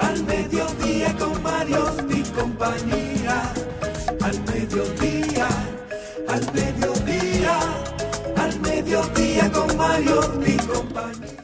[0.00, 3.52] al mediodía con Mario y compañía.
[4.22, 5.48] Al mediodía,
[6.28, 7.58] al mediodía,
[8.36, 11.40] al mediodía con Mario y compañía.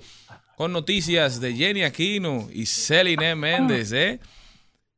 [0.55, 4.19] con noticias de Jenny Aquino y Celine Méndez, ¿eh?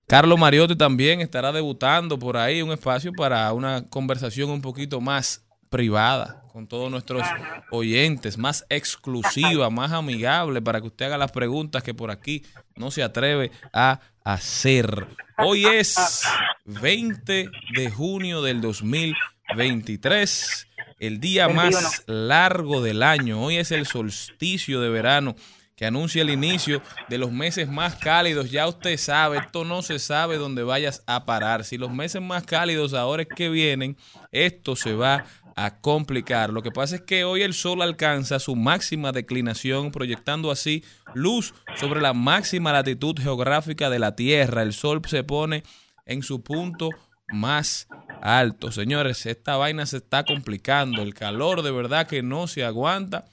[0.09, 5.45] Carlos Mariotti también estará debutando por ahí un espacio para una conversación un poquito más
[5.69, 7.21] privada con todos nuestros
[7.69, 12.43] oyentes, más exclusiva, más amigable, para que usted haga las preguntas que por aquí
[12.75, 15.05] no se atreve a hacer.
[15.37, 16.23] Hoy es
[16.65, 20.67] 20 de junio del 2023,
[20.99, 23.43] el día más largo del año.
[23.43, 25.35] Hoy es el solsticio de verano
[25.79, 28.51] que anuncia el inicio de los meses más cálidos.
[28.51, 31.63] Ya usted sabe, esto no se sabe dónde vayas a parar.
[31.63, 33.95] Si los meses más cálidos ahora es que vienen,
[34.33, 35.23] esto se va
[35.55, 36.49] a complicar.
[36.49, 41.53] Lo que pasa es que hoy el sol alcanza su máxima declinación, proyectando así luz
[41.77, 44.63] sobre la máxima latitud geográfica de la Tierra.
[44.63, 45.63] El sol se pone
[46.05, 46.89] en su punto
[47.31, 47.87] más
[48.21, 48.73] alto.
[48.73, 51.01] Señores, esta vaina se está complicando.
[51.01, 53.23] El calor de verdad que no se aguanta.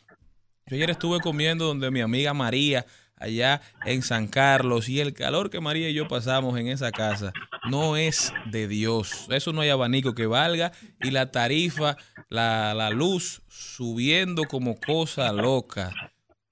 [0.68, 5.48] Yo ayer estuve comiendo donde mi amiga María, allá en San Carlos, y el calor
[5.48, 7.32] que María y yo pasamos en esa casa
[7.70, 9.28] no es de Dios.
[9.30, 11.96] Eso no hay abanico que valga y la tarifa,
[12.28, 15.92] la, la luz subiendo como cosa loca.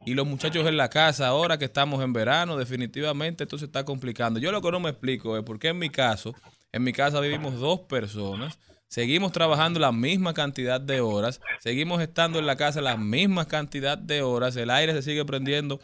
[0.06, 3.84] Y los muchachos en la casa, ahora que estamos en verano, definitivamente esto se está
[3.84, 4.38] complicando.
[4.38, 6.36] Yo lo que no me explico es por qué en mi caso,
[6.70, 8.60] en mi casa vivimos dos personas,
[8.94, 13.98] seguimos trabajando la misma cantidad de horas, seguimos estando en la casa la misma cantidad
[13.98, 15.80] de horas, el aire se sigue prendiendo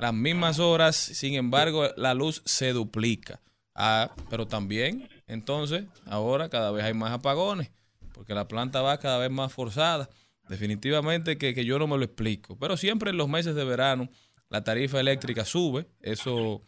[0.00, 3.40] las mismas horas, sin embargo la luz se duplica.
[3.76, 7.70] Ah, pero también, entonces, ahora cada vez hay más apagones,
[8.12, 10.10] porque la planta va cada vez más forzada.
[10.48, 12.58] Definitivamente que, que yo no me lo explico.
[12.58, 14.08] Pero siempre en los meses de verano
[14.48, 16.62] la tarifa eléctrica sube, eso,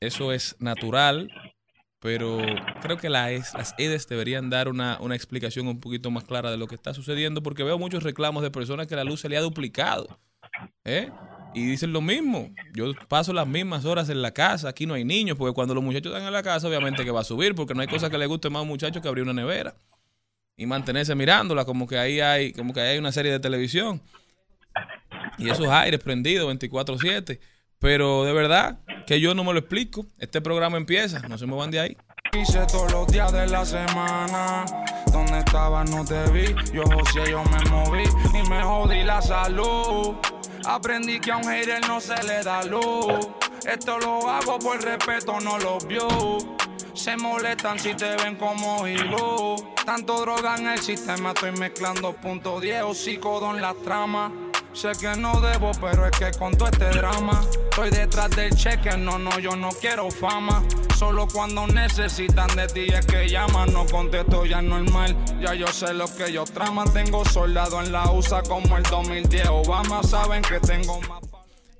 [0.00, 1.30] eso es natural,
[2.00, 2.38] pero
[2.82, 6.50] creo que la ES- las EDES deberían dar una, una explicación un poquito más clara
[6.50, 9.28] de lo que está sucediendo, porque veo muchos reclamos de personas que la luz se
[9.28, 10.18] le ha duplicado.
[10.84, 11.10] ¿eh?
[11.54, 12.50] Y dicen lo mismo.
[12.74, 15.82] Yo paso las mismas horas en la casa, aquí no hay niños, porque cuando los
[15.84, 18.18] muchachos están en la casa, obviamente que va a subir, porque no hay cosa que
[18.18, 19.74] le guste más a un muchacho que abrir una nevera
[20.56, 24.00] y mantenerse mirándola, como que ahí hay, como que ahí hay una serie de televisión.
[25.38, 27.40] Y esos aires prendidos 24-7.
[27.80, 30.04] Pero de verdad que yo no me lo explico.
[30.18, 31.96] Este programa empieza, no se me van de ahí.
[32.38, 34.66] Hice todos los días de la semana.
[35.10, 36.54] Donde estaba no te vi.
[36.74, 38.04] Yo José, yo me moví
[38.34, 40.14] y me jodí la salud.
[40.66, 43.30] Aprendí que a un hater no se le da luz.
[43.66, 46.06] Esto lo hago por respeto, no lo vio.
[46.92, 49.56] Se molestan si te ven como hilo.
[49.86, 54.30] Tanto droga en el sistema, estoy mezclando punto 10 o psicodo en la trama.
[54.72, 57.40] Sé que no debo, pero es que con todo este drama
[57.70, 60.62] Estoy detrás del cheque, no, no, yo no quiero fama.
[60.96, 63.72] Solo cuando necesitan de ti es que llaman.
[63.72, 68.10] No contesto ya normal, ya yo sé lo que yo trama Tengo soldado en la
[68.10, 71.29] USA como el 2010 Obama Saben que tengo más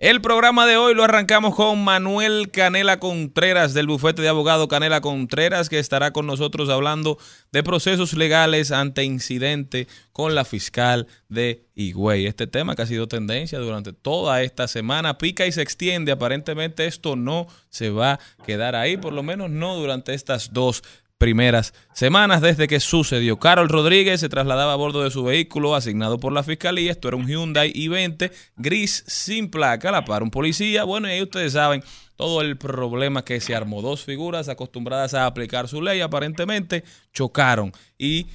[0.01, 5.03] el programa de hoy lo arrancamos con Manuel Canela Contreras del bufete de abogado Canela
[5.03, 7.19] Contreras que estará con nosotros hablando
[7.53, 12.25] de procesos legales ante incidente con la fiscal de Higüey.
[12.25, 16.13] Este tema que ha sido tendencia durante toda esta semana pica y se extiende.
[16.13, 20.83] Aparentemente esto no se va a quedar ahí, por lo menos no durante estas dos
[21.21, 23.39] primeras semanas desde que sucedió.
[23.39, 26.91] Carol Rodríguez se trasladaba a bordo de su vehículo asignado por la fiscalía.
[26.91, 30.85] Esto era un Hyundai i20 gris sin placa, la para un policía.
[30.85, 31.85] Bueno, y ahí ustedes saben
[32.17, 33.83] todo el problema que se armó.
[33.83, 38.27] Dos figuras acostumbradas a aplicar su ley aparentemente chocaron y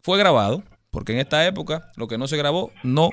[0.00, 3.10] fue grabado, porque en esta época lo que no se grabó no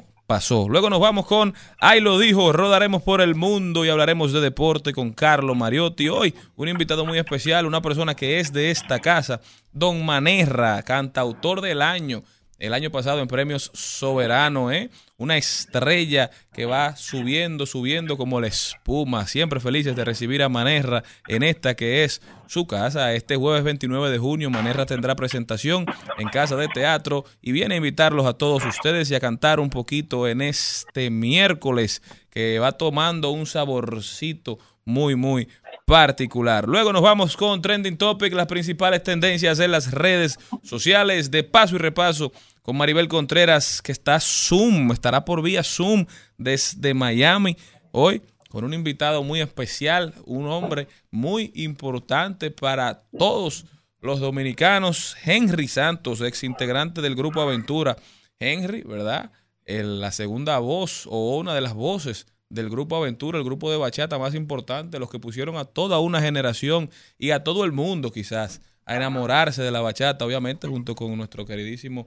[0.69, 4.93] Luego nos vamos con Ahí lo dijo, rodaremos por el mundo y hablaremos de deporte
[4.93, 6.07] con Carlos Mariotti.
[6.07, 9.41] Hoy un invitado muy especial, una persona que es de esta casa,
[9.73, 12.23] Don Manerra, cantautor del año
[12.61, 14.91] el año pasado en premios Soberano, ¿eh?
[15.17, 19.25] Una estrella que va subiendo, subiendo como la espuma.
[19.25, 23.13] Siempre felices de recibir a Manerra en esta que es su casa.
[23.13, 25.85] Este jueves 29 de junio Manerra tendrá presentación
[26.19, 29.71] en Casa de Teatro y viene a invitarlos a todos ustedes y a cantar un
[29.71, 35.47] poquito en este miércoles que va tomando un saborcito muy, muy
[35.85, 36.67] particular.
[36.67, 41.75] Luego nos vamos con Trending Topic, las principales tendencias en las redes sociales de paso
[41.75, 42.31] y repaso
[42.61, 46.05] con Maribel Contreras, que está Zoom, estará por vía Zoom
[46.37, 47.57] desde Miami
[47.91, 53.65] hoy con un invitado muy especial, un hombre muy importante para todos
[54.01, 57.97] los dominicanos, Henry Santos, ex integrante del grupo Aventura.
[58.39, 59.31] Henry, ¿verdad?
[59.65, 64.19] la segunda voz o una de las voces del grupo Aventura, el grupo de bachata
[64.19, 68.59] más importante, los que pusieron a toda una generación y a todo el mundo quizás
[68.85, 72.05] a enamorarse de la bachata, obviamente junto con nuestro queridísimo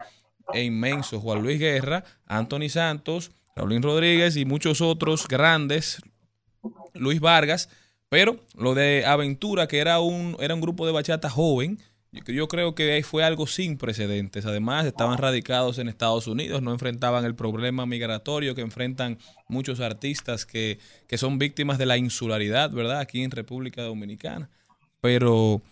[0.53, 6.03] e inmenso Juan Luis Guerra, Anthony Santos, Raulín Rodríguez y muchos otros grandes,
[6.95, 7.69] Luis Vargas,
[8.09, 11.79] pero lo de Aventura, que era un, un grupo de bachata joven,
[12.27, 14.47] yo creo que fue algo sin precedentes.
[14.47, 19.19] Además, estaban radicados en Estados Unidos, no enfrentaban el problema migratorio que enfrentan
[19.49, 23.01] muchos artistas que, que son víctimas de la insularidad, ¿verdad?
[23.01, 24.49] Aquí en República Dominicana.
[25.01, 25.63] Pero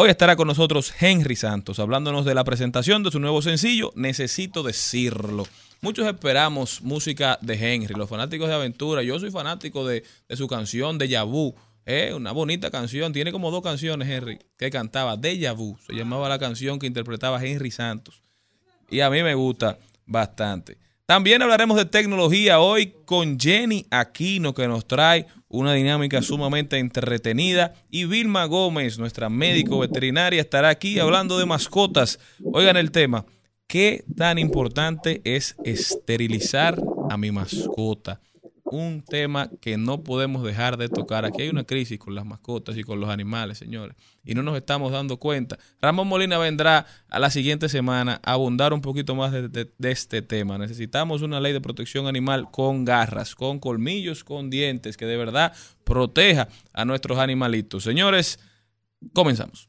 [0.00, 4.62] Hoy estará con nosotros Henry Santos, hablándonos de la presentación de su nuevo sencillo, Necesito
[4.62, 5.44] decirlo.
[5.80, 9.02] Muchos esperamos música de Henry, los fanáticos de aventura.
[9.02, 10.04] Yo soy fanático de,
[10.36, 11.52] su canción de Yabu.
[11.84, 16.28] Eh, una bonita canción, tiene como dos canciones Henry que cantaba de Vu, se llamaba
[16.28, 18.22] la canción que interpretaba Henry Santos.
[18.88, 20.78] Y a mí me gusta bastante.
[21.06, 27.74] También hablaremos de tecnología hoy con Jenny Aquino que nos trae una dinámica sumamente entretenida
[27.90, 32.18] y Vilma Gómez, nuestra médico veterinaria, estará aquí hablando de mascotas.
[32.52, 33.24] Oigan el tema,
[33.66, 36.78] ¿qué tan importante es esterilizar
[37.10, 38.20] a mi mascota?
[38.70, 41.24] Un tema que no podemos dejar de tocar.
[41.24, 44.56] Aquí hay una crisis con las mascotas y con los animales, señores, y no nos
[44.56, 45.58] estamos dando cuenta.
[45.80, 50.58] Ramón Molina vendrá a la siguiente semana a abundar un poquito más de, este tema.
[50.58, 55.52] Necesitamos una ley de protección animal con garras, con colmillos, con dientes, que de verdad
[55.84, 57.84] proteja a nuestros animalitos.
[57.84, 58.38] Señores,
[59.12, 59.68] comenzamos.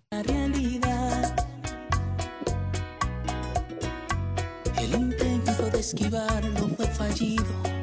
[4.78, 7.79] el intento de esquivarlo fue fallido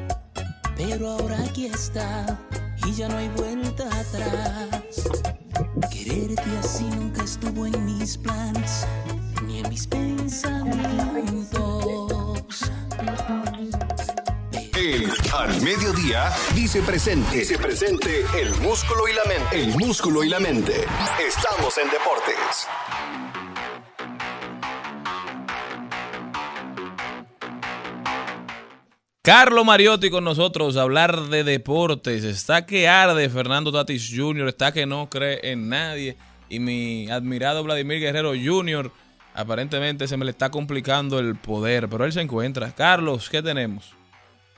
[0.77, 2.39] pero ahora aquí está
[2.85, 5.09] y ya no hay vuelta atrás.
[5.91, 8.85] Quererte así nunca estuvo en mis planes
[9.45, 10.77] ni en mis pensamientos.
[14.75, 17.37] El al mediodía dice presente.
[17.37, 19.59] Dice presente el músculo y la mente.
[19.59, 20.85] El músculo y la mente.
[21.19, 22.67] Estamos en deportes.
[29.27, 32.23] Carlos Mariotti con nosotros, a hablar de deportes.
[32.23, 36.15] Está que arde Fernando Tatis Jr., está que no cree en nadie.
[36.47, 38.89] Y mi admirado Vladimir Guerrero Jr.,
[39.33, 42.71] aparentemente se me le está complicando el poder, pero él se encuentra.
[42.71, 43.91] Carlos, ¿qué tenemos?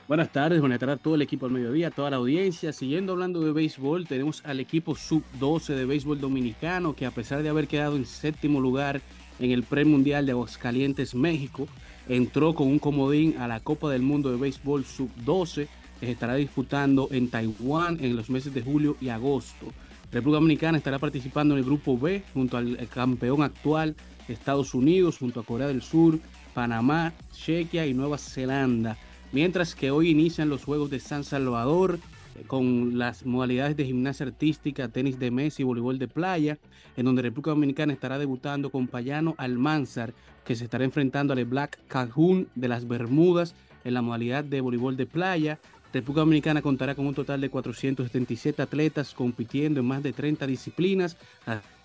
[0.06, 2.72] Buenas tardes, buenas tardes a todo el equipo al mediodía, toda la audiencia.
[2.72, 7.48] Siguiendo hablando de béisbol, tenemos al equipo sub-12 de béisbol dominicano que a pesar de
[7.48, 9.00] haber quedado en séptimo lugar
[9.40, 11.66] en el pre-mundial de Aguascalientes, México,
[12.08, 15.68] entró con un comodín a la Copa del Mundo de Béisbol Sub-12
[16.00, 19.66] que se estará disputando en Taiwán en los meses de julio y agosto.
[20.10, 23.94] República Dominicana estará participando en el grupo B junto al campeón actual
[24.28, 26.18] Estados Unidos, junto a Corea del Sur,
[26.54, 28.96] Panamá, Chequia y Nueva Zelanda.
[29.32, 31.98] Mientras que hoy inician los Juegos de San Salvador
[32.46, 36.58] con las modalidades de gimnasia artística, tenis de mesa y voleibol de playa,
[36.96, 40.12] en donde República Dominicana estará debutando con Payano Almanzar,
[40.44, 43.54] que se estará enfrentando al Black Cajun de las Bermudas
[43.84, 45.58] en la modalidad de voleibol de playa.
[45.92, 51.16] República Dominicana contará con un total de 477 atletas compitiendo en más de 30 disciplinas.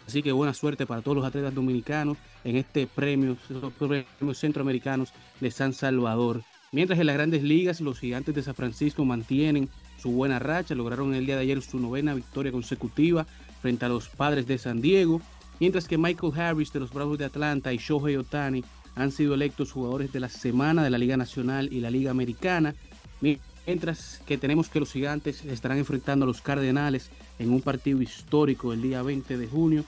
[0.07, 3.37] Así que buena suerte para todos los atletas dominicanos en este premio,
[3.79, 6.43] premios centroamericanos de San Salvador.
[6.71, 9.69] Mientras en las grandes ligas los gigantes de San Francisco mantienen
[10.05, 13.25] su buena racha, lograron el día de ayer su novena victoria consecutiva
[13.59, 15.19] frente a los padres de San Diego,
[15.59, 19.71] mientras que Michael Harris de los Bravos de Atlanta y Shohei Otani han sido electos
[19.71, 22.75] jugadores de la semana de la Liga Nacional y la Liga Americana,
[23.19, 27.09] mientras que tenemos que los gigantes estarán enfrentando a los Cardenales
[27.39, 29.85] en un partido histórico el día 20 de junio,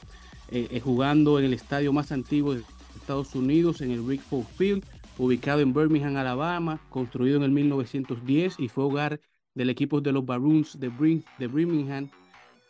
[0.50, 2.64] eh, eh, jugando en el estadio más antiguo de
[3.00, 4.24] Estados Unidos, en el Rick
[4.58, 4.84] Field,
[5.20, 9.20] ubicado en Birmingham, Alabama, construido en el 1910 y fue hogar
[9.58, 12.10] del equipo de los Baroons de, Birmingham,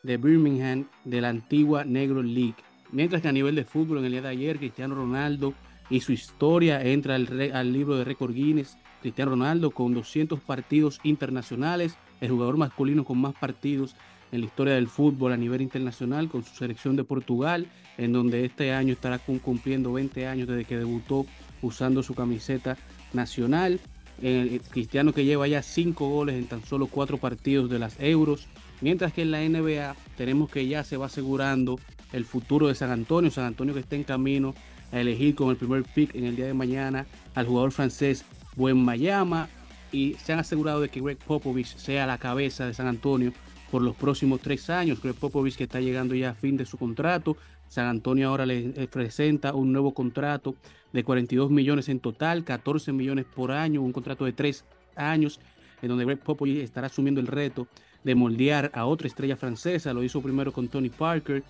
[0.04, 2.56] de Birmingham de la antigua Negro League.
[2.94, 5.54] Mientras que a nivel de fútbol, en el día de ayer, Cristiano Ronaldo
[5.90, 8.78] y su historia entra al, al libro de récord Guinness.
[9.02, 13.96] Cristiano Ronaldo con 200 partidos internacionales, el jugador masculino con más partidos
[14.32, 17.68] en la historia del fútbol a nivel internacional con su selección de Portugal,
[17.98, 21.26] en donde este año estará cumpliendo 20 años desde que debutó
[21.62, 22.78] usando su camiseta
[23.14, 23.82] nacional.
[24.22, 28.48] El Cristiano que lleva ya 5 goles en tan solo 4 partidos de las Euros.
[28.82, 31.80] Mientras que en la NBA tenemos que ya se va asegurando
[32.14, 33.32] el futuro de San Antonio.
[33.32, 34.56] San Antonio que está en camino
[34.92, 37.06] a elegir con el primer pick en el día de mañana
[37.36, 39.50] al jugador francés Buen Mayama.
[39.92, 43.32] Y se han asegurado de que Greg Popovich sea la cabeza de San Antonio
[43.72, 45.02] por los próximos tres años.
[45.02, 47.38] Greg Popovich que está llegando ya a fin de su contrato.
[47.68, 50.56] San Antonio ahora le presenta un nuevo contrato
[50.94, 55.40] de 42 millones en total, 14 millones por año, un contrato de tres años,
[55.82, 57.68] en donde Greg Popovich estará asumiendo el reto
[58.04, 59.94] de moldear a otra estrella francesa.
[59.94, 61.44] Lo hizo primero con Tony Parker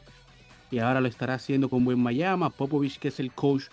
[0.72, 2.46] y ahora lo estará haciendo con Buen Miami.
[2.56, 3.66] Popovich, que es el coach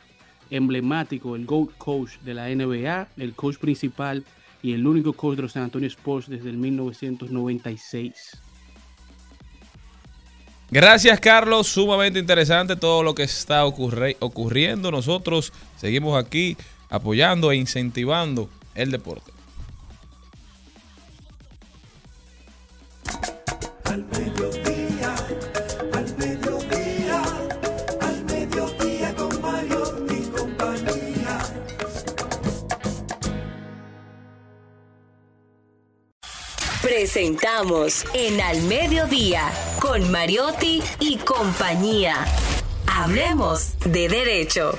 [0.50, 4.24] emblemático, el GOAT coach de la NBA, el coach principal
[4.62, 8.43] y el único coach de los San Antonio Sports desde el 1996.
[10.74, 11.68] Gracias, Carlos.
[11.68, 14.90] Sumamente interesante todo lo que está ocurriendo.
[14.90, 16.56] Nosotros seguimos aquí
[16.90, 19.33] apoyando e incentivando el deporte.
[37.14, 39.48] Presentamos en Al Mediodía
[39.80, 42.24] con Mariotti y compañía.
[42.88, 44.76] Hablemos de derecho.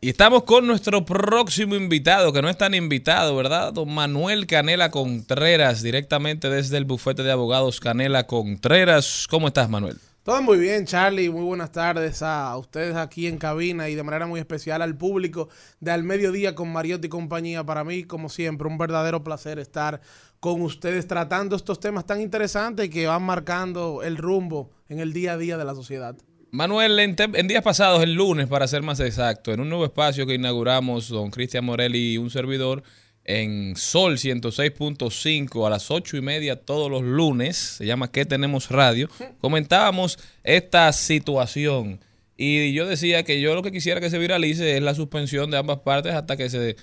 [0.00, 3.72] Y estamos con nuestro próximo invitado, que no es tan invitado, ¿verdad?
[3.72, 9.26] Don Manuel Canela Contreras, directamente desde el bufete de abogados Canela Contreras.
[9.28, 9.98] ¿Cómo estás, Manuel?
[10.26, 11.30] Todo muy bien, Charlie.
[11.30, 15.48] Muy buenas tardes a ustedes aquí en cabina y de manera muy especial al público
[15.78, 17.62] de Al Mediodía con Mariotti y compañía.
[17.62, 20.00] Para mí, como siempre, un verdadero placer estar
[20.40, 25.34] con ustedes tratando estos temas tan interesantes que van marcando el rumbo en el día
[25.34, 26.16] a día de la sociedad.
[26.50, 30.26] Manuel, en, en días pasados, el lunes, para ser más exacto, en un nuevo espacio
[30.26, 32.82] que inauguramos, don Cristian Morelli y un servidor,
[33.26, 37.56] en Sol 106.5 a las 8 y media todos los lunes.
[37.56, 39.08] Se llama ¿Qué tenemos radio?
[39.40, 42.00] Comentábamos esta situación
[42.36, 45.56] y yo decía que yo lo que quisiera que se viralice es la suspensión de
[45.56, 46.76] ambas partes hasta que se,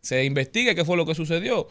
[0.00, 1.68] se investigue qué fue lo que sucedió.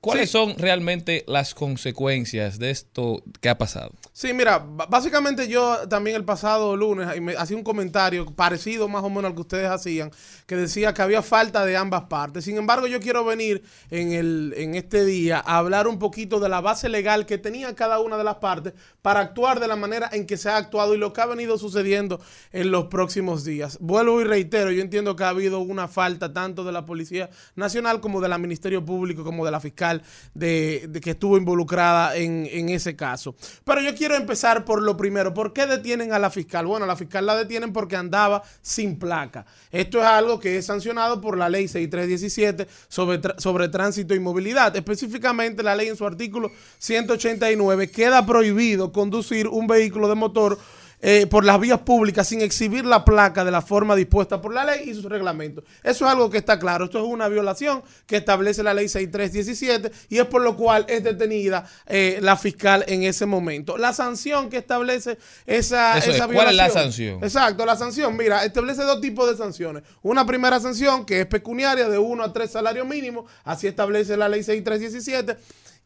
[0.00, 3.92] ¿Cuáles son realmente las consecuencias de esto que ha pasado?
[4.14, 9.26] Sí, mira, básicamente yo también el pasado lunes hacía un comentario parecido más o menos
[9.26, 10.10] al que ustedes hacían,
[10.46, 12.46] que decía que había falta de ambas partes.
[12.46, 16.48] Sin embargo, yo quiero venir en, el, en este día a hablar un poquito de
[16.48, 20.08] la base legal que tenía cada una de las partes para actuar de la manera
[20.12, 23.76] en que se ha actuado y lo que ha venido sucediendo en los próximos días.
[23.80, 28.00] Vuelvo y reitero, yo entiendo que ha habido una falta tanto de la Policía Nacional
[28.00, 29.89] como del Ministerio Público como de la Fiscal
[30.34, 33.34] de, que estuvo involucrada en, en ese caso.
[33.64, 35.34] Pero yo quiero empezar por lo primero.
[35.34, 36.66] ¿Por qué detienen a la fiscal?
[36.66, 39.46] Bueno, la fiscal la detienen porque andaba sin placa.
[39.70, 44.74] Esto es algo que es sancionado por la ley 6317 sobre, sobre tránsito y movilidad.
[44.76, 50.58] Específicamente la ley en su artículo 189 queda prohibido conducir un vehículo de motor
[51.02, 54.64] eh, por las vías públicas sin exhibir la placa de la forma dispuesta por la
[54.64, 55.64] ley y sus reglamentos.
[55.82, 56.84] Eso es algo que está claro.
[56.84, 61.02] Esto es una violación que establece la ley 6317 y es por lo cual es
[61.02, 63.78] detenida eh, la fiscal en ese momento.
[63.78, 65.16] La sanción que establece
[65.46, 67.24] esa, Eso es, esa ¿cuál es la violación- sanción?
[67.24, 69.82] Exacto, la sanción, mira, establece dos tipos de sanciones.
[70.02, 74.28] Una primera sanción que es pecuniaria de 1 a 3 salarios mínimos, así establece la
[74.28, 75.36] ley 6317.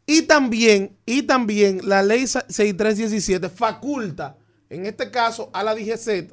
[0.06, 4.36] Y también, y también la ley 6317 faculta,
[4.74, 6.32] en este caso, a la DGC,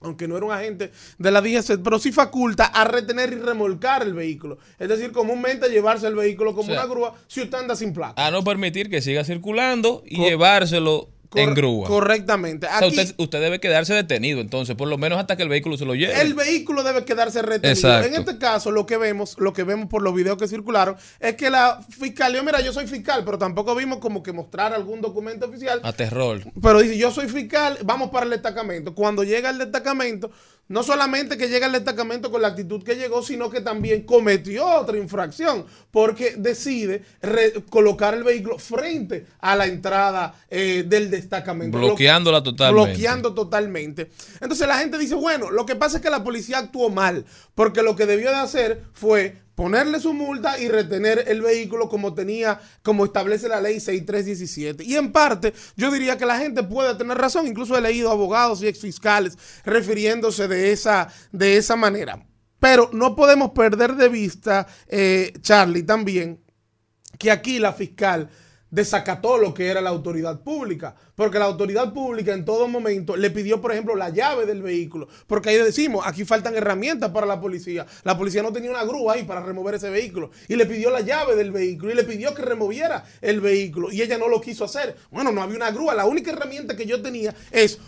[0.00, 4.02] aunque no era un agente de la DGC, pero sí faculta a retener y remolcar
[4.02, 4.58] el vehículo.
[4.78, 7.92] Es decir, comúnmente llevarse el vehículo como O sea, una grúa si usted anda sin
[7.92, 8.24] placa.
[8.24, 11.86] A no permitir que siga circulando y llevárselo en grúa.
[11.88, 12.66] Correctamente.
[12.66, 15.48] O sea, Aquí- usted, usted debe quedarse detenido, entonces, por lo menos hasta que el
[15.48, 16.20] vehículo se lo lleve.
[16.20, 17.72] El vehículo debe quedarse retenido.
[17.74, 18.08] Exacto.
[18.08, 21.34] En este caso, lo que vemos, lo que vemos por los videos que circularon, es
[21.36, 25.46] que la fiscalía, mira, yo soy fiscal, pero tampoco vimos como que mostrar algún documento
[25.46, 25.80] oficial.
[25.82, 26.42] A terror.
[26.60, 28.94] Pero dice, yo soy fiscal, vamos para el destacamento.
[28.94, 30.30] Cuando llega el destacamento,
[30.68, 34.66] no solamente que llega el destacamento con la actitud que llegó, sino que también cometió
[34.66, 37.02] otra infracción, porque decide
[37.68, 41.78] colocar el vehículo frente a la entrada eh, del destacamento.
[41.78, 42.90] Lo- Bloqueándola totalmente.
[42.92, 44.10] Bloqueando totalmente.
[44.40, 47.82] Entonces la gente dice, bueno, lo que pasa es que la policía actuó mal, porque
[47.82, 52.60] lo que debió de hacer fue ponerle su multa y retener el vehículo como tenía,
[52.82, 54.84] como establece la ley 6317.
[54.84, 58.62] Y en parte, yo diría que la gente puede tener razón, incluso he leído abogados
[58.62, 62.24] y exfiscales refiriéndose de esa, de esa manera.
[62.58, 66.40] Pero no podemos perder de vista, eh, Charlie, también,
[67.18, 68.30] que aquí la fiscal
[68.72, 73.30] desacató lo que era la autoridad pública, porque la autoridad pública en todo momento le
[73.30, 77.38] pidió, por ejemplo, la llave del vehículo, porque ahí decimos, aquí faltan herramientas para la
[77.38, 77.86] policía.
[78.02, 81.02] La policía no tenía una grúa ahí para remover ese vehículo y le pidió la
[81.02, 84.64] llave del vehículo y le pidió que removiera el vehículo y ella no lo quiso
[84.64, 84.96] hacer.
[85.10, 87.78] Bueno, no había una grúa, la única herramienta que yo tenía es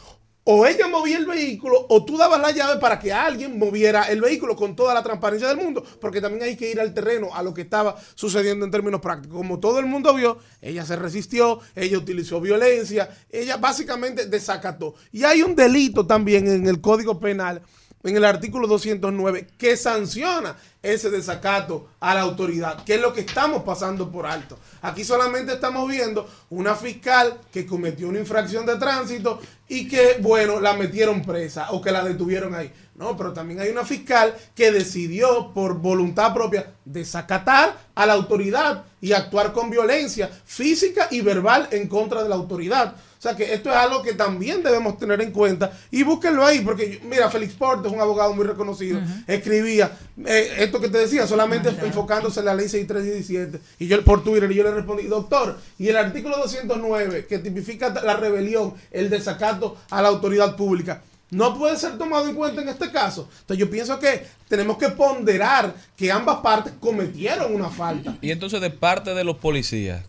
[0.45, 4.21] o ella movía el vehículo o tú dabas la llave para que alguien moviera el
[4.21, 7.43] vehículo con toda la transparencia del mundo, porque también hay que ir al terreno a
[7.43, 9.39] lo que estaba sucediendo en términos prácticos.
[9.39, 14.95] Como todo el mundo vio, ella se resistió, ella utilizó violencia, ella básicamente desacató.
[15.13, 17.63] Y hay un delito también en el Código Penal,
[18.05, 23.23] en el artículo 209, que sanciona ese desacato a la autoridad, que es lo que
[23.23, 24.59] estamos pasando por alto.
[24.83, 30.61] Aquí solamente estamos viendo una fiscal que cometió una infracción de tránsito y que, bueno,
[30.61, 32.71] la metieron presa o que la detuvieron ahí.
[32.97, 38.85] No, pero también hay una fiscal que decidió por voluntad propia desacatar a la autoridad
[39.01, 42.95] y actuar con violencia física y verbal en contra de la autoridad.
[43.25, 46.61] O sea que esto es algo que también debemos tener en cuenta y búsquenlo ahí,
[46.61, 51.27] porque yo- mira, Félix Portes, un abogado muy reconocido, escribía eh, esto que te decía,
[51.27, 53.61] solamente enfocándose en la ley 6317.
[53.79, 57.89] Y yo por Twitter y yo le respondí, doctor, y el artículo 209 que tipifica
[57.89, 62.69] la rebelión, el desacato a la autoridad pública, no puede ser tomado en cuenta en
[62.69, 63.27] este caso.
[63.41, 68.19] Entonces yo pienso que tenemos que ponderar que ambas partes cometieron una falta.
[68.21, 70.05] Y entonces, de parte de los policías,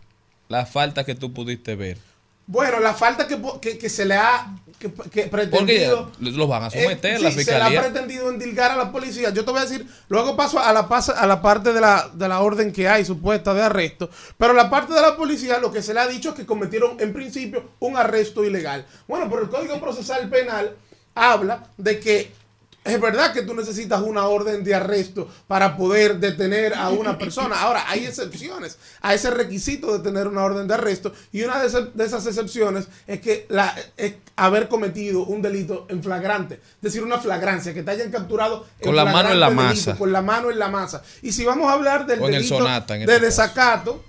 [0.49, 1.97] las faltas que tú pudiste ver.
[2.47, 6.11] Bueno, la falta que, que, que se le ha que, que Porque pretendido...
[6.19, 8.91] ya los van a someter Eh, la sí, se le ha pretendido endilgar a la
[8.91, 9.29] policía.
[9.31, 12.09] Yo te voy a decir, luego paso a la, pasa- a la parte de la,
[12.13, 14.09] de la orden que hay supuesta de arresto.
[14.37, 16.97] Pero la parte de la policía lo que se le ha dicho es que cometieron
[16.99, 18.85] en principio un arresto ilegal.
[19.07, 20.75] Bueno, pero el Código Procesal Penal
[21.15, 22.31] habla de que
[22.85, 27.59] es verdad que tú necesitas una orden de arresto para poder detener a una persona.
[27.59, 31.67] Ahora, hay excepciones a ese requisito de tener una orden de arresto y una de,
[31.67, 36.81] esas- de esas excepciones es que la, es haber cometido un delito en flagrante, es
[36.81, 39.95] decir, una flagrancia, que te hayan capturado Con la mano en la delito, masa.
[39.97, 41.01] con la mano en la masa.
[41.23, 44.03] Y si vamos a hablar del delito sonata, de este desacato,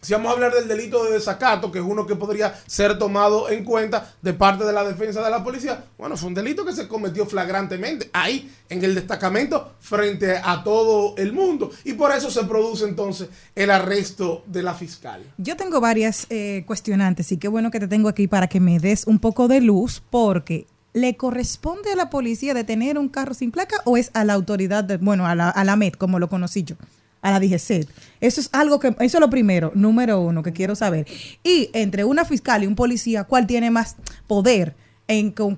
[0.00, 3.48] si vamos a hablar del delito de desacato, que es uno que podría ser tomado
[3.50, 6.72] en cuenta de parte de la defensa de la policía, bueno, fue un delito que
[6.72, 11.70] se cometió flagrantemente ahí en el destacamento frente a todo el mundo.
[11.84, 15.22] Y por eso se produce entonces el arresto de la fiscal.
[15.38, 18.78] Yo tengo varias eh, cuestionantes y qué bueno que te tengo aquí para que me
[18.78, 23.50] des un poco de luz porque ¿le corresponde a la policía detener un carro sin
[23.50, 26.62] placa o es a la autoridad, bueno, a la, a la MED, como lo conocí
[26.62, 26.76] yo?
[27.22, 27.88] A la DGCET.
[28.20, 31.06] Eso es algo que, eso es lo primero, número uno, que quiero saber.
[31.42, 34.74] Y entre una fiscal y un policía, ¿cuál tiene más poder
[35.08, 35.56] en, con-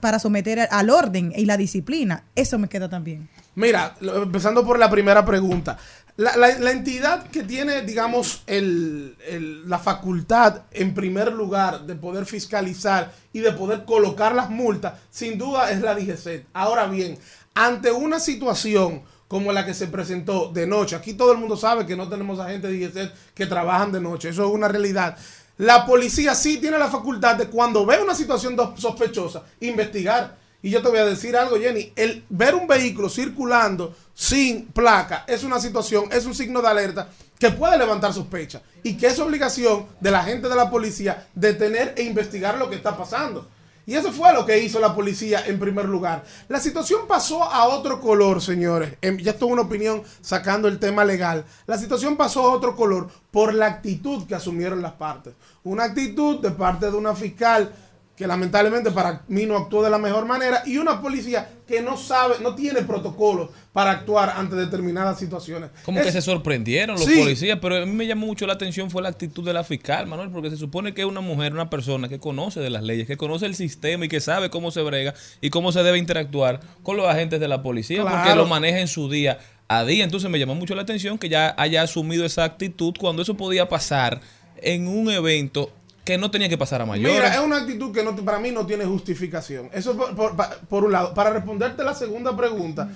[0.00, 2.24] para someter al orden y la disciplina?
[2.34, 3.28] Eso me queda también.
[3.54, 5.78] Mira, empezando por la primera pregunta.
[6.18, 11.94] La, la- la entidad que tiene, digamos, el- el- la facultad, en primer lugar, de
[11.94, 16.46] poder fiscalizar y de poder colocar las multas, sin duda es la DGC.
[16.52, 17.18] Ahora bien,
[17.54, 21.86] ante una situación como la que se presentó de noche, aquí todo el mundo sabe
[21.86, 25.16] que no tenemos agentes de DGC que trabajan de noche, eso es una realidad.
[25.58, 30.36] La policía sí tiene la facultad de cuando ve una situación sospechosa, investigar.
[30.62, 31.92] Y yo te voy a decir algo, Jenny.
[31.96, 37.08] El ver un vehículo circulando sin placa es una situación, es un signo de alerta
[37.38, 38.60] que puede levantar sospecha.
[38.82, 42.76] Y que es obligación de la gente de la policía detener e investigar lo que
[42.76, 43.48] está pasando.
[43.86, 46.24] Y eso fue lo que hizo la policía en primer lugar.
[46.48, 48.94] La situación pasó a otro color, señores.
[49.00, 51.44] Em, Ya esto es una opinión sacando el tema legal.
[51.66, 55.34] La situación pasó a otro color por la actitud que asumieron las partes.
[55.62, 57.72] Una actitud de parte de una fiscal
[58.16, 61.96] que lamentablemente para mí no actuó de la mejor manera y una policía que no
[61.98, 65.68] sabe, no tiene protocolos para actuar ante determinadas situaciones.
[65.84, 67.18] Como Es- que se sorprendieron los Sí.
[67.18, 70.06] policías, pero a mí me llamó mucho la atención fue la actitud de la fiscal,
[70.06, 73.06] Manuel, porque se supone que es una mujer, una persona que conoce de las leyes,
[73.06, 76.60] que conoce el sistema y que sabe cómo se brega y cómo se debe interactuar
[76.82, 80.04] con los agentes de la policía, porque lo maneja en su día a día.
[80.04, 83.68] Entonces me llamó mucho la atención que ya haya asumido esa actitud cuando eso podía
[83.68, 84.20] pasar
[84.62, 85.70] en un evento
[86.06, 87.14] que no tenía que pasar a mayores.
[87.16, 89.68] Mira, es una actitud que no, para mí no tiene justificación.
[89.72, 91.12] Eso por, por- pa- por un lado.
[91.12, 92.88] Para responderte la segunda pregunta,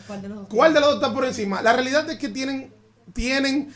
[0.48, 1.60] ¿cuál de los dos, está por encima?
[1.60, 2.72] La realidad es que tienen,
[3.12, 3.74] tienen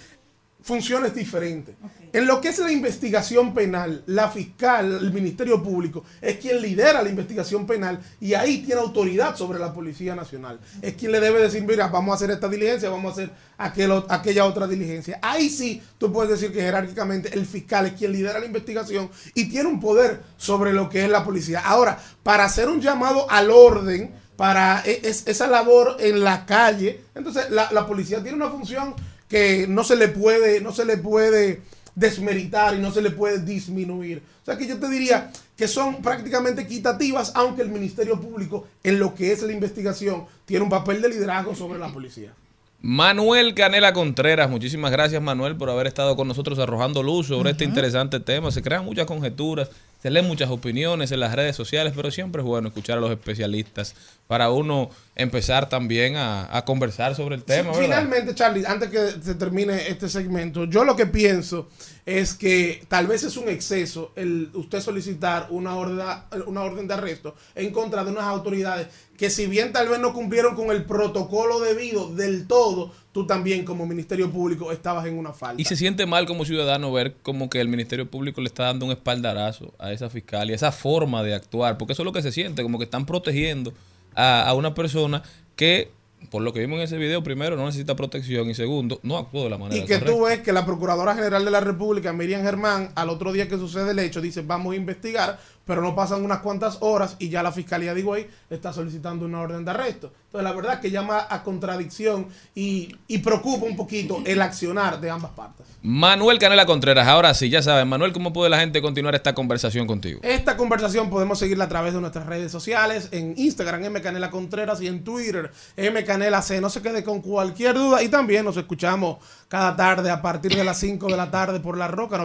[0.65, 1.77] funciones diferentes.
[2.13, 7.03] En lo que es la investigación penal, la fiscal, el Ministerio Público, es quien lidera
[7.03, 10.59] la investigación penal y ahí tiene autoridad sobre la Policía Nacional.
[10.81, 13.93] Es quien le debe decir, mira, vamos a hacer esta diligencia, vamos a hacer aquel
[14.09, 15.19] aquella otra diligencia.
[15.21, 19.51] Ahí sí tú puedes decir que jerárquicamente el fiscal es quien lidera la investigación y
[19.51, 21.61] tiene un poder sobre lo que es la policía.
[21.61, 27.03] Ahora, para hacer un llamado al orden, para e- es- esa labor en la calle,
[27.15, 28.95] entonces la, la policía tiene una función
[29.35, 31.61] que no se le puede, no se le puede
[31.97, 34.23] desmeritar y no se le puede disminuir.
[34.43, 39.01] O sea que yo te diría que son prácticamente equitativas, aunque el Ministerio Público en
[39.01, 42.33] lo que es la investigación tiene un papel de liderazgo sobre la policía.
[42.81, 47.65] Manuel Canela Contreras, muchísimas gracias Manuel por haber estado con nosotros arrojando luz sobre este
[47.65, 48.53] interesante tema.
[48.53, 49.69] Se crean muchas conjeturas,
[50.05, 53.11] se leen muchas opiniones en las redes sociales, pero siempre es bueno escuchar a los
[53.11, 53.95] especialistas
[54.27, 57.73] para uno empezar también a, a conversar sobre el tema.
[57.73, 61.71] Finalmente, Charlie, antes que se termine este segmento, yo lo que pienso
[62.05, 66.05] es que tal vez es un exceso el usted solicitar una orden,
[66.49, 70.13] una orden de arresto en contra de unas autoridades que si bien tal vez no
[70.13, 75.33] cumplieron con el protocolo debido del todo, tú también como Ministerio Público estabas en una
[75.33, 75.63] falta.
[75.63, 78.87] Y se siente mal como ciudadano ver como que el Ministerio Público le está dando
[78.87, 82.13] un espaldarazo a esa fiscal y a esa forma de actuar, porque eso es lo
[82.13, 83.73] que se siente, como que están protegiendo
[84.17, 85.23] a, a una persona
[85.55, 85.93] que,
[86.29, 89.45] por lo que vimos en ese video, primero no necesita protección y segundo, no actuó
[89.45, 90.13] de la manera Y que correcta.
[90.13, 93.57] tú ves que la Procuradora General de la República, Miriam Germán, al otro día que
[93.59, 97.43] sucede el hecho, dice vamos a investigar, pero no pasan unas cuantas horas y ya
[97.43, 100.13] la Fiscalía de Higüey está solicitando una orden de arresto.
[100.27, 105.11] Entonces la verdad que llama a contradicción y, y preocupa un poquito el accionar de
[105.11, 105.67] ambas partes.
[105.83, 109.87] Manuel Canela Contreras, ahora sí, ya saben, Manuel, ¿cómo puede la gente continuar esta conversación
[109.87, 110.21] contigo?
[110.23, 114.81] Esta conversación podemos seguirla a través de nuestras redes sociales, en Instagram, M Canela Contreras,
[114.81, 116.61] y en Twitter, M Canela C.
[116.61, 118.03] No se quede con cualquier duda.
[118.03, 121.77] Y también nos escuchamos cada tarde a partir de las 5 de la tarde por
[121.77, 122.19] La Roca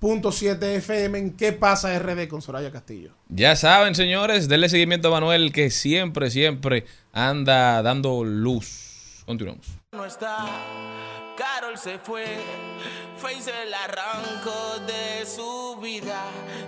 [0.00, 3.12] 91.7 FM en ¿Qué pasa RD con Soraya Castillo?
[3.28, 9.22] Ya saben, señores, denle seguimiento a Manuel que siempre, siempre anda dando luz.
[9.24, 9.66] Continuamos.
[9.92, 10.46] no está.
[11.36, 12.24] Carol se fue,
[13.18, 16.24] Face el arranco de su vida.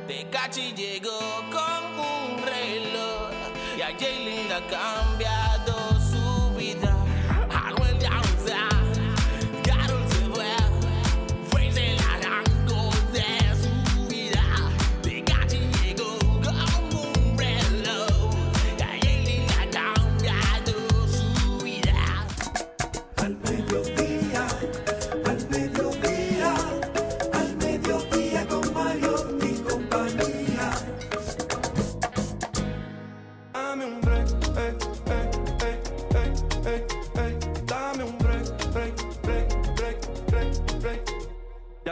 [0.07, 1.19] Tecachi llegó
[1.51, 3.31] con un reloj
[3.79, 4.55] y a Jaylin le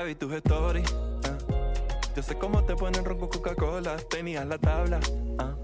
[0.06, 0.86] vi tus stories.
[1.24, 1.36] ah.
[2.14, 3.96] Yo sé cómo te ponen ron con Coca-Cola.
[4.08, 5.00] Tenías la tabla.
[5.38, 5.54] ah.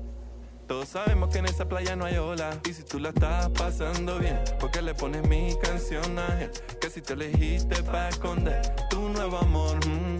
[0.66, 2.50] Todos sabemos que en esa playa no hay ola.
[2.68, 6.50] Y si tú la estás pasando bien, porque le pones mi canción a él?
[6.80, 9.76] Que si te elegiste para esconder tu nuevo amor.
[9.86, 10.18] mm.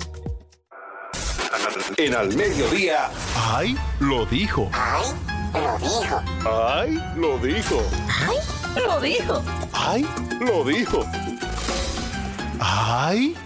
[1.98, 3.10] En al mediodía.
[3.36, 3.76] ¡Ay!
[4.00, 4.70] Lo dijo.
[4.72, 5.06] ¡Ay!
[5.54, 6.22] Lo dijo.
[6.46, 7.02] ¡Ay!
[7.16, 7.82] Lo dijo.
[8.76, 9.42] Lo dijo.
[9.72, 10.06] ¡Ay!
[10.40, 11.04] Lo dijo.
[12.60, 13.36] ¡Ay!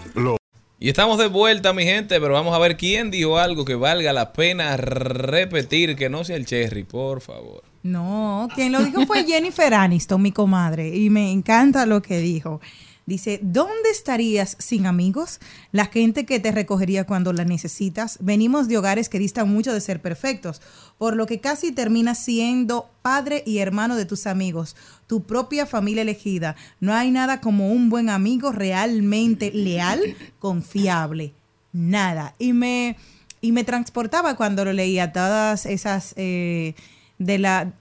[0.79, 4.13] Y estamos de vuelta, mi gente, pero vamos a ver quién dijo algo que valga
[4.13, 7.63] la pena repetir, que no sea el Cherry, por favor.
[7.81, 12.61] No, quien lo dijo fue Jennifer Aniston, mi comadre, y me encanta lo que dijo.
[13.07, 15.39] Dice, ¿dónde estarías sin amigos?
[15.71, 18.17] La gente que te recogería cuando la necesitas.
[18.19, 20.61] Venimos de hogares que distan mucho de ser perfectos,
[20.97, 24.75] por lo que casi terminas siendo padre y hermano de tus amigos,
[25.07, 26.55] tu propia familia elegida.
[26.79, 30.01] No hay nada como un buen amigo realmente leal,
[30.39, 31.33] confiable.
[31.73, 32.35] Nada.
[32.37, 32.97] Y me,
[33.41, 36.75] y me transportaba cuando lo leía todas esas eh,
[37.17, 37.73] de la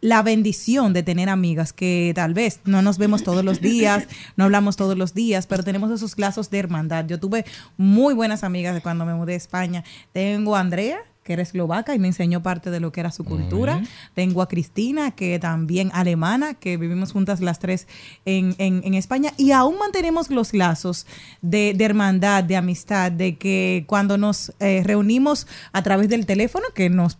[0.00, 4.44] la bendición de tener amigas que tal vez no nos vemos todos los días, no
[4.44, 7.04] hablamos todos los días, pero tenemos esos lazos de hermandad.
[7.06, 7.44] Yo tuve
[7.76, 9.84] muy buenas amigas de cuando me mudé a España.
[10.12, 13.24] Tengo a Andrea, que era eslovaca y me enseñó parte de lo que era su
[13.24, 13.82] cultura.
[14.14, 17.86] Tengo a Cristina, que también alemana, que vivimos juntas las tres
[18.24, 19.32] en, en- en España.
[19.36, 21.06] Y aún mantenemos los lazos
[21.42, 26.64] de, de hermandad, de amistad, de que cuando nos eh, reunimos a través del teléfono,
[26.74, 27.18] que nos,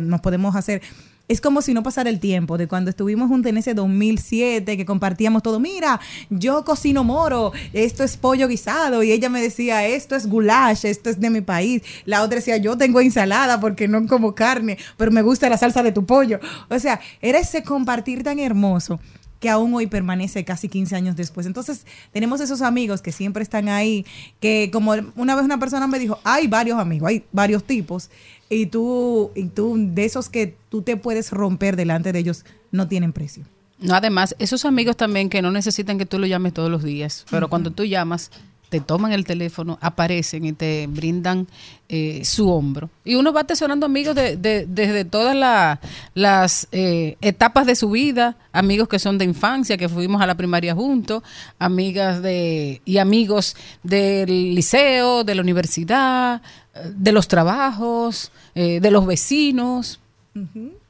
[0.00, 0.80] nos podemos hacer
[1.28, 4.84] es como si no pasara el tiempo de cuando estuvimos juntos en ese 2007 que
[4.84, 5.60] compartíamos todo.
[5.60, 9.02] Mira, yo cocino moro, esto es pollo guisado.
[9.02, 11.82] Y ella me decía, esto es goulash, esto es de mi país.
[12.04, 15.82] La otra decía, yo tengo ensalada porque no como carne, pero me gusta la salsa
[15.82, 16.40] de tu pollo.
[16.68, 19.00] O sea, era ese compartir tan hermoso
[19.42, 21.46] que aún hoy permanece casi 15 años después.
[21.46, 24.06] Entonces, tenemos esos amigos que siempre están ahí,
[24.38, 28.08] que como una vez una persona me dijo, hay varios amigos, hay varios tipos,
[28.54, 32.88] y tú, y tú de esos que tú te puedes romper delante de ellos, no
[32.88, 33.44] tienen precio.
[33.78, 37.24] No, además, esos amigos también que no necesitan que tú lo llames todos los días,
[37.30, 38.30] pero cuando tú llamas,
[38.68, 41.46] te toman el teléfono, aparecen y te brindan
[41.90, 42.88] eh, su hombro.
[43.04, 45.78] Y uno va atesorando amigos de, de- desde todas la-
[46.14, 50.36] las eh, etapas de su vida, amigos que son de infancia, que fuimos a la
[50.36, 51.22] primaria juntos,
[51.58, 56.40] amigas de y amigos del liceo, de la universidad,
[56.94, 60.00] de los trabajos, eh, de los vecinos.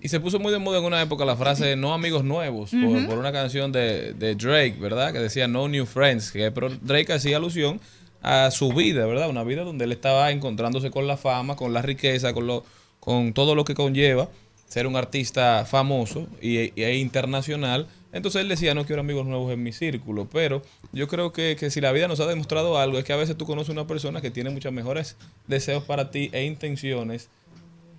[0.01, 2.71] Y se puso muy de moda en una época la frase no amigos nuevos,
[3.09, 5.13] por, una canción de, de Drake, ¿verdad?
[5.13, 7.81] Que decía no new friends, que pero Drake hacía alusión
[8.23, 9.29] a su vida, ¿verdad?
[9.29, 12.65] Una vida donde él estaba encontrándose con la fama, con la riqueza, con, lo,
[13.01, 14.29] con todo lo que conlleva
[14.69, 17.89] ser un artista famoso y, y- e internacional.
[18.13, 21.71] Entonces él decía, no quiero amigos nuevos en mi círculo, pero yo creo que, que
[21.71, 24.21] si la vida nos ha demostrado algo, es que a veces tú conoces una persona
[24.21, 27.31] que tiene muchos mejores deseos para ti e intenciones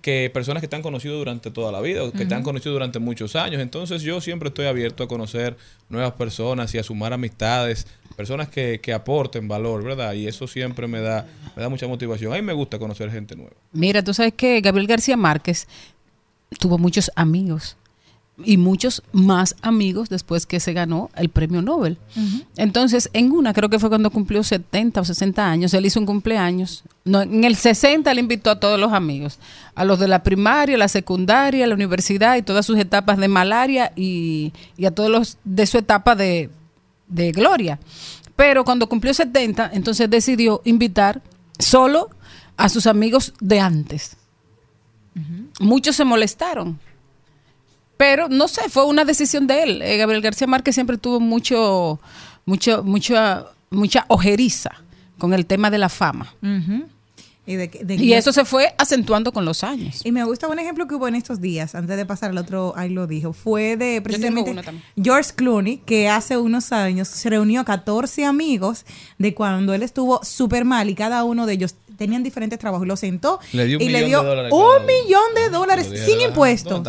[0.04, 2.74] que personas que te han conocido durante toda la vida o que te han conocido
[2.74, 3.62] durante muchos años.
[3.62, 5.56] Entonces yo siempre estoy abierto a conocer
[5.88, 10.12] nuevas personas y a sumar amistades, personas que, que aporten valor, ¿verdad?
[10.12, 12.34] Y eso siempre me da, me da mucha motivación.
[12.34, 13.56] A mí me gusta conocer gente nueva.
[13.72, 15.66] Mira, tú sabes que Gabriel García Márquez
[16.60, 17.78] tuvo muchos amigos
[18.42, 21.98] y muchos más amigos después que se ganó el premio Nobel.
[22.56, 26.06] Entonces, en una, creo que fue cuando cumplió 70 o 60 años, él hizo un
[26.06, 26.82] cumpleaños.
[27.04, 29.38] No, en el 60 él invitó a todos los amigos,
[29.74, 33.92] a los de la primaria, la secundaria, la universidad y todas sus etapas de malaria
[33.94, 36.50] y, y a todos los de su etapa de,
[37.06, 37.78] de gloria.
[38.36, 41.22] Pero cuando cumplió 70, entonces decidió invitar
[41.58, 42.10] solo
[42.56, 44.16] a sus amigos de antes.
[45.60, 46.80] Muchos se molestaron.
[47.96, 49.82] Pero no sé, fue una decisión de él.
[49.82, 52.00] Eh, Gabriel García Márquez siempre tuvo mucho,
[52.46, 54.70] mucho, mucha, mucha ojeriza
[55.18, 56.34] con el tema de la fama.
[57.46, 60.00] Y, de que- de Y que- eso se fue acentuando con los años.
[60.02, 62.72] Y me gusta un ejemplo que hubo en estos días, antes de pasar al otro,
[62.74, 64.50] ahí lo dijo, fue de precisamente.
[65.02, 68.86] George Clooney, que hace unos años se reunió a 14 amigos
[69.18, 72.86] de cuando él estuvo súper mal y cada uno de ellos tenían diferentes trabajos.
[72.86, 76.82] Lo sentó Le un y le dio un millón de dólares sin impuestos.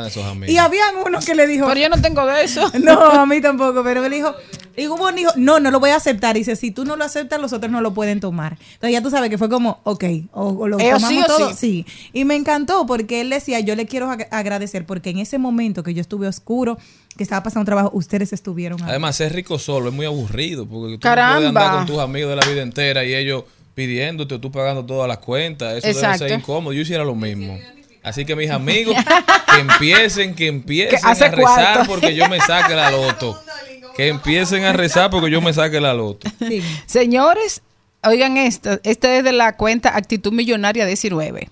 [0.47, 1.67] Y habían uno que le dijo...
[1.67, 2.71] Pero yo no tengo de eso.
[2.83, 4.33] No, a mí tampoco, pero él dijo,
[4.77, 6.35] y hubo un hijo, no, no lo voy a aceptar.
[6.35, 8.57] Y dice, si tú no lo aceptas, los otros no lo pueden tomar.
[8.73, 11.49] Entonces ya tú sabes que fue como, ok, o, o lo tomamos sí o todo.
[11.49, 11.55] sí.
[11.55, 11.85] Sí.
[12.13, 15.81] Y me encantó porque él decía, yo le quiero ag- agradecer porque en ese momento
[15.83, 16.77] que yo estuve oscuro,
[17.17, 18.89] que estaba pasando trabajo, ustedes estuvieron ahí.
[18.89, 21.33] Además, ser rico solo es muy aburrido porque tú Caramba.
[21.35, 24.51] no puedes andar con tus amigos de la vida entera y ellos pidiéndote o tú
[24.51, 25.83] pagando todas las cuentas.
[25.83, 26.73] Eso debe ser incómodo.
[26.73, 27.59] Yo hiciera lo mismo.
[28.01, 28.95] Así que mis amigos,
[29.53, 31.85] que empiecen, que empiecen Que a rezar cuarto.
[31.87, 33.39] porque yo me saque la loto.
[33.95, 36.29] Que empiecen a rezar porque yo me saque la loto.
[36.85, 37.61] Señores,
[38.03, 41.49] oigan esto, esta es de la cuenta Actitud Millonaria 19.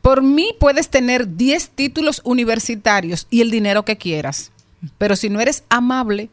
[0.00, 4.50] Por mí puedes tener 10 títulos universitarios y el dinero que quieras,
[4.98, 6.28] pero si no eres amable,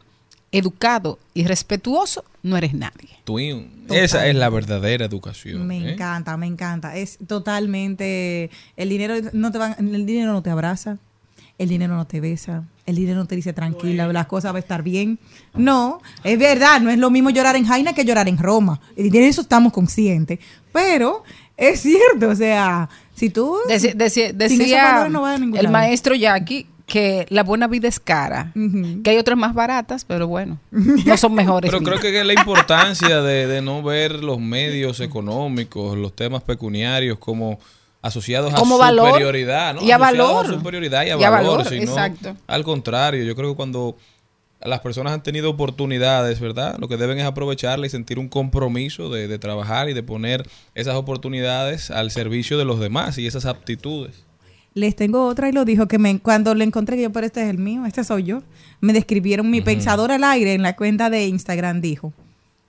[0.52, 3.08] educado y respetuoso, no eres nadie.
[3.24, 5.66] Twin, esa es la verdadera educación.
[5.66, 5.92] Me ¿eh?
[5.92, 6.96] encanta, me encanta.
[6.96, 10.98] Es totalmente el dinero no te va, el dinero no te abraza,
[11.58, 14.60] el dinero no te besa, el dinero no te dice tranquila, las cosas va a
[14.60, 15.18] estar bien.
[15.54, 18.80] No, es verdad, no es lo mismo llorar en Jaina que llorar en Roma.
[18.96, 20.38] Y de eso estamos conscientes.
[20.72, 21.22] Pero
[21.56, 23.56] es cierto, o sea, si tú...
[23.68, 25.72] Deci- deci- decía no vas a ningún el lado.
[25.74, 28.52] maestro Jackie que la buena vida es cara,
[29.04, 31.70] que hay otras más baratas, pero bueno, no son mejores.
[31.70, 36.42] Pero creo que es la importancia de, de no ver los medios económicos, los temas
[36.42, 37.60] pecuniarios como
[38.02, 39.82] asociados Como a valor superioridad, ¿no?
[39.82, 40.46] y a Asociados valor.
[40.46, 42.36] a superioridad y a Y a valor, valor, sino exacto.
[42.48, 43.22] al contrario.
[43.22, 43.96] Yo creo que cuando
[44.60, 46.76] las personas han tenido oportunidades, ¿verdad?
[46.80, 50.48] Lo que deben es aprovecharla y sentir un compromiso de, de trabajar y de poner
[50.74, 54.24] esas oportunidades al servicio de los demás y esas aptitudes.
[54.74, 57.42] Les tengo otra y lo dijo que me, cuando le encontré que yo, pero este
[57.42, 58.42] es el mío, este soy yo.
[58.80, 62.12] Me describieron mi pensador al aire en la cuenta de Instagram, dijo.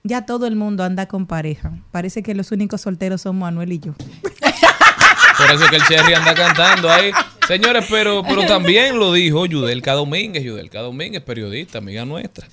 [0.02, 1.72] Ya todo el mundo anda con pareja.
[1.92, 3.94] Parece que los únicos solteros son Manuel y yo.
[5.38, 7.12] Por eso es que el Cherry anda cantando ahí.
[7.46, 10.42] Señores, pero, pero también lo dijo Yudelka Domínguez.
[10.42, 12.48] Yudelka Domínguez, periodista, amiga nuestra.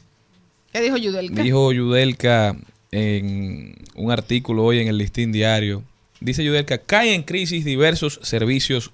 [0.72, 1.42] ¿Qué dijo Yudelka?
[1.42, 2.56] Dijo Yudelka
[2.92, 5.84] en un artículo hoy en el Listín Diario.
[6.20, 8.92] Dice Yudelka, cae en crisis diversos servicios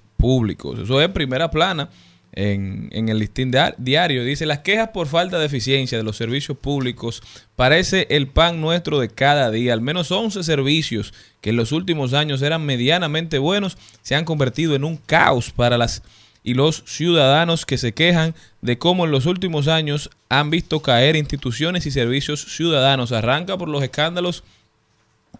[0.82, 1.88] Eso es primera plana
[2.32, 4.22] en, el Listín Dia- Diario.
[4.24, 7.22] Dice, las quejas por falta de eficiencia de los servicios públicos
[7.56, 9.72] parece el pan nuestro de cada día.
[9.72, 14.74] Al menos 11 servicios que en los últimos años eran medianamente buenos se han convertido
[14.74, 16.02] en un caos para las
[16.44, 21.16] y los ciudadanos que se quejan de cómo en los últimos años han visto caer
[21.16, 23.10] instituciones y servicios ciudadanos.
[23.10, 24.44] Arranca por los escándalos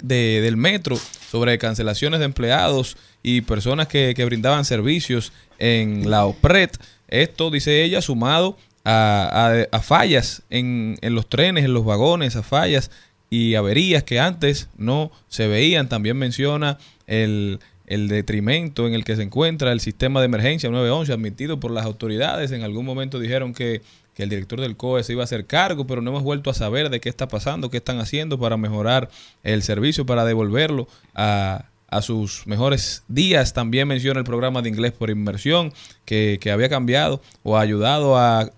[0.02, 0.98] de- del metro
[1.30, 6.70] sobre cancelaciones de empleados y personas que, que brindaban servicios en la OPRED.
[7.08, 12.42] Esto, dice ella, sumado a, a- fallas en, en los trenes, en los vagones, a
[12.42, 12.90] fallas
[13.30, 15.88] y averías que antes no se veían.
[15.88, 21.12] También menciona el, el detrimento en el que se encuentra el sistema de emergencia 911
[21.12, 22.52] admitido por las autoridades.
[22.52, 23.82] En algún momento dijeron que,
[24.16, 26.54] que el director del COE se iba a hacer cargo, pero no hemos vuelto a
[26.54, 29.10] saber de qué está pasando, qué están haciendo para mejorar
[29.42, 33.52] el servicio, para devolverlo a, a sus mejores días.
[33.52, 35.70] También menciona el programa de inglés por inmersión
[36.06, 38.50] que, que había cambiado o ayudado a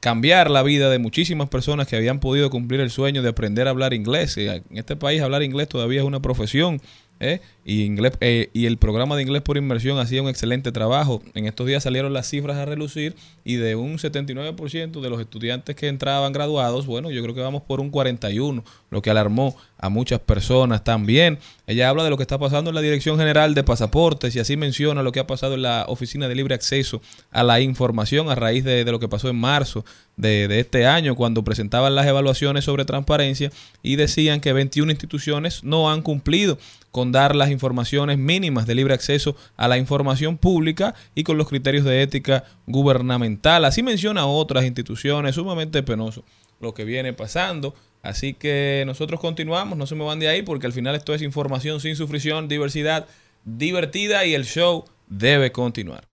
[0.00, 3.70] cambiar la vida de muchísimas personas que habían podido cumplir el sueño de aprender a
[3.70, 4.36] hablar inglés.
[4.38, 6.80] En este país hablar inglés todavía es una profesión.
[7.20, 7.40] ¿Eh?
[7.64, 11.22] Y, inglés, eh, y el programa de inglés por inmersión hacía un excelente trabajo.
[11.34, 15.76] En estos días salieron las cifras a relucir y de un 79% de los estudiantes
[15.76, 19.88] que entraban graduados, bueno, yo creo que vamos por un 41, lo que alarmó a
[19.88, 21.38] muchas personas también.
[21.66, 24.56] Ella habla de lo que está pasando en la Dirección General de Pasaportes y así
[24.56, 28.34] menciona lo que ha pasado en la Oficina de Libre Acceso a la Información a
[28.34, 29.84] raíz de, de lo que pasó en marzo
[30.22, 33.50] de, este año cuando presentaban las evaluaciones sobre transparencia
[33.82, 36.58] y decían que 21 instituciones no han cumplido
[36.90, 41.48] con dar las informaciones mínimas de libre acceso a la información pública y con los
[41.48, 43.64] criterios de ética gubernamental.
[43.64, 46.24] Así menciona otras instituciones, sumamente penoso
[46.60, 47.74] lo que viene pasando.
[48.02, 51.22] Así que nosotros continuamos, no se me van de ahí porque al final esto es
[51.22, 53.06] información sin sufrición, diversidad
[53.44, 56.11] divertida y el show debe continuar.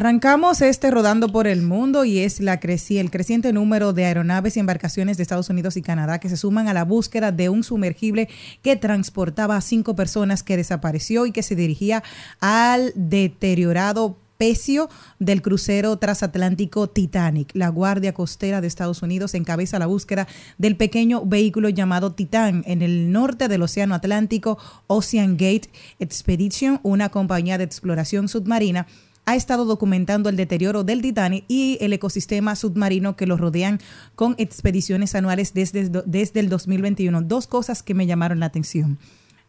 [0.00, 4.56] Arrancamos este rodando por el mundo y es la creci el creciente número de aeronaves
[4.56, 7.62] y embarcaciones de Estados Unidos y Canadá que se suman a la búsqueda de un
[7.62, 8.30] sumergible
[8.62, 12.02] que transportaba a cinco personas que desapareció y que se dirigía
[12.40, 17.50] al deteriorado pecio del crucero transatlántico Titanic.
[17.52, 22.80] La Guardia Costera de Estados Unidos encabeza la búsqueda del pequeño vehículo llamado Titan en
[22.80, 24.56] el norte del Océano Atlántico.
[24.86, 28.86] Ocean Gate Expedition, una compañía de exploración submarina,
[29.30, 33.78] ha estado documentando el deterioro del Titanic y el ecosistema submarino que lo rodean
[34.16, 37.22] con expediciones anuales desde, desde el 2021.
[37.22, 38.98] Dos cosas que me llamaron la atención.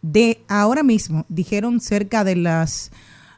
[0.04, 2.92] De ahora mismo, dijeron cerca de las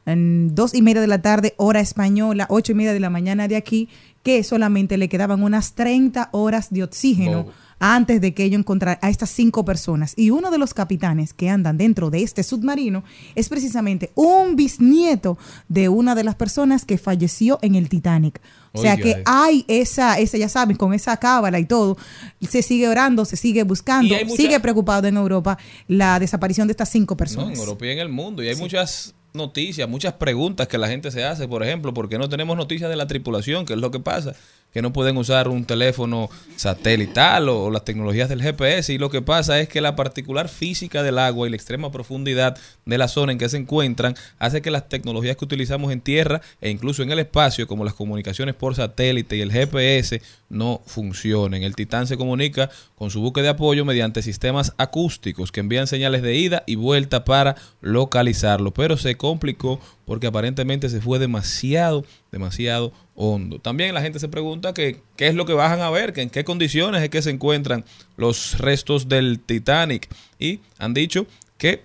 [0.06, 3.48] en dos y media de la tarde, hora española, ocho y media de la mañana
[3.48, 3.88] de aquí,
[4.22, 7.48] que solamente le quedaban unas 30 horas de oxígeno.
[7.86, 10.14] Antes de que ellos encontraran a estas cinco personas.
[10.16, 13.04] Y uno de los capitanes que andan dentro de este submarino
[13.36, 18.40] es precisamente un bisnieto de una de las personas que falleció en el Titanic.
[18.72, 21.98] O sea Oiga que hay esa, esa, ya saben, con esa cábala y todo,
[22.42, 25.58] se sigue orando, se sigue buscando, mucha- sigue preocupado en Europa
[25.90, 27.50] la desaparición de estas cinco No, personas.
[27.54, 28.42] en Europa y en el mundo.
[28.42, 31.48] Y hay muchas noticias, muchas preguntas que la gente se hace.
[31.50, 33.66] Por ejemplo, ¿por qué no tenemos noticias de la tripulación?
[33.66, 34.36] ¿Qué es lo que pasa?
[34.74, 38.92] Que no pueden usar un teléfono satelital o, las tecnologías del GPS.
[38.92, 42.58] Y lo que pasa es que la particular física del agua y la extrema profundidad
[42.86, 46.42] de la zona en que se encuentran hace que las tecnologías que utilizamos en tierra
[46.60, 51.64] e incluso en el espacio, como las comunicaciones por satélite y el GPS, no funcionen.
[51.64, 56.22] El Titán se comunica con su buque de apoyo mediante sistemas acústicos que envían señales
[56.22, 62.94] de ida y vuelta para localizarlo, pero se complicó porque aparentemente se fue demasiado, demasiado
[63.16, 63.60] hondo.
[63.60, 66.44] También la gente se pregunta qué es lo que bajan a ver, que en qué
[66.44, 67.86] condiciones es que se encuentran
[68.18, 71.26] los restos del Titanic y han dicho
[71.58, 71.84] que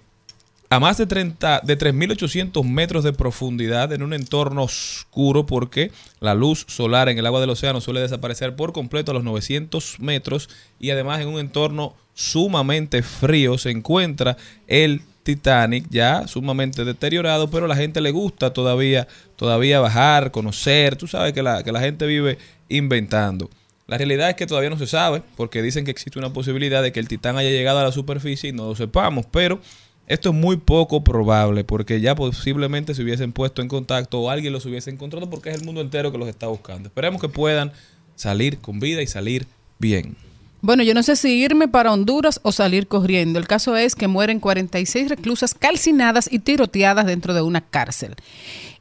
[0.71, 5.91] a más de 30 de 3800 metros de profundidad en un entorno oscuro porque
[6.21, 9.99] la luz solar en el agua del océano suele desaparecer por completo a los 900
[10.01, 17.51] metros y además en un entorno sumamente frío se encuentra el Titanic ya sumamente deteriorado,
[17.51, 19.07] pero a la gente le gusta todavía
[19.37, 22.39] todavía bajar, conocer, tú sabes que la, que la gente vive
[22.71, 23.51] inventando.
[23.87, 26.93] La realidad es que todavía no se sabe, porque dicen que existe una posibilidad de
[26.93, 29.61] que el Titán haya llegado a la superficie y no lo sepamos, pero
[30.07, 34.55] esto es muy poco probable, porque ya posiblemente se hubiesen puesto en contacto o alguien
[34.55, 36.89] los hubiese encontrado, porque es el mundo entero que los está buscando.
[36.89, 37.73] Esperemos que puedan
[38.17, 39.47] salir con vida y salir
[39.79, 40.17] bien.
[40.61, 43.39] Bueno, yo no sé si irme para Honduras o salir corriendo.
[43.39, 48.17] El caso es que mueren 46 reclusas calcinadas y tiroteadas dentro de una cárcel.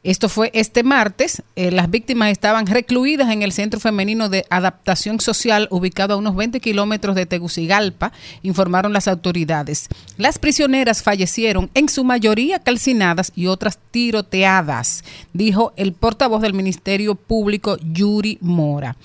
[0.03, 1.43] Esto fue este martes.
[1.55, 6.35] Eh, las víctimas estaban recluidas en el Centro Femenino de Adaptación Social, ubicado a unos
[6.35, 9.87] 20 kilómetros de Tegucigalpa, informaron las autoridades.
[10.17, 15.03] Las prisioneras fallecieron, en su mayoría calcinadas y otras tiroteadas,
[15.33, 18.95] dijo el portavoz del Ministerio Público, Yuri Mora.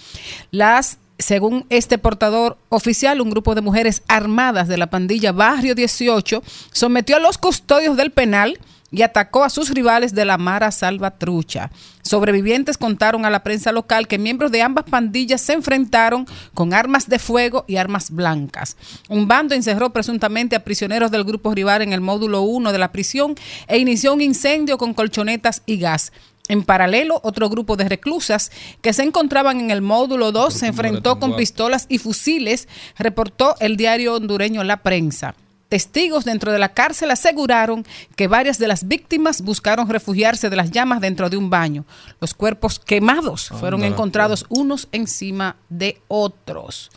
[0.53, 6.43] Las según este portador oficial, un grupo de mujeres armadas de la pandilla Barrio 18
[6.73, 8.59] sometió a los custodios del penal
[8.93, 11.71] y atacó a sus rivales de la Mara Salvatrucha.
[12.03, 17.09] Sobrevivientes contaron a la prensa local que miembros de ambas pandillas se enfrentaron con armas
[17.09, 18.77] de fuego y armas blancas.
[19.09, 22.93] Un bando encerró presuntamente a prisioneros del grupo rival en el módulo 1 de la
[22.93, 23.35] prisión
[23.67, 26.13] e inició un incendio con colchonetas y gas.
[26.53, 31.19] En paralelo, otro grupo de reclusas que se encontraban en el módulo 2 se enfrentó
[31.19, 35.35] con pistolas y fusiles, reportó el diario hondureño La Prensa.
[35.71, 37.87] Testigos dentro de la cárcel aseguraron
[38.17, 41.87] que varias de las víctimas buscaron refugiarse de las llamas dentro de un baño.
[42.21, 46.91] Los cuerpos quemados fueron encontrados unos encima de otros.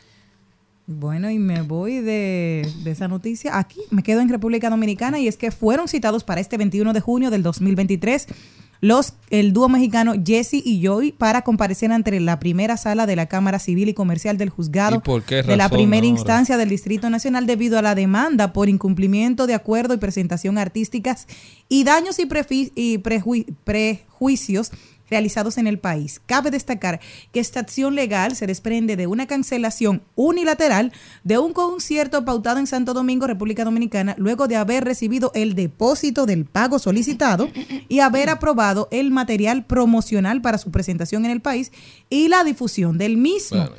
[0.86, 3.58] Bueno, y me voy de, de esa noticia.
[3.58, 7.00] Aquí me quedo en República Dominicana y es que fueron citados para este 21 de
[7.00, 8.28] junio del 2023
[8.82, 13.26] los, el dúo mexicano Jesse y Joy para comparecer ante la primera sala de la
[13.28, 16.08] Cámara Civil y Comercial del Juzgado ¿Y por qué de la primera ahora?
[16.20, 21.28] instancia del Distrito Nacional debido a la demanda por incumplimiento de acuerdo y presentación artísticas
[21.70, 22.24] y daños y,
[22.76, 24.72] y prejui- prejuicios
[25.10, 26.22] realizados en el país.
[26.26, 27.00] Cabe destacar
[27.32, 30.92] que esta acción legal se desprende de una cancelación unilateral
[31.24, 36.26] de un concierto pautado en Santo Domingo, República Dominicana, luego de haber recibido el depósito
[36.26, 37.50] del pago solicitado
[37.90, 41.72] y haber aprobado el material promocional para su presentación en el país
[42.10, 43.76] y la difusión del mismo Bueno,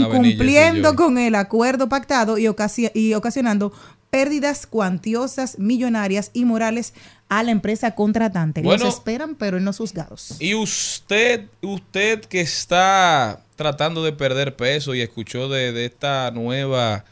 [0.00, 3.72] no incumpliendo con el acuerdo pactado y, ocasi- y ocasionando
[4.10, 6.94] pérdidas cuantiosas, millonarias y morales
[7.28, 8.62] a la empresa contratante.
[8.62, 8.84] Bueno.
[8.84, 10.36] Los esperan, pero en los juzgados.
[10.40, 17.04] Y usted, usted que está tratando de perder peso y escuchó de, de esta nueva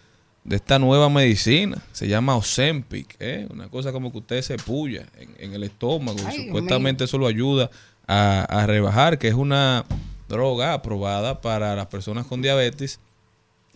[0.45, 3.49] de esta nueva medicina, se llama Ozempic, ¿eh?
[3.51, 7.19] una cosa como que usted se puya en, en el estómago y Ay, supuestamente eso
[7.19, 7.69] lo ayuda
[8.07, 9.85] a, a rebajar, que es una
[10.29, 13.01] droga aprobada para las personas con diabetes,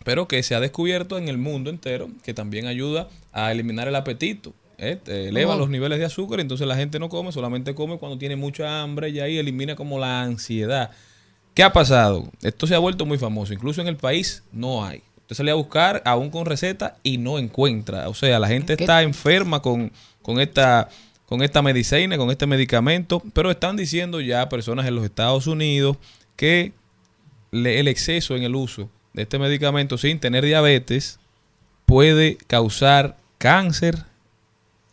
[0.04, 3.96] pero que se ha descubierto en el mundo entero que también ayuda a eliminar el
[3.96, 4.54] apetito.
[4.78, 4.98] ¿eh?
[5.06, 8.80] Eleva los niveles de azúcar, entonces la gente no come, solamente come cuando tiene mucha
[8.82, 10.90] hambre y ahí elimina como la ansiedad.
[11.54, 12.30] ¿Qué ha pasado?
[12.42, 15.02] Esto se ha vuelto muy famoso, incluso en el país no hay.
[15.22, 18.08] Usted sale a buscar aún con receta y no encuentra.
[18.08, 18.84] O sea, la gente ¿Qué?
[18.84, 19.92] está enferma con,
[20.22, 20.88] con esta
[21.26, 25.96] con esta medicina, con este medicamento, pero están diciendo ya personas en los Estados Unidos
[26.34, 26.72] que
[27.52, 31.18] le- el exceso en el uso este medicamento sin tener diabetes
[31.86, 33.96] puede causar cáncer,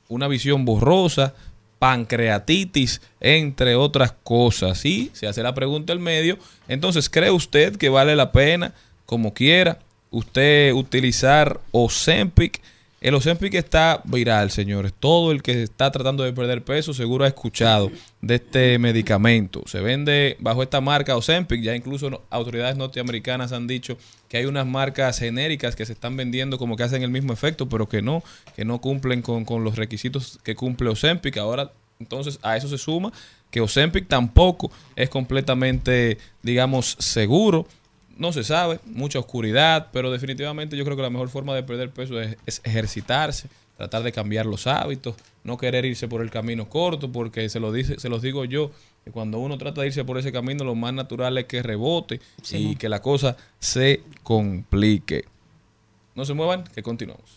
[0.08, 1.34] una visión borrosa,
[1.80, 4.84] pancreatitis, entre otras cosas.
[4.86, 6.38] Y se hace la pregunta al medio,
[6.68, 8.74] entonces, ¿cree usted que vale la pena,
[9.06, 9.80] como quiera,
[10.12, 12.62] usted utilizar Ozempic.
[13.00, 14.92] El Ozempic está viral, señores.
[15.00, 17.92] Todo el que está tratando de perder peso seguro ha escuchado
[18.22, 19.62] de este medicamento.
[19.68, 21.62] Se vende bajo esta marca Ozempic.
[21.62, 26.58] Ya incluso autoridades norteamericanas han dicho que hay unas marcas genéricas que se están vendiendo
[26.58, 28.24] como que hacen el mismo efecto, pero que no,
[28.56, 31.38] que no cumplen con, con los requisitos que cumple Ozempic.
[31.38, 33.12] Ahora, entonces, a eso se suma
[33.52, 37.68] que Ozempic tampoco es completamente, digamos, seguro.
[38.18, 41.92] No se sabe, mucha oscuridad, pero definitivamente yo creo que la mejor forma de perder
[41.92, 43.48] peso es, es ejercitarse,
[43.78, 47.72] tratar de cambiar los hábitos, no querer irse por el camino corto, porque se lo
[47.72, 48.72] dice, se los digo yo,
[49.06, 52.20] que cuando uno trata de irse por ese camino, lo más natural es que rebote
[52.52, 55.26] y que la cosa se complique.
[56.16, 57.37] No se muevan, que continuamos.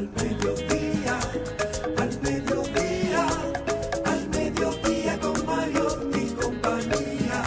[0.00, 1.20] Al mediodía,
[1.98, 3.26] al mediodía,
[4.06, 7.44] al mediodía con Mario y compañía.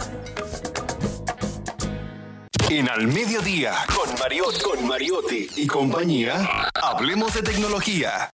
[2.69, 8.29] En Al Mediodía, con Mariotti, con Mariotti y compañía, hablemos de tecnología.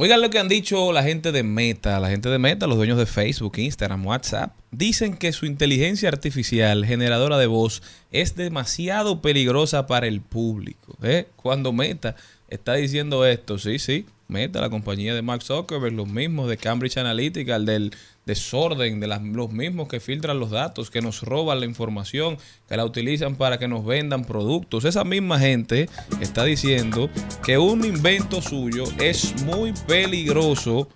[0.00, 2.98] Oigan lo que han dicho la gente de Meta, la gente de Meta, los dueños
[2.98, 4.52] de Facebook, Instagram, WhatsApp.
[4.70, 7.82] Dicen que su inteligencia artificial generadora de voz
[8.12, 10.96] es demasiado peligrosa para el público.
[11.02, 11.26] ¿eh?
[11.34, 12.14] Cuando Meta
[12.48, 16.98] está diciendo esto, sí, sí, Meta, la compañía de Mark Zuckerberg, los mismos de Cambridge
[16.98, 17.92] Analytica, el del
[18.26, 22.36] desorden, de los mismos que filtran los datos, que nos roban la información,
[22.68, 24.84] que la utilizan para que nos vendan productos.
[24.84, 25.88] Esa misma gente
[26.20, 27.08] está diciendo
[27.42, 30.90] que un invento suyo es muy peligroso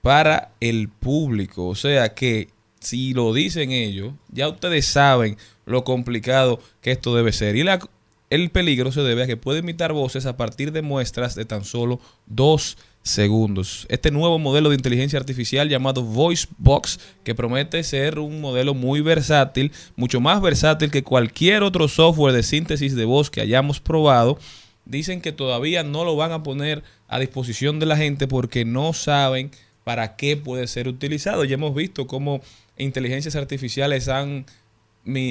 [0.00, 1.68] para el público.
[1.68, 2.48] O sea que
[2.80, 5.36] si lo dicen ellos, ya ustedes saben
[5.66, 7.54] lo complicado que esto debe ser.
[7.56, 7.80] Y la-
[8.32, 11.66] el peligro se debe a que puede imitar voces a partir de muestras de tan
[11.66, 13.84] solo dos segundos.
[13.90, 19.02] Este nuevo modelo de inteligencia artificial llamado Voice Box, que promete ser un modelo muy
[19.02, 24.38] versátil, mucho más versátil que cualquier otro software de síntesis de voz que hayamos probado,
[24.86, 28.94] dicen que todavía no lo van a poner a disposición de la gente porque no
[28.94, 29.50] saben
[29.84, 31.44] para qué puede ser utilizado.
[31.44, 32.40] Ya hemos visto cómo
[32.78, 34.46] inteligencias artificiales han,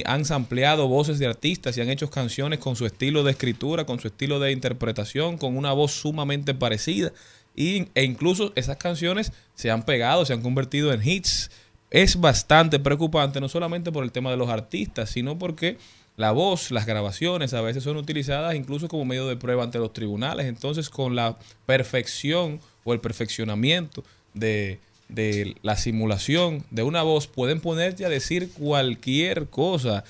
[0.06, 4.00] han sampleado voces de artistas y han hecho canciones con su estilo de escritura, con
[4.00, 7.12] su estilo de interpretación, con una voz sumamente parecida.
[7.56, 11.52] Y, e incluso esas canciones se han pegado, se han convertido en hits.
[11.90, 15.78] Es bastante preocupante, no solamente por el tema de los artistas, sino porque
[16.18, 19.94] la voz, las grabaciones a veces son utilizadas incluso como medio de prueba ante los
[19.94, 20.48] tribunales.
[20.48, 24.04] Entonces, con la perfección o el perfeccionamiento
[24.34, 24.80] de,
[25.12, 30.04] de la simulación de una voz, pueden ponerte a decir cualquier cosa.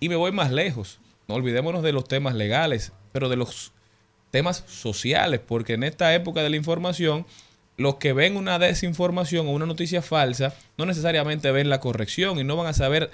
[0.00, 0.98] Y me voy más lejos.
[1.28, 3.72] No olvidémonos de los temas legales, pero de los
[4.30, 7.26] temas sociales, porque en esta época de la información,
[7.76, 12.44] los que ven una desinformación o una noticia falsa no necesariamente ven la corrección y
[12.44, 13.10] no van a saber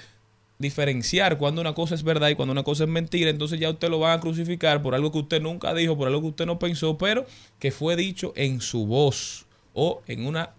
[0.58, 3.88] diferenciar cuando una cosa es verdad y cuando una cosa es mentira, entonces ya usted
[3.88, 6.58] lo van a crucificar por algo que usted nunca dijo, por algo que usted no
[6.58, 7.26] pensó, pero
[7.58, 10.50] que fue dicho en su voz o en una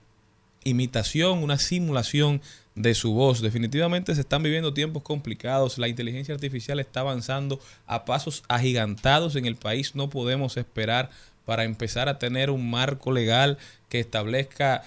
[0.63, 2.41] imitación, una simulación
[2.75, 3.41] de su voz.
[3.41, 5.77] Definitivamente se están viviendo tiempos complicados.
[5.77, 9.95] La inteligencia artificial está avanzando a pasos agigantados en el país.
[9.95, 11.09] No podemos esperar
[11.45, 13.57] para empezar a tener un marco legal
[13.89, 14.83] que establezca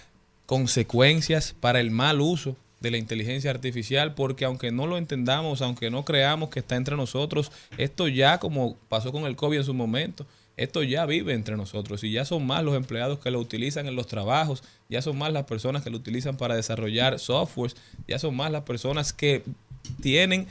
[0.47, 5.91] consecuencias para el mal uso de la inteligencia artificial, porque aunque no lo entendamos, aunque
[5.91, 9.75] no creamos que está entre nosotros, esto ya como pasó con el COVID en su
[9.75, 13.87] momento, esto ya vive entre nosotros y ya son más los empleados que lo utilizan
[13.87, 17.77] en los trabajos, ya son más las personas que lo utilizan para desarrollar softwares,
[18.07, 19.43] ya son más las personas que
[20.01, 20.47] tienen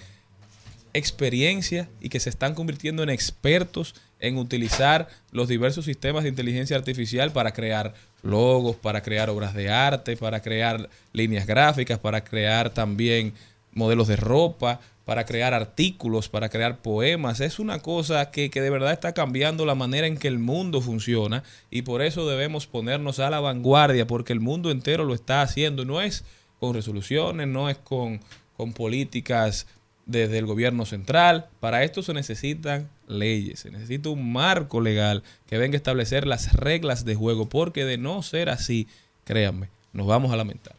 [0.94, 6.78] experiencia y que se están convirtiendo en expertos en utilizar los diversos sistemas de inteligencia
[6.78, 7.94] artificial para crear
[8.24, 13.34] logos, para crear obras de arte, para crear líneas gráficas, para crear también
[13.74, 14.80] modelos de ropa,
[15.12, 17.42] para crear artículos, para crear poemas.
[17.42, 20.80] Es una cosa que, que de verdad está cambiando la manera en que el mundo
[20.80, 25.42] funciona y por eso debemos ponernos a la vanguardia porque el mundo entero lo está
[25.42, 25.84] haciendo.
[25.84, 26.24] No es
[26.62, 28.22] con resoluciones, no es con,
[28.56, 29.68] con políticas
[30.06, 31.50] desde el gobierno central.
[31.60, 36.54] Para esto se necesitan leyes, se necesita un marco legal que venga a establecer las
[36.54, 38.88] reglas de juego, porque de no ser así,
[39.26, 40.78] créanme, nos vamos a lamentar.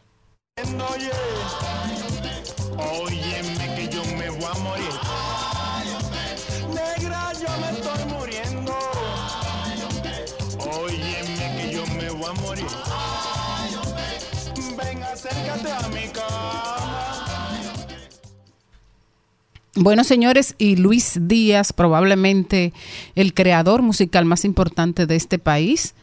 [15.25, 16.69] Acércate a mi cama.
[19.75, 22.73] Bueno, señores, y Luis Díaz, probablemente
[23.15, 25.95] el creador musical más importante de este país,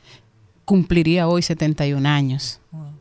[0.64, 2.60] cumpliría hoy 71 años.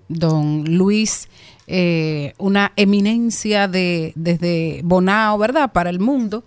[0.10, 1.28] Don Luis,
[1.66, 5.72] eh, una eminencia de, desde Bonao, ¿verdad?
[5.72, 6.44] Para el mundo,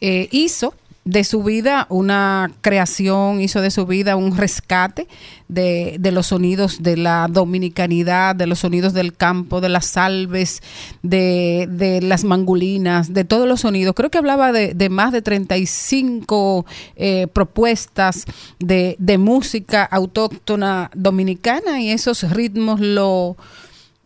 [0.00, 0.74] eh, hizo
[1.04, 5.08] de su vida una creación, hizo de su vida un rescate
[5.48, 10.62] de, de los sonidos de la dominicanidad, de los sonidos del campo, de las salves,
[11.02, 13.94] de, de las mangulinas, de todos los sonidos.
[13.94, 18.24] Creo que hablaba de, de más de 35 eh, propuestas
[18.60, 23.36] de, de música autóctona dominicana y esos ritmos lo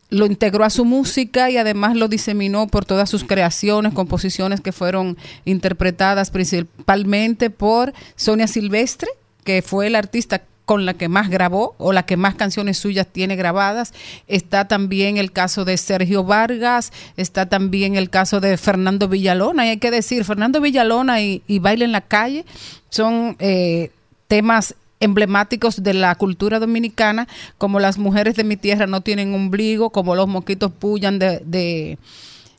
[0.08, 4.72] lo integró a su música y además lo diseminó por todas sus creaciones, composiciones que
[4.72, 9.08] fueron interpretadas principalmente por Sonia Silvestre,
[9.44, 13.06] que fue la artista con la que más grabó o la que más canciones suyas
[13.06, 13.94] tiene grabadas.
[14.26, 19.64] Está también el caso de Sergio Vargas, está también el caso de Fernando Villalona.
[19.66, 22.44] Y hay que decir, Fernando Villalona y, y Baile en la Calle
[22.90, 23.92] son eh,
[24.26, 27.28] temas emblemáticos de la cultura dominicana,
[27.58, 31.98] como las mujeres de mi tierra no tienen ombligo, como los moquitos pullan de, de,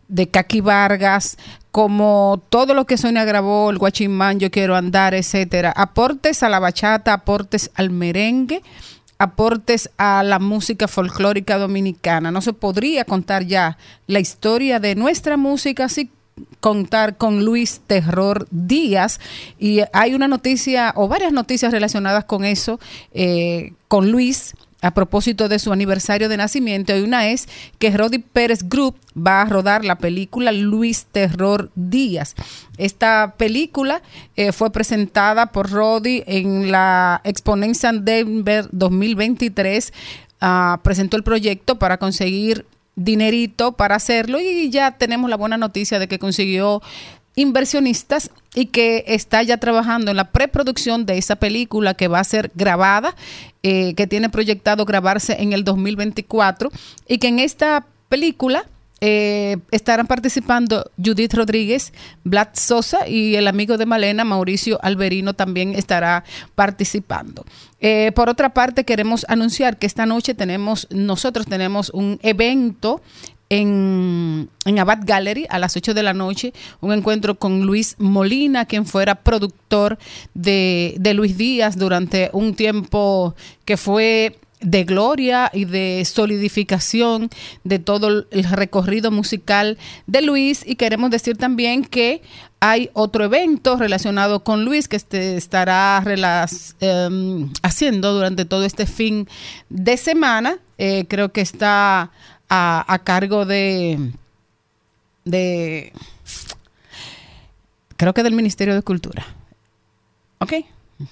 [0.08, 1.38] de Caqui Vargas,
[1.72, 5.72] como todo lo que Sonia grabó, el guachimán, yo quiero andar, etcétera.
[5.76, 8.64] Aportes a la bachata, aportes al merengue,
[9.20, 12.32] aportes a la música folclórica dominicana.
[12.32, 13.78] No se podría contar ya
[14.08, 16.10] la historia de nuestra música sin
[16.60, 19.20] contar con Luis Terror Díaz
[19.60, 22.80] y hay una noticia o varias noticias relacionadas con eso,
[23.14, 27.48] eh, con Luis a propósito de su aniversario de nacimiento y una es
[27.80, 32.36] que Rodi Pérez Group va a rodar la película Luis Terror Díaz.
[32.78, 34.02] Esta película
[34.36, 39.94] eh, fue presentada por Rodi en la Exponencia Denver 2023.
[40.40, 42.66] Ah, presentó el proyecto para conseguir
[42.98, 46.82] dinerito para hacerlo y ya tenemos la buena noticia de que consiguió
[47.36, 52.24] inversionistas y que está ya trabajando en la preproducción de esa película que va a
[52.24, 53.16] ser grabada,
[53.62, 56.72] eh, que tiene proyectado grabarse en el 2024
[57.08, 58.66] y que en esta película
[59.00, 61.94] eh, estarán participando Judith Rodríguez,
[62.24, 66.24] Vlad Sosa y el amigo de Malena, Mauricio Alberino, también estará
[66.56, 67.46] participando.
[67.80, 73.02] Eh, por otra parte, queremos anunciar que esta noche tenemos, nosotros tenemos un evento
[73.50, 78.66] en, en Abad Gallery a las 8 de la noche, un encuentro con Luis Molina,
[78.66, 79.98] quien fuera productor
[80.34, 87.30] de, de Luis Díaz durante un tiempo que fue de gloria y de solidificación
[87.64, 89.78] de todo el recorrido musical
[90.08, 92.22] de Luis y queremos decir también que
[92.60, 96.04] hay otro evento relacionado con Luis que este estará
[96.80, 99.28] em, haciendo durante todo este fin
[99.70, 100.58] de semana.
[100.80, 102.12] Eh, creo que está
[102.50, 104.12] a, a cargo de,
[105.24, 105.94] de,
[107.96, 109.26] creo que del Ministerio de Cultura.
[110.40, 110.54] ¿Ok?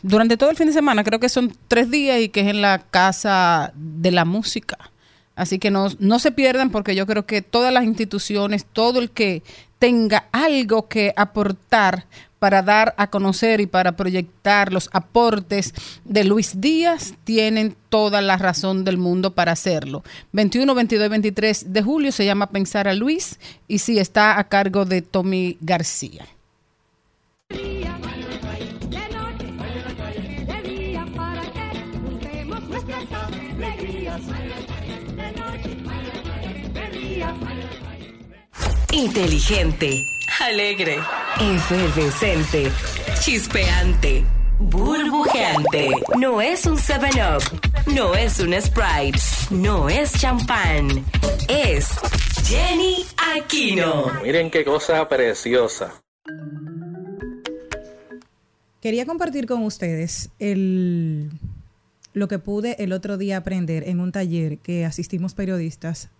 [0.01, 2.61] Durante todo el fin de semana, creo que son tres días y que es en
[2.61, 4.77] la Casa de la Música.
[5.35, 9.11] Así que no, no se pierdan porque yo creo que todas las instituciones, todo el
[9.11, 9.43] que
[9.79, 12.05] tenga algo que aportar
[12.39, 15.73] para dar a conocer y para proyectar los aportes
[16.03, 20.03] de Luis Díaz, tienen toda la razón del mundo para hacerlo.
[20.31, 24.47] 21, 22 y 23 de julio se llama Pensar a Luis y sí está a
[24.47, 26.25] cargo de Tommy García.
[38.95, 40.05] Inteligente,
[40.39, 40.95] alegre,
[41.41, 42.71] efervescente,
[43.19, 44.23] chispeante,
[44.57, 45.91] burbujeante.
[46.17, 49.19] No es un 7-Up, no es un Sprite,
[49.51, 50.87] no es champán,
[51.49, 51.89] es
[52.45, 54.13] Jenny Aquino.
[54.23, 56.01] Miren qué cosa preciosa.
[58.79, 61.31] Quería compartir con ustedes el,
[62.13, 66.11] lo que pude el otro día aprender en un taller que asistimos periodistas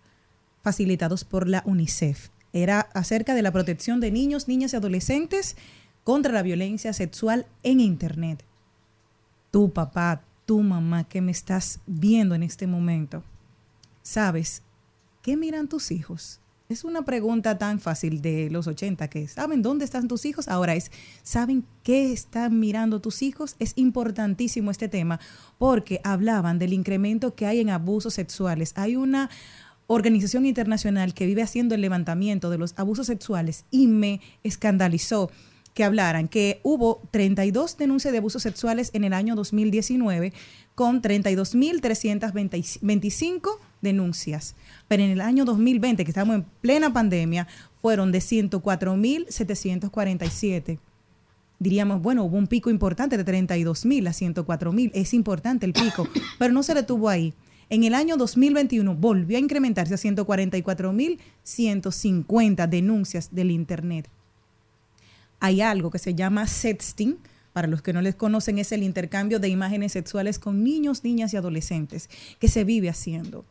[0.62, 2.35] facilitados por la UNICEF.
[2.56, 5.58] Era acerca de la protección de niños, niñas y adolescentes
[6.06, 8.46] contra la violencia sexual en Internet.
[9.52, 13.24] Tu papá, tu mamá que me estás viendo en este momento,
[14.04, 14.62] ¿sabes
[15.22, 16.40] qué miran tus hijos?
[16.70, 20.48] Es una pregunta tan fácil de los 80 que saben dónde están tus hijos.
[20.48, 20.92] Ahora es,
[21.24, 23.58] ¿saben qué están mirando tus hijos?
[23.60, 25.20] Es importantísimo este tema
[25.58, 28.72] porque hablaban del incremento que hay en abusos sexuales.
[28.78, 29.30] Hay una
[29.88, 35.30] organización internacional que vive haciendo el levantamiento de los abusos sexuales y me escandalizó
[35.76, 40.32] que hablaran que hubo 32 denuncias de abusos sexuales en el año 2019
[40.74, 43.50] con 32.325
[43.82, 44.56] denuncias.
[44.88, 47.48] Pero en el año 2020, que estamos en plena pandemia,
[47.82, 50.80] fueron de 104.747.
[51.60, 54.92] Diríamos, bueno, hubo un pico importante de 32.000 a 104.000.
[54.94, 56.08] Es importante el pico,
[56.40, 57.34] pero no se detuvo ahí.
[57.70, 64.10] En el año 2021 volvió a incrementarse a 144.150 denuncias del Internet.
[65.40, 67.18] Hay algo que se llama sexting.
[67.54, 71.34] Para los que no les conocen, es el intercambio de imágenes sexuales con niños, niñas
[71.34, 72.10] y adolescentes
[72.40, 73.46] que se vive haciendo.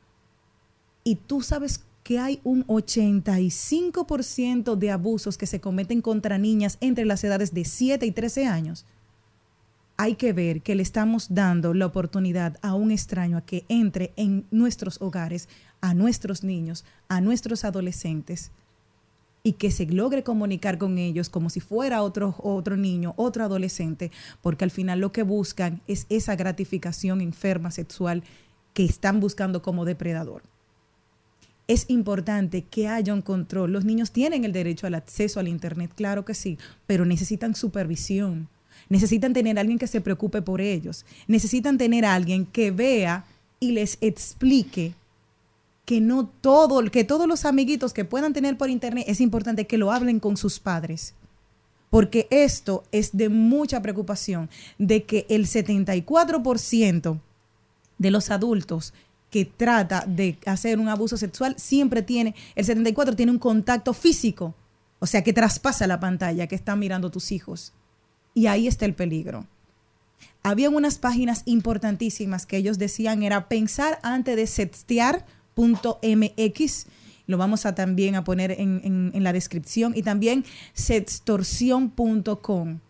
[1.03, 7.07] Y tú sabes que hay un 85% de abusos que se cometen contra niñas entre
[7.07, 8.85] las edades de 7 y 13 años
[9.97, 14.13] hay que ver que le estamos dando la oportunidad a un extraño a que entre
[14.17, 15.49] en nuestros hogares,
[15.81, 18.51] a nuestros niños, a nuestros adolescentes
[19.43, 24.11] y que se logre comunicar con ellos como si fuera otro, otro niño, otro adolescente,
[24.41, 28.25] porque al final lo que buscan es esa gratificación enferma sexual
[28.73, 30.43] que están buscando como depredador.
[31.69, 33.73] Es importante que haya un control.
[33.73, 38.49] Los niños tienen el derecho al acceso al Internet, claro que sí, pero necesitan supervisión
[38.89, 43.24] necesitan tener a alguien que se preocupe por ellos, necesitan tener a alguien que vea
[43.61, 44.95] y les explique
[45.85, 49.78] que no todo, que todos los amiguitos que puedan tener por internet es importante que
[49.78, 51.14] lo hablen con sus padres.
[51.91, 57.20] Porque esto es de mucha preocupación, de que el 74%
[57.99, 58.93] de los adultos
[59.30, 64.55] que trata de hacer un abuso sexual siempre tiene, el 74 tiene un contacto físico,
[64.99, 67.72] o sea, que traspasa la pantalla que están mirando tus hijos.
[68.35, 69.47] Y ahí está el peligro.
[70.43, 75.26] Habían unas páginas importantísimas que ellos decían era pensar antes de sextear.mx.
[77.26, 79.95] Lo vamos a también a poner en, la descripción.
[79.97, 82.80] Y también sextorsión.com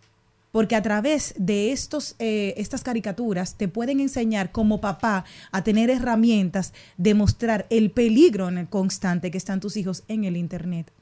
[0.50, 5.90] porque a través de estos, eh, estas caricaturas te pueden enseñar como papá a tener
[5.90, 10.92] herramientas de mostrar el peligro en el constante que están tus hijos en el Internet.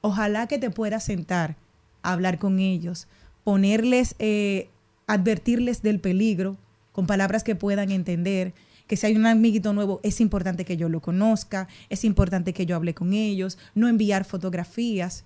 [0.00, 1.54] Ojalá que te puedas sentar
[2.02, 3.06] a hablar con ellos,
[3.44, 4.68] ponerles, eh,
[5.06, 6.56] advertirles del peligro
[6.92, 8.54] con palabras que puedan entender,
[8.86, 12.66] que si hay un amiguito nuevo es importante que yo lo conozca, es importante que
[12.66, 15.24] yo hable con ellos, no enviar fotografías,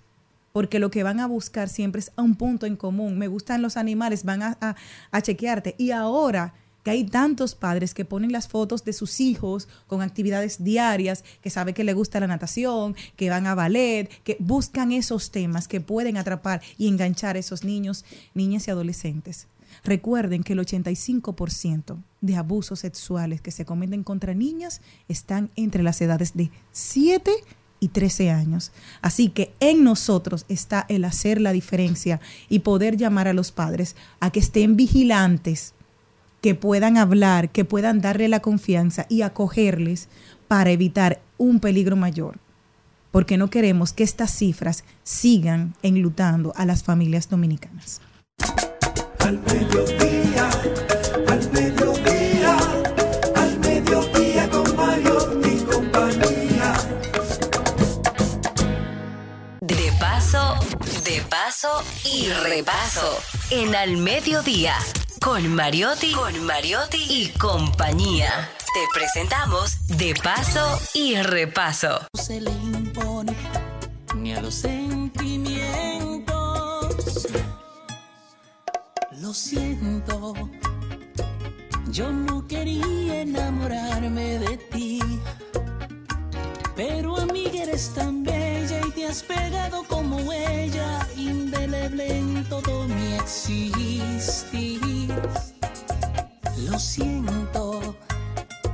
[0.53, 3.19] porque lo que van a buscar siempre es a un punto en común.
[3.19, 4.77] Me gustan los animales, van a, a,
[5.11, 5.75] a chequearte.
[5.79, 6.55] Y ahora
[6.89, 11.75] hay tantos padres que ponen las fotos de sus hijos con actividades diarias, que sabe
[11.75, 16.17] que le gusta la natación, que van a ballet, que buscan esos temas que pueden
[16.17, 19.49] atrapar y enganchar a esos niños, niñas y adolescentes.
[19.85, 26.01] Recuerden que el 85% de abusos sexuales que se cometen contra niñas están entre las
[26.01, 27.31] edades de 7
[27.81, 28.73] y 13 años.
[29.03, 33.95] Así que en nosotros está el hacer la diferencia y poder llamar a los padres
[34.21, 35.75] a que estén vigilantes
[36.41, 40.09] que puedan hablar, que puedan darle la confianza y acogerles
[40.47, 42.39] para evitar un peligro mayor.
[43.11, 48.01] Porque no queremos que estas cifras sigan enlutando a las familias dominicanas.
[49.21, 50.51] Al mediodía,
[51.29, 52.57] al mediodía,
[53.35, 56.75] al mediodía con Mario y compañía.
[59.61, 60.55] De paso,
[61.05, 63.19] de paso y repaso.
[63.51, 64.75] En Al Mediodía,
[65.21, 68.51] con Mariotti, con Mariotti y compañía.
[68.75, 72.07] Te presentamos De paso y repaso.
[72.15, 73.35] se le impone
[74.15, 77.29] ni a los sentimientos.
[79.21, 80.35] Lo siento,
[81.91, 85.01] yo no quería enamorarme de ti.
[86.77, 88.03] Pero amiga eres te
[89.09, 95.09] has pegado como ella, indeleble en todo mi existir.
[96.69, 97.97] Lo siento,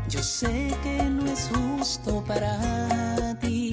[0.08, 3.63] yo sé que no es justo para ti.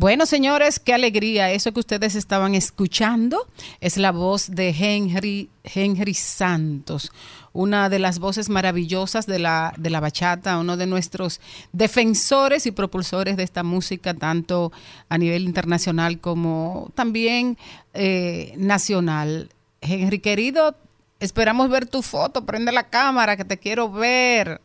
[0.00, 1.50] Bueno, señores, qué alegría.
[1.50, 3.48] Eso que ustedes estaban escuchando
[3.80, 7.10] es la voz de Henry, Henry Santos,
[7.52, 11.40] una de las voces maravillosas de la, de la bachata, uno de nuestros
[11.72, 14.70] defensores y propulsores de esta música, tanto
[15.08, 17.58] a nivel internacional como también
[17.92, 19.50] eh, nacional.
[19.80, 20.76] Henry, querido,
[21.18, 22.46] esperamos ver tu foto.
[22.46, 24.60] Prende la cámara, que te quiero ver.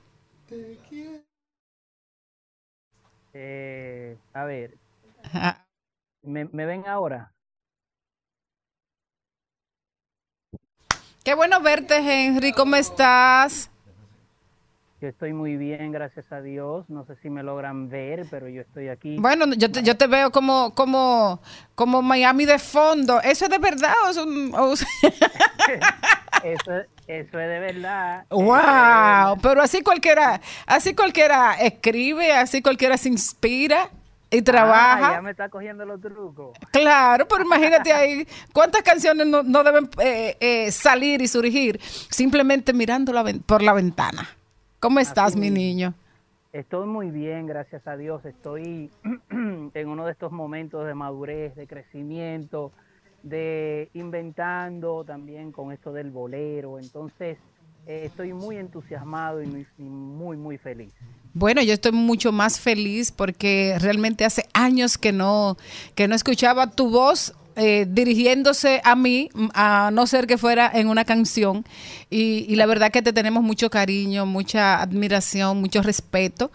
[3.33, 4.82] Eh, a ver,
[6.21, 7.31] ¿me, me ven ahora?
[11.23, 12.51] Qué bueno verte, Henry.
[12.51, 13.69] ¿Cómo estás?
[15.01, 16.89] Yo estoy muy bien, gracias a Dios.
[16.89, 19.17] No sé si me logran ver, pero yo estoy aquí.
[19.19, 21.41] Bueno, yo te, yo te veo como, como,
[21.75, 23.21] como Miami de fondo.
[23.21, 24.73] ¿Eso es de verdad o es un- o-
[26.43, 26.71] Eso,
[27.07, 28.25] eso es de verdad.
[28.29, 33.89] Wow, pero así cualquiera, así cualquiera escribe, así cualquiera se inspira
[34.33, 35.11] y Ah, trabaja.
[35.13, 36.57] ya me está cogiendo los trucos.
[36.71, 41.79] Claro, pero imagínate ahí cuántas canciones no, no deben eh, eh, salir y surgir
[42.09, 44.27] simplemente mirando la por la ventana.
[44.79, 45.57] ¿Cómo estás, mi mismo.
[45.57, 45.93] niño?
[46.51, 48.25] Estoy muy bien, gracias a Dios.
[48.25, 48.91] Estoy
[49.31, 52.71] en uno de estos momentos de madurez, de crecimiento,
[53.23, 56.77] de inventando también con esto del bolero.
[56.79, 57.37] Entonces,
[57.87, 60.93] eh, estoy muy entusiasmado y muy, y muy, muy feliz.
[61.33, 65.57] Bueno, yo estoy mucho más feliz porque realmente hace años que no,
[65.95, 70.87] que no escuchaba tu voz eh, dirigiéndose a mí, a no ser que fuera en
[70.89, 71.65] una canción.
[72.09, 76.51] Y, y la verdad que te tenemos mucho cariño, mucha admiración, mucho respeto.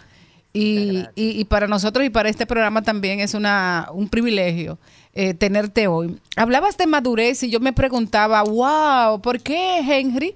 [0.53, 4.79] Y, y- y para nosotros y para este programa también es una, un privilegio
[5.13, 6.19] eh, tenerte hoy.
[6.37, 10.35] Hablabas de madurez y yo me preguntaba, wow, ¿por qué Henry?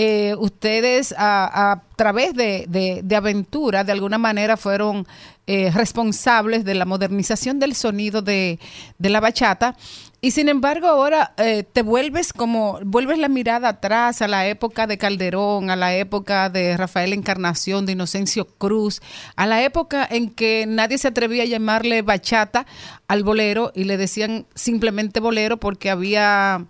[0.00, 5.04] Eh, ustedes a, través de, de- de Aventura de alguna manera fueron
[5.48, 8.60] eh, responsables de la modernización del sonido de,
[8.98, 9.76] de la bachata.
[10.20, 14.86] Y sin embargo ahora eh, te vuelves como, vuelves la mirada atrás a la época
[14.86, 19.00] de Calderón, a la época de Rafael Encarnación, de Inocencio Cruz,
[19.34, 22.66] a la época en que nadie se atrevía a llamarle bachata
[23.08, 26.66] al bolero y le decían simplemente bolero porque había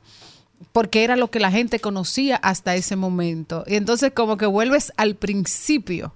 [0.73, 3.65] porque era lo que la gente conocía hasta ese momento.
[3.67, 6.13] Y entonces como que vuelves al principio.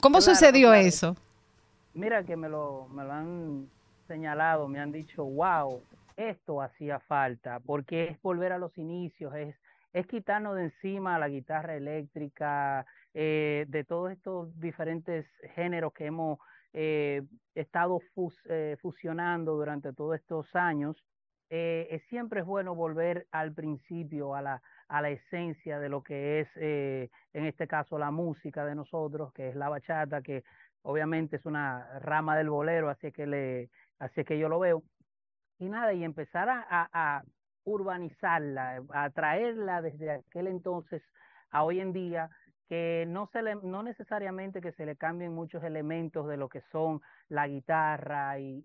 [0.00, 0.86] ¿Cómo Claro, sucedió claro.
[0.86, 1.16] eso?
[1.94, 3.68] Mira que me lo, me lo han
[4.06, 5.80] señalado, me han dicho, wow,
[6.16, 9.54] esto hacía falta, porque es volver a los inicios, es,
[9.92, 16.38] es quitarnos de encima la guitarra eléctrica, eh, de todos estos diferentes géneros que hemos
[16.72, 17.22] eh,
[17.54, 20.96] estado fus- eh, fusionando durante todos estos años.
[21.50, 26.02] Eh, eh, siempre es bueno volver al principio, a la, a la esencia de lo
[26.02, 30.42] que es, eh, en este caso, la música de nosotros, que es la bachata, que
[30.82, 34.82] obviamente es una rama del bolero, así que le, así que yo lo veo.
[35.58, 37.22] Y nada, y empezar a, a-
[37.64, 41.02] urbanizarla, a traerla desde aquel entonces
[41.50, 42.30] a hoy en día,
[42.68, 46.62] que no se le, no necesariamente que se le cambien muchos elementos de lo que
[46.72, 48.62] son la guitarra y,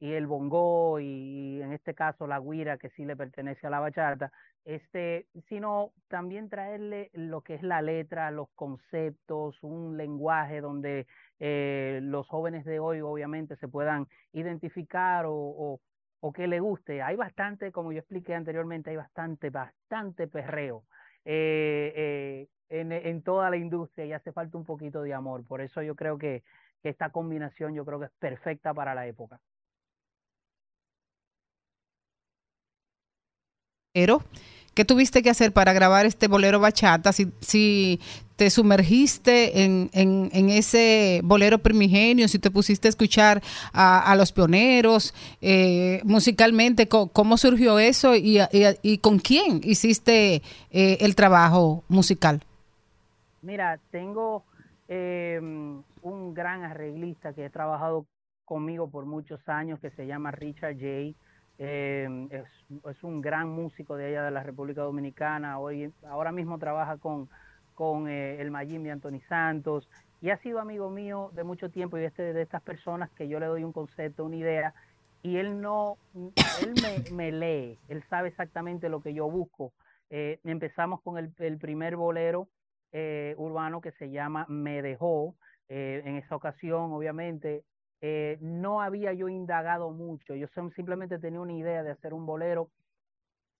[0.00, 3.80] y el bongo y, en este caso la guira que sí le pertenece a la
[3.80, 4.32] bachata,
[4.64, 11.06] este, sino también traerle lo que es la letra, los conceptos, un lenguaje donde
[11.38, 15.80] eh, los jóvenes de hoy obviamente se puedan identificar o, o,
[16.20, 17.02] o que le guste.
[17.02, 20.84] Hay bastante, como yo expliqué anteriormente, hay bastante, bastante perreo
[21.26, 25.46] eh, eh, en, en toda la industria y hace falta un poquito de amor.
[25.46, 26.42] Por eso yo creo que,
[26.82, 29.40] que esta combinación yo creo que es perfecta para la época.
[33.92, 34.22] Pero,
[34.74, 37.12] ¿qué tuviste que hacer para grabar este bolero bachata?
[37.12, 37.98] Si,
[38.36, 39.90] te sumergiste en,
[40.48, 43.42] ese bolero primigenio, si te pusiste a escuchar
[43.74, 45.12] a, los pioneros,
[45.42, 52.42] eh, musicalmente, ¿cómo surgió eso y, y- y con quién hiciste eh, el trabajo musical?
[53.42, 54.44] Mira, tengo
[54.88, 58.06] eh, un gran arreglista que ha trabajado
[58.46, 61.14] conmigo por muchos años que se llama Richard J.
[61.62, 65.58] Eh, es, un gran músico de allá de la República Dominicana.
[65.58, 67.28] Hoy, ahora mismo trabaja con,
[67.74, 69.86] con eh, el Mayimbe Anthony Santos
[70.22, 73.38] y ha sido amigo mío de mucho tiempo y este, de estas personas que yo
[73.38, 74.74] le doy un concepto, una idea
[75.22, 79.74] y él no, él me, lee, él sabe exactamente lo que yo busco.
[80.08, 82.48] Eh, empezamos con el, el primer bolero
[82.90, 85.34] eh, urbano que se llama Me Dejó.
[85.72, 87.62] En esa ocasión, obviamente,
[88.00, 90.34] eh, no había yo indagado mucho.
[90.34, 92.70] Yo sim- simplemente tenía una idea de hacer un bolero,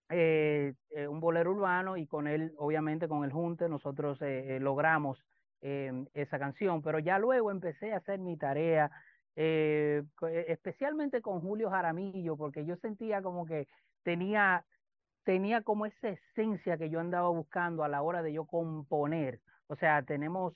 [0.08, 4.18] eh, eh, un bolero urbano y con él, obviamente, con el Junte, nosotros
[4.60, 5.18] logramos
[5.60, 6.82] eh, esa canción.
[6.82, 8.90] Pero ya luego empecé a hacer mi tarea
[9.36, 10.02] eh,
[10.48, 13.68] especialmente con Julio Jaramillo, porque yo sentía como que
[14.02, 14.66] tenía,
[15.24, 19.40] tenía como esa esencia que yo andaba buscando a la hora de yo componer.
[19.68, 20.54] O sea, tenemos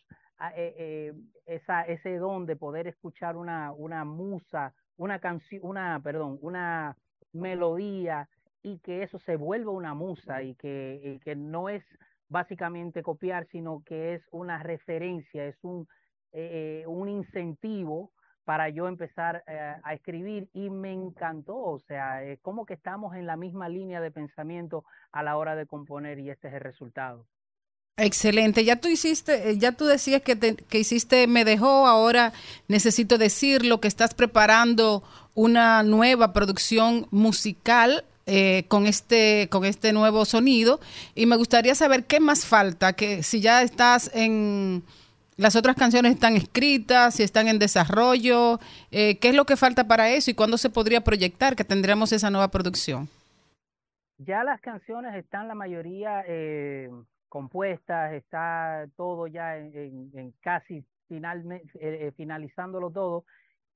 [0.50, 1.12] eh, eh,
[1.46, 6.96] esa, ese don de poder escuchar una, una musa, una canción, una, perdón, una
[7.32, 8.28] melodía
[8.62, 11.84] y que eso se vuelva una musa y que, y que no es
[12.28, 15.86] básicamente copiar, sino que es una referencia, es un,
[16.32, 18.12] eh, un incentivo
[18.44, 23.26] para yo empezar a escribir y me encantó, o sea, es como que estamos en
[23.26, 27.26] la misma línea de pensamiento a la hora de componer y este es el resultado.
[27.96, 28.64] Excelente.
[28.64, 32.32] Ya tú hiciste, eh, ya tú decías que, te- que hiciste Me dejó, ahora
[32.66, 40.24] necesito decirlo, que estás preparando una nueva producción musical eh, con este con este nuevo
[40.24, 40.80] sonido
[41.14, 44.82] y me gustaría saber qué más falta, que si ya estás en
[45.36, 48.60] las otras canciones están escritas, si están en desarrollo,
[48.92, 52.12] eh, qué es lo que falta para eso y cuándo se podría proyectar que tendremos
[52.12, 53.08] esa nueva producción.
[54.18, 56.88] Ya las canciones están la mayoría eh,
[57.34, 63.24] compuestas, está todo ya en, casi finalmente, eh, eh, finalizándolo todo.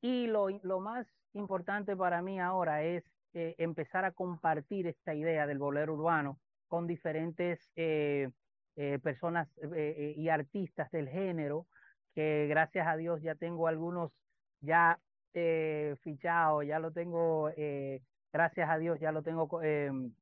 [0.00, 3.02] Y lo, lo más importante para mí ahora es
[3.34, 6.38] eh, empezar a compartir esta idea del bolero urbano
[6.68, 8.30] con diferentes eh,
[8.76, 11.66] eh, personas y artistas del género,
[12.14, 14.12] que gracias a Dios ya tengo algunos
[14.60, 15.00] ya
[16.02, 17.50] fichados, ya lo tengo,
[18.32, 20.12] gracias a Dios ya lo tengo em,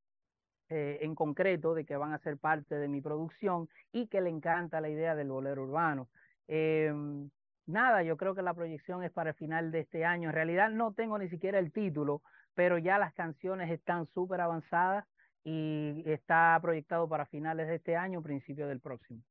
[0.68, 4.30] eh, en concreto de que van a ser parte de mi producción y que le
[4.30, 6.08] encanta la idea del bolero urbano.
[6.48, 7.30] Em,
[7.66, 10.30] nada, yo creo que la proyección es para el final de este año.
[10.30, 12.22] En realidad no tengo ni siquiera el título,
[12.54, 15.04] pero ya las canciones están súper avanzadas
[15.44, 19.22] y está proyectado para finales de este año, principio del próximo.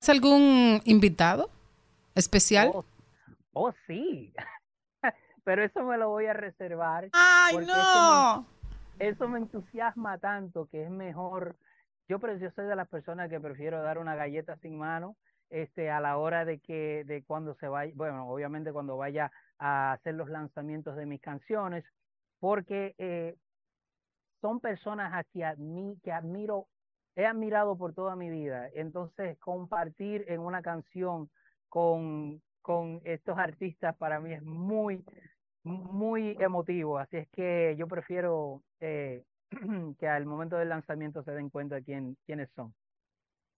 [0.00, 1.48] ¿Es algún invitado
[2.16, 2.72] especial?
[2.74, 2.84] Oh,
[3.52, 4.34] oh, sí,
[5.44, 7.08] pero eso me lo voy a reservar.
[7.12, 8.61] ¡Ay, no!
[9.08, 11.56] Eso me entusiasma tanto que es mejor.
[12.08, 15.16] Yo, pero yo soy de las personas que prefiero dar una galleta sin mano
[15.50, 19.92] este, a la hora de que, de cuando se vaya, bueno, obviamente cuando vaya a
[19.92, 21.84] hacer los lanzamientos de mis canciones,
[22.38, 23.36] porque eh,
[24.40, 26.68] son personas a que, admi- que admiro,
[27.14, 28.68] he admirado por toda mi vida.
[28.74, 31.28] Entonces, compartir en una canción
[31.68, 35.04] con, con estos artistas para mí es muy,
[35.64, 36.98] muy emotivo.
[36.98, 39.22] Así es que yo prefiero eh,
[39.98, 42.72] que al momento del lanzamiento se den cuenta de quién, quiénes son.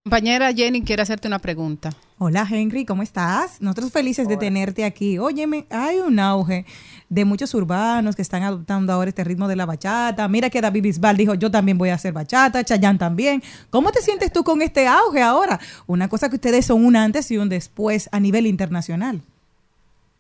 [0.07, 1.88] Compañera Jenny quiere hacerte una pregunta.
[2.18, 3.62] Hola Henry, ¿cómo estás?
[3.62, 5.18] Nosotros felices de tenerte aquí.
[5.18, 6.66] Óyeme, hay un auge
[7.09, 10.28] de muchos urbanos que están adoptando ahora este ritmo de la bachata.
[10.28, 13.42] Mira que David Bisbal dijo, yo también voy a hacer bachata, Chayanne también.
[13.70, 15.59] ¿Cómo te sientes tú con este auge ahora?
[15.86, 19.22] Una cosa que ustedes son un antes y un después a nivel internacional.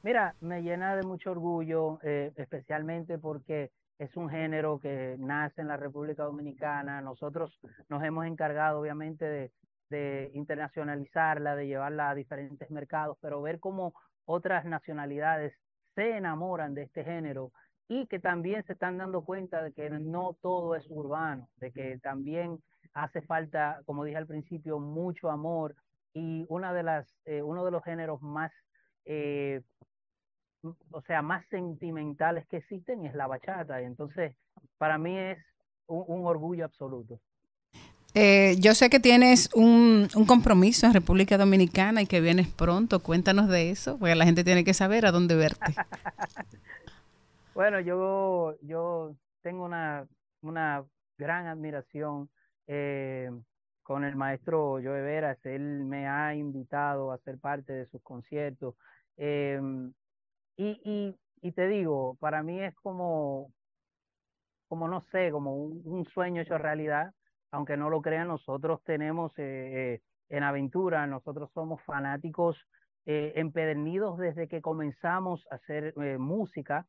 [0.04, 5.68] Mira, me llena de mucho orgullo, eh, especialmente porque es un género que nace en
[5.68, 7.00] la República Dominicana.
[7.00, 9.50] Nosotros nos hemos encargado, obviamente,
[9.88, 13.94] de, internacionalizarla, de llevarla a diferentes mercados, pero ver cómo
[14.26, 15.54] otras nacionalidades
[15.94, 17.52] se enamoran de este género
[17.88, 21.98] y que también se están dando cuenta de que no todo es urbano, de que
[22.02, 22.58] también
[22.92, 25.74] hace falta, como dije al principio, mucho amor
[26.12, 28.52] y una de las, eh, uno de los géneros más
[29.06, 29.60] eh,
[30.90, 33.80] o sea, más sentimentales que existen es la bachata.
[33.82, 34.34] Y entonces,
[34.78, 35.38] para mí es
[35.86, 37.20] un, un orgullo absoluto.
[38.16, 43.00] Eh, yo sé que tienes un, un compromiso en República Dominicana y que vienes pronto.
[43.02, 45.58] Cuéntanos de eso, porque la gente tiene que saber a dónde verte.
[47.54, 50.08] Bueno, yo, yo tengo una,
[50.42, 50.84] una
[51.16, 52.28] gran admiración
[52.66, 53.30] eh,
[53.84, 55.38] con el maestro Joe Veras.
[55.44, 58.74] Él me ha invitado a ser parte de sus conciertos.
[59.16, 59.60] Eh,
[60.56, 63.52] y, y, y te digo, para mí es como,
[64.68, 67.12] como no sé, como un, un sueño hecho realidad,
[67.50, 69.42] aunque no lo crean, nosotros tenemos eh,
[69.94, 72.56] eh, en Aventura, nosotros somos fanáticos
[73.06, 76.86] eh, empedernidos desde que comenzamos a hacer música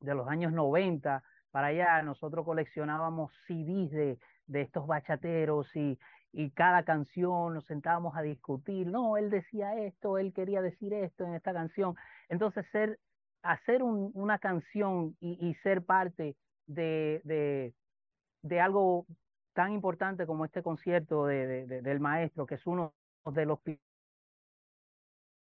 [0.00, 5.98] de los años 90 para allá, nosotros coleccionábamos CDs de, de estos bachateros y,
[6.32, 11.24] y cada canción nos sentábamos a discutir, no, él decía esto, él quería decir esto
[11.24, 11.94] en esta canción.
[12.28, 12.98] Entonces, ser,
[13.42, 17.74] hacer un, una canción y, y ser parte de, de,
[18.42, 19.06] de, algo
[19.52, 22.94] tan importante como este concierto de, de, del maestro, que es uno
[23.26, 23.58] de los...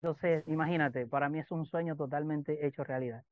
[0.02, 3.24] Entonces, imagínate, para mí es un sueño totalmente hecho realidad.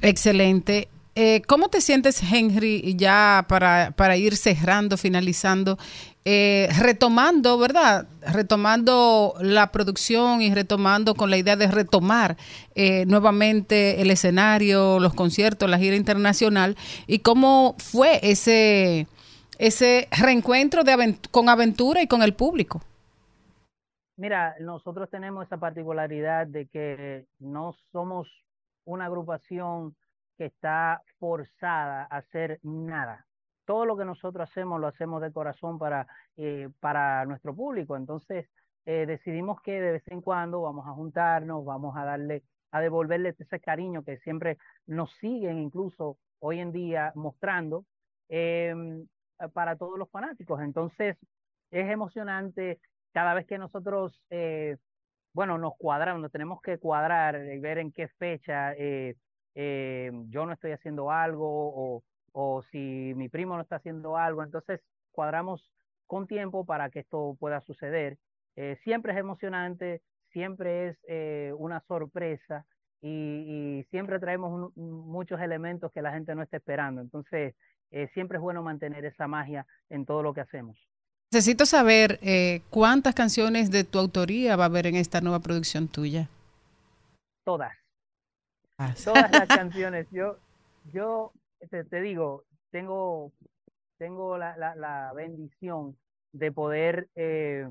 [0.00, 0.88] Excelente.
[1.16, 5.78] Eh, ¿Cómo te sientes, Henry, ya para, para ir cerrando, finalizando,
[6.24, 8.08] eh, retomando, ¿verdad?
[8.32, 12.36] Retomando la producción y retomando con la idea de retomar
[12.74, 19.06] eh, nuevamente el escenario, los conciertos, la gira internacional, y cómo fue ese,
[19.58, 20.82] ese reencuentro
[21.30, 22.82] con aventura y con el público.
[24.16, 28.26] Mira, nosotros tenemos esa particularidad de que no somos
[28.84, 29.94] una agrupación
[30.36, 33.26] que está forzada a hacer nada.
[33.64, 36.06] Todo lo que nosotros hacemos lo hacemos de corazón para,
[36.36, 37.96] eh, para nuestro público.
[37.96, 38.46] Entonces,
[38.84, 43.34] eh, decidimos que de vez en cuando vamos a juntarnos, vamos a darle, a devolverle
[43.38, 47.86] ese cariño que siempre nos siguen incluso hoy en día mostrando
[48.28, 49.06] em,
[49.54, 50.60] para todos los fanáticos.
[50.60, 51.16] Entonces,
[51.70, 52.80] es emocionante
[53.12, 54.76] cada vez que nosotros, eh,
[55.32, 59.16] bueno, nos cuadramos, tenemos que cuadrar y ver en qué fecha eh,
[59.54, 62.02] eh, yo no estoy haciendo algo o,
[62.32, 64.80] o si mi primo no está haciendo algo, entonces
[65.12, 65.70] cuadramos
[66.06, 68.18] con tiempo para que esto pueda suceder.
[68.56, 70.02] Eh, siempre es emocionante,
[70.32, 72.64] siempre es eh, una sorpresa
[73.00, 73.08] y,
[73.80, 77.00] y siempre traemos un- muchos elementos que la gente no está esperando.
[77.00, 77.54] Entonces,
[77.90, 80.76] eh, siempre es bueno mantener esa magia en todo lo que hacemos.
[81.32, 82.18] Necesito saber
[82.70, 86.28] cuántas canciones de tu autoría va a haber en esta nueva producción tuya.
[87.44, 87.72] Todas.
[88.78, 90.06] Ah, Todas las canciones.
[90.10, 90.36] Yo,
[90.92, 91.32] yo
[91.70, 93.32] te, te digo, tengo,
[93.98, 95.96] tengo la, la, la bendición
[96.32, 97.68] de poder eh,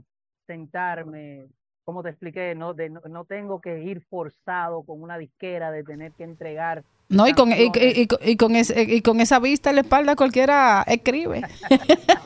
[0.47, 1.47] sentarme,
[1.83, 5.83] como te expliqué, no, de, no, no tengo que ir forzado con una disquera de
[5.83, 6.83] tener que entregar.
[7.09, 9.75] No, y con, y, y- y con- y con ese- y con esa vista en
[9.75, 11.41] la espalda cualquiera escribe.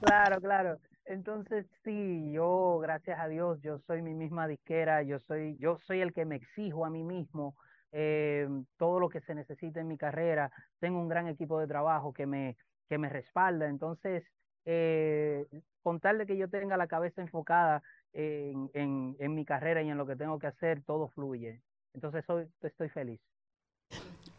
[0.00, 0.78] Claro, claro.
[1.06, 6.00] Entonces, sí, yo, gracias a Dios, yo soy mi misma disquera, yo soy, yo soy
[6.00, 7.54] el que me exijo a mí mismo
[7.94, 10.52] eh, todo lo que se necesita en mi carrera.
[10.80, 12.56] Tengo un gran equipo de trabajo que me,
[12.88, 13.68] que me respalda.
[13.68, 14.24] Entonces,
[14.64, 15.46] eh,
[15.82, 17.82] con tal de que yo tenga la cabeza enfocada
[18.12, 21.62] en, en, en mi carrera y en lo que tengo que hacer, todo fluye.
[21.94, 23.20] Entonces, soy, estoy feliz.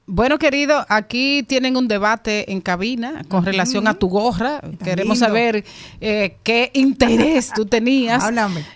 [0.08, 4.62] Bueno, querido, aquí tienen un debate en cabina con relación a tu gorra.
[4.84, 5.26] Queremos lindo.
[5.26, 5.66] saber
[6.00, 8.24] eh, qué interés tú tenías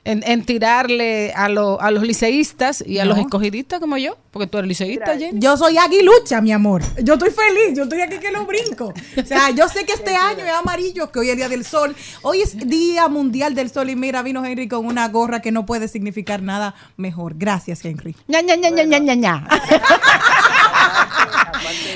[0.06, 4.48] en, en tirarle a, lo- a los liceístas y a los escogidistas como yo, porque
[4.48, 5.40] tú eres liceísta, Jenny.
[5.40, 6.82] Yo soy aguilucha, mi amor.
[7.04, 8.92] Yo estoy feliz, yo estoy aquí que lo brinco.
[9.16, 11.96] O sea, yo sé que este año es amarillo, que hoy es Día del Sol.
[12.24, 15.68] Hoy es Día Mundial del Sol y mira, vino Henry con una gorra que no
[15.68, 17.34] puede significar nada mejor.
[17.38, 18.16] Gracias, Henry.
[18.28, 19.48] ña, ña, ña, ña, ña, ña, ña.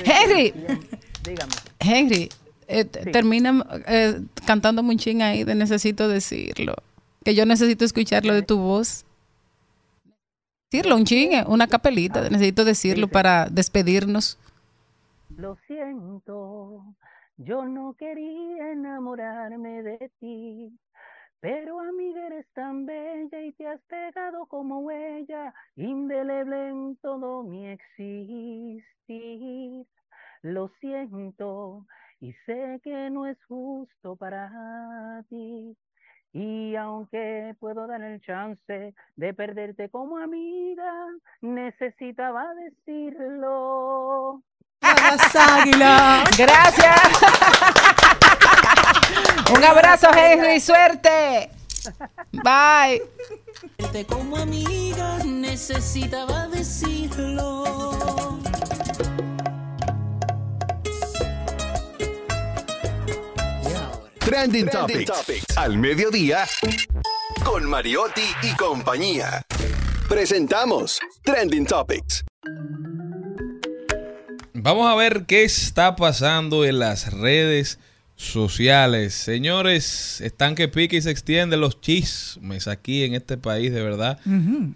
[0.05, 0.53] Henry,
[1.24, 1.53] Dígame.
[1.80, 2.30] Henry,
[2.68, 6.76] eh, t- termina eh, cantando un ching ahí de necesito decirlo.
[7.24, 9.05] Que yo necesito escucharlo de tu voz.
[10.72, 14.38] Decirlo, un ching, eh, una capelita, de necesito decirlo para despedirnos.
[15.38, 16.84] Lo siento,
[17.38, 20.78] yo no quería enamorarme de ti,
[21.39, 27.68] pero amiga eres tan bella y te has pegado como huella indeleble en todo mi
[27.68, 28.84] existir.
[30.41, 31.86] Lo siento
[32.20, 35.76] y sé que no es justo para ti.
[36.34, 40.91] Y aunque puedo dar el chance de perderte como amiga,
[41.41, 44.41] necesitaba decirlo.
[44.82, 46.30] Las águilas.
[46.38, 47.01] Gracias.
[49.56, 51.49] Un abrazo, Henry, suerte.
[52.32, 53.01] Bye.
[54.08, 58.22] Como amiga necesitaba decirlo.
[64.26, 65.57] Trending, Topics.
[65.57, 66.47] Al mediodía.
[67.43, 69.45] Con Mariotti y compañía.
[70.07, 72.24] Presentamos Trending Topics.
[74.53, 77.80] Vamos a ver qué está pasando en las redes
[78.16, 79.14] sociales.
[79.14, 84.20] Señores, están que pique y se extienden los chismes aquí en este país, de verdad.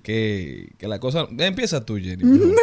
[0.04, 1.28] Que, que la cosa...
[1.38, 2.24] Empieza tú, Jenny.
[2.24, 2.56] mejor,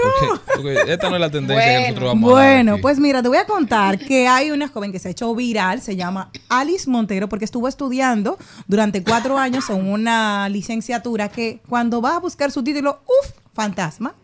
[0.57, 3.23] porque, porque esta no es la tendencia que nosotros vamos a dar Bueno, pues mira,
[3.23, 6.31] te voy a contar que hay una joven que se ha hecho viral, se llama
[6.49, 12.21] Alice Montero, porque estuvo estudiando durante cuatro años en una licenciatura que cuando va a
[12.21, 14.15] buscar su título, uff, fantasma.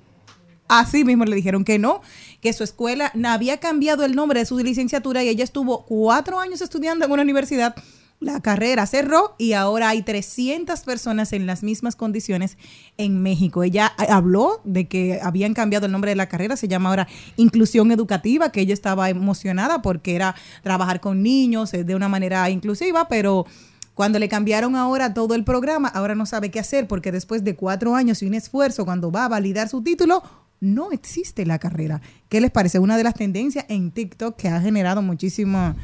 [0.70, 2.00] Así mismo le dijeron que no,
[2.40, 6.40] que su escuela no había cambiado el nombre de su licenciatura y ella estuvo cuatro
[6.40, 7.74] años estudiando en una universidad.
[8.20, 12.58] La carrera cerró y ahora hay 300 personas en las mismas condiciones
[12.98, 13.62] en México.
[13.62, 17.08] Ella eh, habló de que habían cambiado el nombre de la carrera, se llama ahora
[17.36, 22.50] Inclusión Educativa, que ella estaba emocionada porque era trabajar con niños eh, de una manera
[22.50, 23.46] inclusiva, pero
[23.94, 27.56] cuando le cambiaron ahora todo el programa, ahora no sabe qué hacer porque después de
[27.56, 30.22] cuatro años y un esfuerzo, cuando va a validar su título,
[30.60, 32.00] no existe la carrera.
[32.28, 32.78] ¿Qué les parece?
[32.78, 35.74] Una de las tendencias en TikTok que ha generado muchísima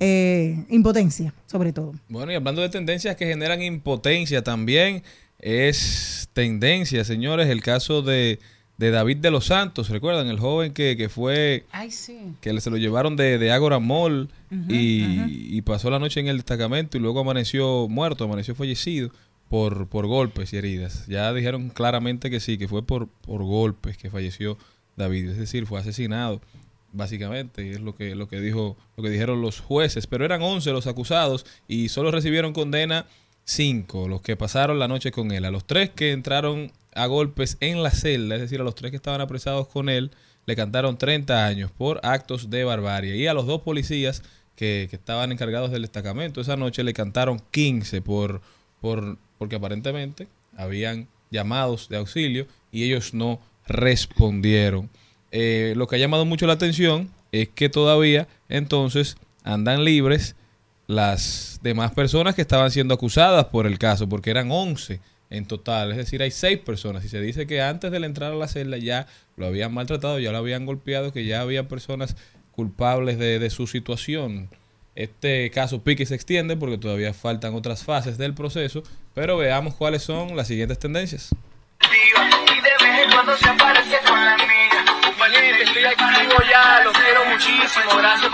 [0.00, 1.94] eh, impotencia, sobre todo.
[2.08, 5.02] Bueno, y hablando de tendencias que generan impotencia también,
[5.38, 8.40] es tendencia, señores, el caso de,
[8.76, 10.26] de David de los Santos, ¿recuerdan?
[10.26, 12.18] El joven que, que fue, Ay, sí.
[12.40, 14.30] que se lo llevaron de, de Agora Mall
[14.68, 19.10] y, y pasó la noche en el destacamento y luego amaneció muerto, amaneció fallecido
[19.48, 21.06] por, por golpes y heridas.
[21.06, 24.58] Ya dijeron claramente que sí, que fue por, por golpes que falleció
[24.96, 26.40] David, es decir, fue asesinado
[26.94, 30.06] básicamente es lo que lo que dijo lo que dijeron los jueces.
[30.06, 33.06] Pero eran 11 los acusados y solo recibieron condena
[33.44, 35.44] 5 los que pasaron la noche con él.
[35.44, 38.90] A los tres que entraron a golpes en la celda es decir a los tres
[38.90, 40.12] que estaban apresados con él
[40.46, 43.16] le cantaron 30 años por actos de barbarie.
[43.16, 44.22] Y a los dos policías
[44.56, 48.40] que, que estaban encargados del destacamento esa noche le cantaron 15 por
[48.80, 54.90] por porque aparentemente habían llamados de auxilio y ellos no respondieron.
[55.30, 60.36] Eh, lo que ha llamado mucho la atención es que todavía entonces andan libres
[60.86, 65.00] las demás personas que estaban siendo acusadas por el caso, porque eran 11
[65.30, 67.04] en total, es decir, hay 6 personas.
[67.04, 69.06] Y se dice que antes de la entrar a la celda ya
[69.36, 72.16] lo habían maltratado, ya lo habían golpeado, que ya había personas
[72.52, 74.48] culpables de, de su situación.
[74.94, 78.82] Este caso pique y se extiende porque todavía faltan otras fases del proceso,
[79.14, 81.30] pero veamos cuáles son las siguientes tendencias.
[86.84, 86.94] Los.
[88.04, 88.30] Gracias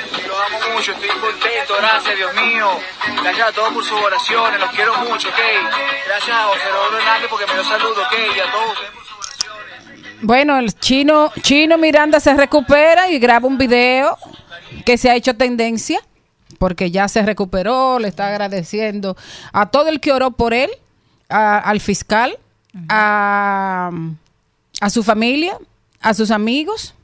[0.00, 2.80] este amo mucho, estoy contento, gracias, Dios mío.
[3.22, 5.38] Gracias a todos por sus oraciones, los quiero mucho, ¿ok?
[6.06, 8.14] Gracias a José Roberto Hernández porque me dio saludo, ¿ok?
[8.36, 8.99] Y a todos.
[10.22, 14.16] Bueno, el chino, chino Miranda se recupera y graba un video
[14.84, 16.00] que se ha hecho tendencia
[16.58, 19.16] porque ya se recuperó, le está agradeciendo
[19.52, 20.68] a todo el que oró por él,
[21.30, 22.38] a- al fiscal,
[22.88, 23.90] a,
[24.80, 25.56] a su familia,
[26.00, 26.94] a sus amigos,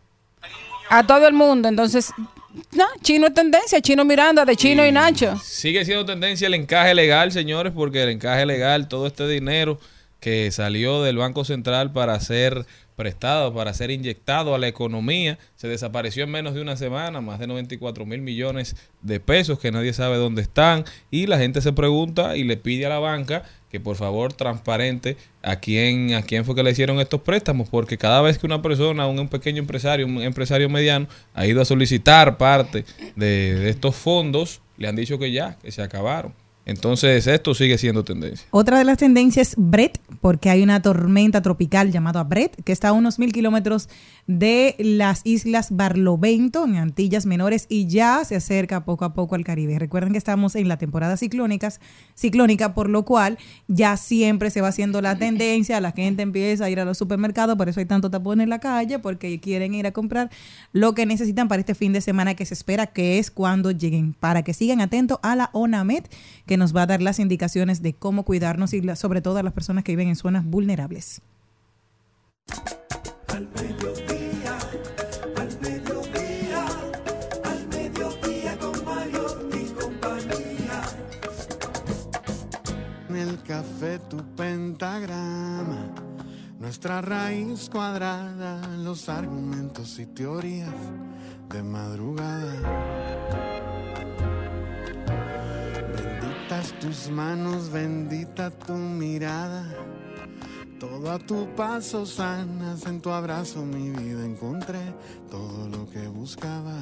[0.90, 1.68] a todo el mundo.
[1.68, 2.12] Entonces,
[2.72, 5.38] no, chino es tendencia, chino Miranda, de chino y Nacho.
[5.42, 9.78] Sigue siendo tendencia el encaje legal, señores, porque el encaje legal, todo este dinero
[10.20, 12.66] que salió del Banco Central para ser
[12.96, 17.38] prestado, para ser inyectado a la economía, se desapareció en menos de una semana, más
[17.38, 21.72] de 94 mil millones de pesos que nadie sabe dónde están y la gente se
[21.72, 26.44] pregunta y le pide a la banca que por favor transparente a quién, a quién
[26.44, 30.06] fue que le hicieron estos préstamos, porque cada vez que una persona, un, pequeño empresario,
[30.06, 35.18] un empresario mediano, ha ido a solicitar parte de, de estos fondos, le han dicho
[35.18, 36.32] que ya, que se acabaron.
[36.66, 38.44] Entonces esto sigue siendo tendencia.
[38.50, 42.88] Otra de las tendencias es Brett, porque hay una tormenta tropical llamada Brett, que está
[42.88, 43.88] a unos mil kilómetros
[44.26, 49.44] de las islas Barlovento, en Antillas Menores, y ya se acerca poco a poco al
[49.44, 49.78] Caribe.
[49.78, 51.80] Recuerden que estamos en la temporada ciclónicas,
[52.16, 53.38] ciclónica, por lo cual
[53.68, 57.56] ya siempre se va haciendo la tendencia, la gente empieza a ir a los supermercados,
[57.56, 60.30] por eso hay tanto tapón en la calle, porque quieren ir a comprar
[60.72, 64.14] lo que necesitan para este fin de semana que se espera que es cuando lleguen,
[64.14, 66.02] para que sigan atentos a la ONAMED,
[66.44, 69.42] que nos va a dar las indicaciones de cómo cuidarnos y la- sobre todo a
[69.42, 71.20] las personas que viven en zonas vulnerables.
[73.28, 74.58] Al mediodía,
[75.36, 75.58] al
[77.44, 80.82] al mediodía con Mario y compañía.
[83.10, 85.90] En el café tu pentagrama,
[86.58, 90.72] nuestra raíz cuadrada, los argumentos y teorías
[91.50, 93.75] de madrugada.
[96.48, 99.64] Tus manos, bendita tu mirada.
[100.78, 104.94] Todo a tu paso sanas, en tu abrazo mi vida encontré
[105.28, 106.76] todo lo que buscaba.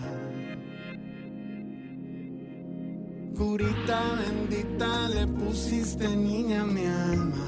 [3.35, 7.47] Curita bendita le pusiste niña mi alma,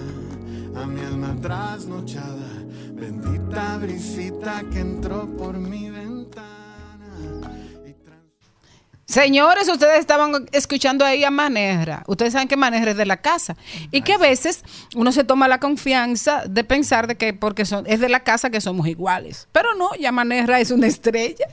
[0.80, 2.64] a mi alma trasnochada.
[2.94, 5.85] Bendita brisita que entró por mi
[9.06, 12.02] Señores, ustedes estaban escuchando ahí a Manejra.
[12.08, 13.56] Ustedes saben que Manejra es de la casa.
[13.92, 14.64] Y que a veces
[14.96, 18.50] uno se toma la confianza de pensar de que porque son, es de la casa
[18.50, 19.46] que somos iguales.
[19.52, 21.46] Pero no, ya Manejra es una estrella.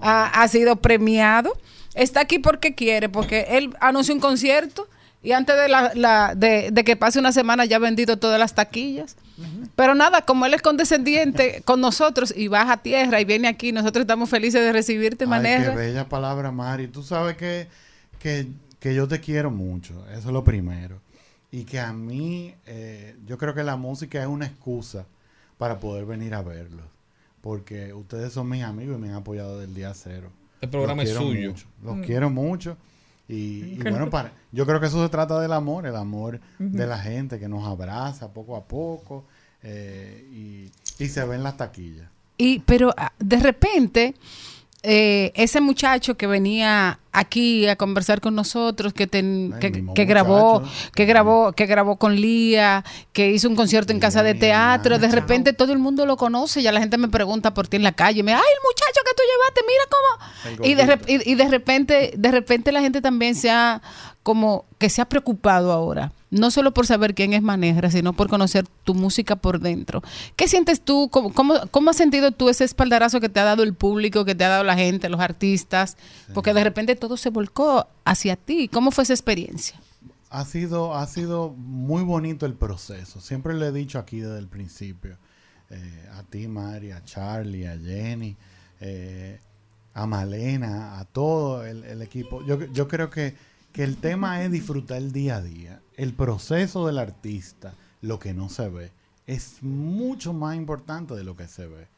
[0.00, 1.56] Ha, ha sido premiado.
[1.94, 4.86] Está aquí porque quiere, porque él anunció un concierto
[5.22, 8.38] y antes de, la, la- de, de que pase una semana ya ha vendido todas
[8.38, 9.16] las taquillas.
[9.76, 13.72] Pero nada, como él es condescendiente con nosotros y baja a tierra y viene aquí,
[13.72, 15.70] nosotros estamos felices de recibirte, Ay, Manejra.
[15.72, 16.88] qué bella palabra, Mari.
[16.88, 17.66] Tú sabes que,
[18.18, 18.46] que,
[18.78, 19.94] que yo te quiero mucho.
[20.10, 21.00] Eso es lo primero.
[21.52, 25.04] Y que a mí, eh, yo creo que la música es una excusa
[25.58, 26.84] para poder venir a verlos.
[27.40, 30.30] Porque ustedes son mis amigos y me han apoyado del día cero.
[30.60, 31.48] El programa Los es suyo.
[31.50, 32.02] mucho, Los Mm.
[32.02, 32.76] quiero mucho.
[33.30, 36.86] Y, y bueno, para, yo creo que eso se trata del amor, el amor de
[36.86, 39.26] la gente que nos abraza poco a poco.
[39.62, 42.08] eh, y, y se ven las taquillas.
[42.36, 44.14] Y, pero ah, de repente,
[44.82, 50.60] eh, ese muchacho que venía aquí a conversar con nosotros, que, ten- Ay, que, grabó,
[50.60, 50.90] muchacho.
[50.94, 55.08] que grabó, que grabó con Lía, que hizo un concierto en casa de teatro, de
[55.08, 57.92] repente todo el mundo lo conoce, ya la gente me pregunta por ti en la
[57.92, 60.66] calle, me, ay, el muchacho que tú llevaste, mira cómo.
[60.66, 63.82] Y de, y de repente, de repente la gente también se ha
[64.22, 68.28] como que se ha preocupado ahora, no solo por saber quién es Manegra, sino por
[68.28, 70.02] conocer tu música por dentro.
[70.36, 71.08] ¿Qué sientes tú?
[71.10, 74.34] ¿Cómo, cómo, cómo has sentido tú ese espaldarazo que te ha dado el público, que
[74.34, 75.96] te ha dado la gente, los artistas?
[76.32, 78.68] Porque de repente todo se volcó hacia ti.
[78.68, 79.80] ¿Cómo fue esa experiencia?
[80.30, 83.20] Ha sido, ha sido muy bonito el proceso.
[83.20, 85.16] Siempre le he dicho aquí desde el principio.
[85.70, 88.36] eh, a ti, Mari, a Charlie, a Jenny,
[88.80, 89.40] eh,
[89.94, 92.44] a Malena, a todo el, el equipo.
[92.44, 93.34] Yo, yo creo que,
[93.72, 95.79] que el tema es disfrutar el día a día.
[96.00, 98.90] El proceso del artista, lo que no se ve,
[99.26, 101.88] es mucho más importante de lo que se ve.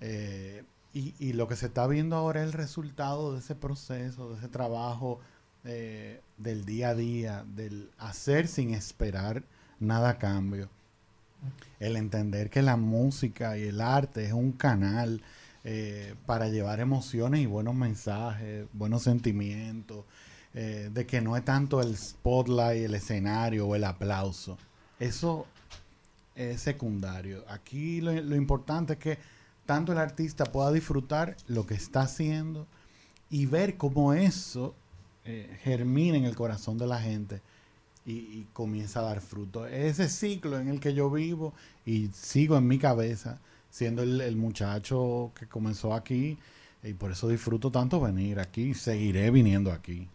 [0.00, 0.64] Eh,
[0.94, 4.48] y, lo que se está viendo ahora es el resultado de ese proceso, de ese
[4.48, 5.20] trabajo
[5.64, 9.42] eh, del día a día, del hacer sin esperar
[9.80, 10.70] nada a cambio.
[11.80, 15.20] El entender que la música y el arte es un canal
[15.62, 20.06] eh, para llevar emociones y buenos mensajes, buenos sentimientos,
[20.54, 24.56] eh, de que no es tanto el spotlight, el escenario o el aplauso.
[25.00, 25.46] Eso
[26.36, 27.44] es secundario.
[27.48, 29.18] Aquí lo, importante es que
[29.66, 32.68] tanto el artista pueda disfrutar lo que está haciendo
[33.30, 34.76] y ver cómo eso
[35.24, 37.40] eh, germina en el corazón de la gente
[38.06, 39.66] y, comienza a dar fruto.
[39.66, 41.52] Ese ciclo en el que yo vivo
[41.84, 43.40] y sigo en mi cabeza
[43.70, 46.38] siendo el, el muchacho que comenzó aquí
[46.84, 50.06] y por eso disfruto tanto venir aquí seguiré viniendo aquí.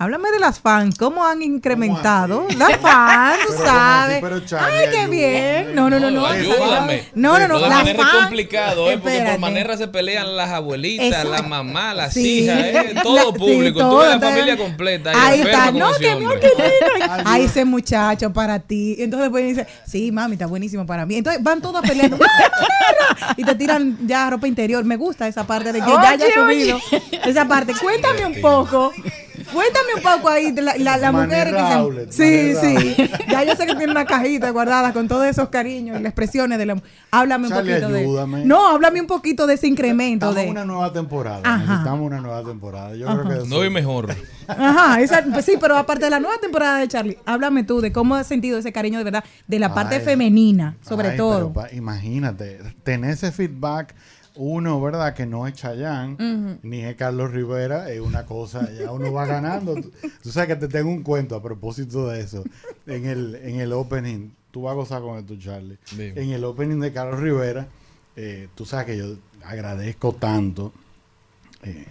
[0.00, 2.46] Háblame de las fans, ¿cómo han incrementado?
[2.56, 4.12] Las fans, tú Pero ¿cómo sabes.
[4.14, 4.20] así?
[4.22, 5.16] Pero, Charlie, Ay, qué ayúdame.
[5.16, 5.74] bien.
[5.74, 6.24] No, no, no, no.
[6.24, 7.02] Ayúdame.
[7.16, 7.58] No, no, no.
[7.58, 8.18] Las manera es fans.
[8.26, 8.98] complicado, ¿eh?
[8.98, 12.42] Porque por manera se pelean las abuelitas, las mamás, las Sí.
[12.44, 12.94] hijas, ¿eh?
[13.02, 13.80] todo La- sí, público.
[13.80, 15.12] todo, Tú ves la familia completa.
[15.16, 15.72] Ahí está.
[15.72, 16.40] No, que mío, hombre.
[16.56, 16.62] qué
[17.00, 17.22] lindo.
[17.24, 18.94] Ay, ese muchacho para ti.
[19.00, 21.16] Entonces después dice, sí, mami, está buenísimo para mí.
[21.16, 22.16] Entonces van todas peleando.
[22.22, 23.34] ¡Ay, manera!
[23.36, 24.84] Y te tiran ya ropa interior.
[24.84, 26.76] Me gusta esa parte de que ya haya Oye, subido.
[26.92, 27.02] oye.
[27.24, 27.72] Esa parte.
[27.74, 28.92] Cuéntame un poco.
[29.52, 32.96] Cuéntame un poco ahí de la, la, la mujer que outlet, Sí, sí.
[33.30, 36.58] Ya yo sé que tiene una cajita guardada con todos esos cariños y las expresiones
[36.58, 38.38] de la Háblame un Charlie, poquito ayúdame.
[38.40, 38.44] de.
[38.44, 40.50] No, háblame un poquito de ese incremento Estamos de.
[40.50, 41.40] una nueva temporada.
[41.44, 41.58] Ajá.
[41.58, 42.94] Necesitamos una nueva temporada.
[42.94, 43.22] Yo Ajá.
[43.24, 44.14] creo que No y mejor.
[44.46, 47.92] Ajá, esa- pues sí, pero aparte de la nueva temporada de Charlie, háblame tú de
[47.92, 50.00] cómo has sentido ese cariño de verdad, de la parte Ay.
[50.02, 51.52] femenina, sobre Ay, todo.
[51.52, 53.94] pero pa- imagínate, tener ese feedback,
[54.38, 55.14] uno, ¿verdad?
[55.14, 59.74] Que no es Chayán, ni es Carlos Rivera, es una cosa, ya uno va ganando.
[59.74, 59.90] Tú,
[60.22, 62.44] tú sabes que te tengo un cuento a propósito de eso.
[62.86, 65.76] En el, en el opening, tú vas a gozar con esto, Charlie.
[65.90, 66.20] Dime.
[66.22, 67.66] En el opening de Carlos Rivera,
[68.16, 70.72] eh, tú sabes que yo agradezco tanto,
[71.64, 71.86] eh,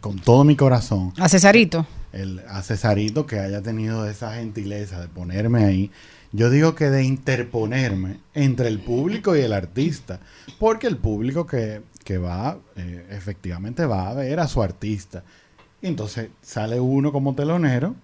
[0.00, 1.84] con todo mi corazón, A Cesarito.
[2.12, 5.90] el, a Cesarito que haya tenido esa gentileza de ponerme ahí.
[6.32, 10.20] Yo digo que de interponerme entre el público y el artista,
[10.58, 15.22] porque el público que, que va, eh, efectivamente va a ver a su artista.
[15.80, 17.94] Y entonces sale uno como telonero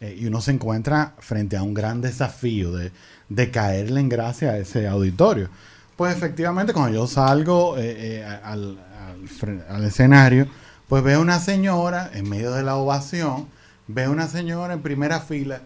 [0.00, 2.92] eh, y uno se encuentra frente a un gran desafío de,
[3.28, 5.50] de caerle en gracia a ese auditorio.
[5.96, 10.46] Pues efectivamente cuando yo salgo eh, al, al al escenario,
[10.88, 13.46] pues veo una señora en medio de la ovación,
[13.86, 15.60] veo una señora en primera fila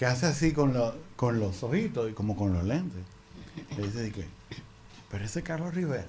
[0.00, 3.02] que hace así con, lo- con los ojitos y como con los lentes.
[3.76, 4.24] Le dice, que,
[5.10, 6.06] pero ese es Carlos Rivera.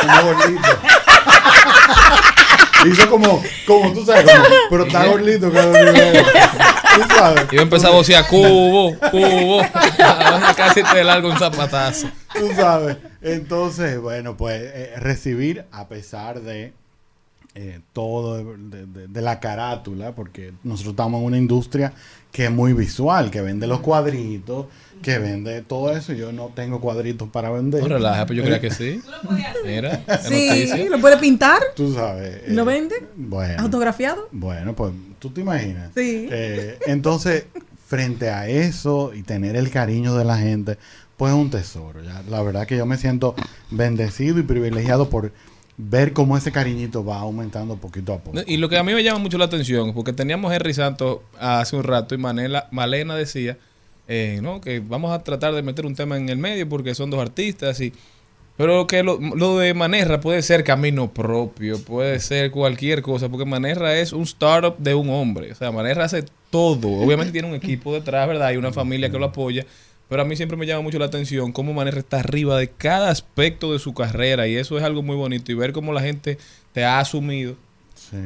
[0.00, 0.62] Como gordito.
[2.86, 6.24] Hizo como, como tú sabes, como, pero está gordito Carlos Rivera.
[6.94, 7.48] Tú sabes.
[7.50, 9.62] Yo empecé a vocear cubo, cubo.
[10.56, 12.08] Casi te largo un zapatazo.
[12.34, 12.96] Tú sabes.
[13.22, 16.72] Entonces, bueno, pues eh, recibir a pesar de
[17.54, 21.92] eh, todo de, de- de la carátula, porque nosotros estamos en una industria
[22.30, 24.66] que es muy visual, que vende los cuadritos,
[25.02, 26.14] que vende todo eso.
[26.14, 27.82] Yo no tengo cuadritos para vender.
[27.82, 29.02] No relaja, pero yo creía que sí.
[29.66, 30.90] Mira, la Sí, noticia.
[30.90, 32.36] lo puede pintar, Tú sabes.
[32.36, 33.62] eh, lo vende, bueno.
[33.62, 34.28] autografiado.
[34.32, 35.90] Bueno, pues tú te imaginas.
[35.94, 36.28] Sí.
[36.30, 37.44] Eh, entonces,
[37.86, 40.78] frente a eso y tener el cariño de la gente,
[41.18, 42.02] pues es un tesoro.
[42.02, 42.22] ¿ya?
[42.30, 43.34] La verdad que yo me siento
[43.70, 45.32] bendecido y privilegiado por
[45.76, 48.38] ver cómo ese cariñito va aumentando poquito a poco.
[48.46, 51.76] Y lo que a mí me llama mucho la atención, porque teníamos Henry Santos hace
[51.76, 53.58] un rato y Manela, Malena decía
[54.08, 54.60] eh, ¿no?
[54.60, 57.80] que vamos a tratar de meter un tema en el medio porque son dos artistas
[57.80, 57.92] y
[58.56, 63.46] pero que lo, lo de Manerra puede ser camino propio, puede ser cualquier cosa, porque
[63.46, 65.52] Manerra es un startup de un hombre.
[65.52, 66.88] O sea, Manerra hace todo.
[66.88, 68.48] Obviamente tiene un equipo detrás, ¿verdad?
[68.48, 69.64] Hay una familia que lo apoya,
[70.12, 73.08] pero a mí siempre me llama mucho la atención cómo Manera está arriba de cada
[73.10, 76.36] aspecto de su carrera y eso es algo muy bonito y ver cómo la gente
[76.72, 77.56] te ha asumido,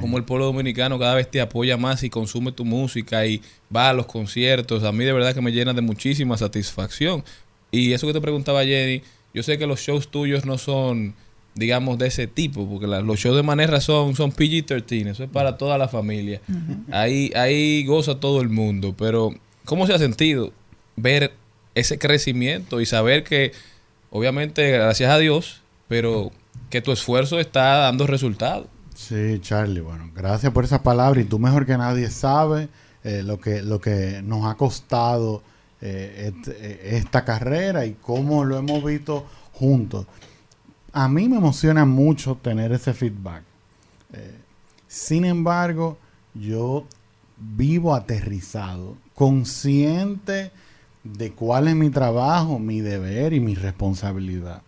[0.01, 3.41] como el pueblo dominicano cada vez te apoya más y consume tu música y
[3.75, 7.23] va a los conciertos, a mí de verdad que me llena de muchísima satisfacción.
[7.71, 9.03] Y eso que te preguntaba Jenny,
[9.33, 11.15] yo sé que los shows tuyos no son
[11.55, 15.31] digamos, de ese tipo, porque la- los shows de Manera son, son PG-13, eso es
[15.31, 16.43] para toda la familia.
[16.93, 19.31] Ahí, ahí goza todo el mundo, pero
[19.65, 20.53] ¿cómo se ha sentido
[20.97, 21.33] ver
[21.77, 23.53] ese crecimiento y saber que,
[24.11, 26.33] obviamente, gracias a Dios, pero
[26.71, 28.67] que tu esfuerzo está dando resultados?
[28.95, 32.69] Sí, Charlie, bueno, gracias por esa palabra y tú mejor que nadie sabes
[33.05, 35.43] eh, lo, que, lo que nos ha costado
[35.81, 40.07] eh, et- eh, esta carrera y cómo lo hemos visto juntos.
[40.93, 43.43] A mí me emociona mucho tener ese feedback.
[44.89, 45.99] Sin embargo,
[46.33, 46.87] yo
[47.37, 50.51] vivo aterrizado, consciente
[51.17, 54.63] de cuál es mi trabajo, mi deber y mi responsabilidad.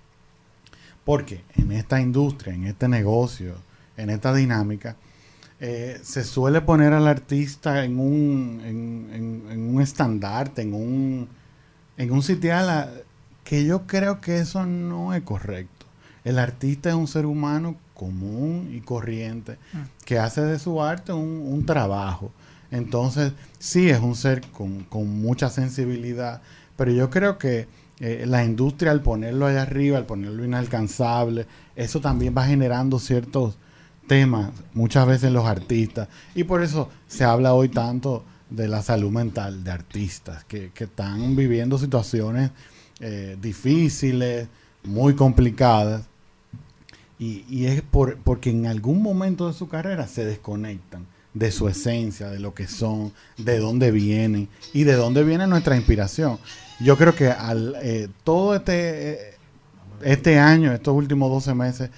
[1.05, 3.55] Porque en esta industria, en este negocio,
[3.97, 4.97] en esta dinámica,
[5.61, 11.29] eh, se suele poner al artista en un, en, en- en un estandarte, en un,
[11.97, 13.03] en un sitial
[13.45, 15.87] que yo creo que eso no es correcto.
[16.25, 19.57] El artista es un ser humano común y corriente
[20.05, 22.31] que hace de su arte un, un trabajo.
[22.71, 26.43] Entonces, sí es un ser con, con mucha sensibilidad,
[26.77, 27.67] pero yo creo que
[28.01, 33.57] eh, la industria al ponerlo allá arriba, al ponerlo inalcanzable, eso también va generando ciertos
[34.07, 39.11] temas, muchas veces los artistas, y por eso se habla hoy tanto de la salud
[39.11, 42.51] mental de artistas que, que están viviendo situaciones
[43.01, 44.49] eh, difíciles,
[44.85, 46.05] muy complicadas,
[47.19, 51.69] y, y es por, porque en algún momento de su carrera se desconectan de su
[51.69, 56.39] esencia, de lo que son, de dónde vienen y de dónde viene nuestra inspiración.
[56.81, 59.35] Yo creo que al, eh, todo este, eh,
[60.03, 61.91] este año, estos últimos 12 meses,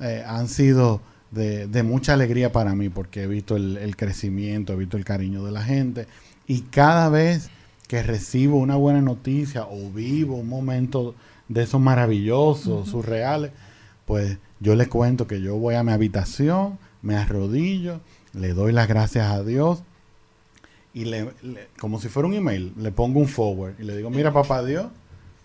[0.00, 1.00] eh, han sido
[1.30, 5.04] de, de mucha alegría para mí porque he visto el, el crecimiento, he visto el
[5.04, 6.06] cariño de la gente
[6.46, 7.50] y cada vez
[7.88, 11.14] que recibo una buena noticia o vivo un momento
[11.48, 13.50] de esos maravillosos, surreales,
[14.06, 18.00] pues yo le cuento que yo voy a mi habitación, me arrodillo,
[18.38, 19.82] le doy las gracias a Dios
[20.94, 24.10] y le, le- como si fuera un email, le pongo un forward y le digo,
[24.10, 24.86] mira papá Dios,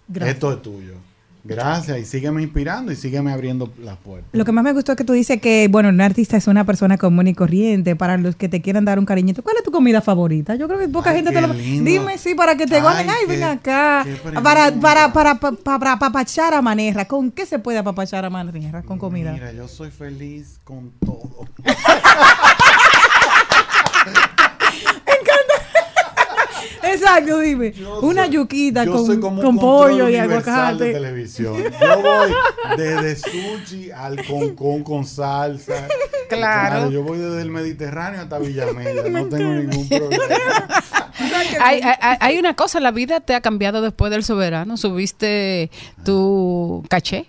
[0.08, 0.36] Gracias.
[0.36, 0.94] esto es tuyo.
[1.46, 4.30] Gracias y sígueme inspirando y sígueme abriendo las puertas.
[4.32, 6.64] Lo que más me gustó es que tú dices que, bueno, un artista es una
[6.66, 7.98] persona común y corriente.
[7.98, 10.56] Para los que te quieran dar un cariñito, ¿cuál es tu comida favorita?
[10.56, 11.52] Yo creo que poca Ay, gente te lo.
[11.54, 11.84] lindo.
[11.92, 13.10] Dime, sí, para que te Ay, gonen.
[13.10, 14.06] Ay, qué- ven acá.
[14.42, 17.10] Para, para, para, para, para apapachar a Manera.
[17.10, 18.82] ¿Con qué se puede apapachar a Manera?
[18.82, 19.34] Con comida.
[19.34, 21.46] Mira, yo soy feliz con todo.
[27.18, 27.74] Exacto, dime.
[28.02, 30.94] Una yuquita Yo con, soy como un con pollo y universal de aguacate.
[30.94, 31.56] televisión.
[31.58, 32.32] Yo voy
[32.78, 35.88] desde sushi al concón con salsa.
[36.30, 36.90] Claro.
[36.90, 39.04] Yo voy desde el Mediterráneo hasta Villamella.
[39.10, 40.68] No tengo ningún problema.
[41.62, 41.80] Hay,
[42.20, 44.76] hay- una cosa, la vida te ha cambiado después del soberano.
[44.78, 45.70] Subiste
[46.04, 47.28] tu caché.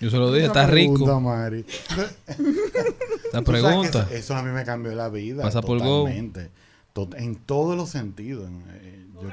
[0.00, 1.20] Yo se lo dije, está pregunta, rico.
[1.20, 1.64] Mari.
[3.32, 4.06] La pregunta.
[4.10, 5.42] Eso, eso a mí me cambió la vida.
[5.42, 6.08] Pasa por Go.
[6.96, 8.48] To- en todos los sentidos.
[8.48, 9.28] En- eh, yo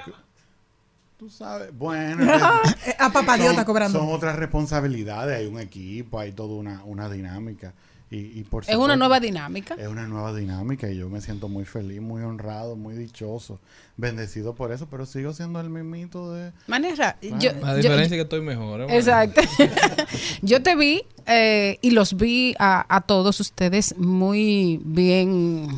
[1.17, 2.25] tú sabes, bueno.
[2.99, 3.97] A papá Dios está cobrando.
[3.99, 5.39] Son otras responsabilidades.
[5.39, 7.73] Hay un equipo, hay toda una, una dinámica.
[8.11, 9.73] Y, y por Es una nueva dinámica.
[9.73, 13.59] Es una nueva dinámica y yo me siento muy feliz, muy honrado, muy dichoso,
[13.97, 16.51] bendecido por eso, pero sigo siendo el mismito de...
[16.67, 17.39] Manera, Claro.
[17.39, 18.81] yo, La yo- diferencia es que estoy mejor.
[18.81, 18.97] ¿eh?
[18.97, 19.41] Exacto.
[20.43, 25.69] Yo te vi eh, y los vi a, a todos ustedes muy bien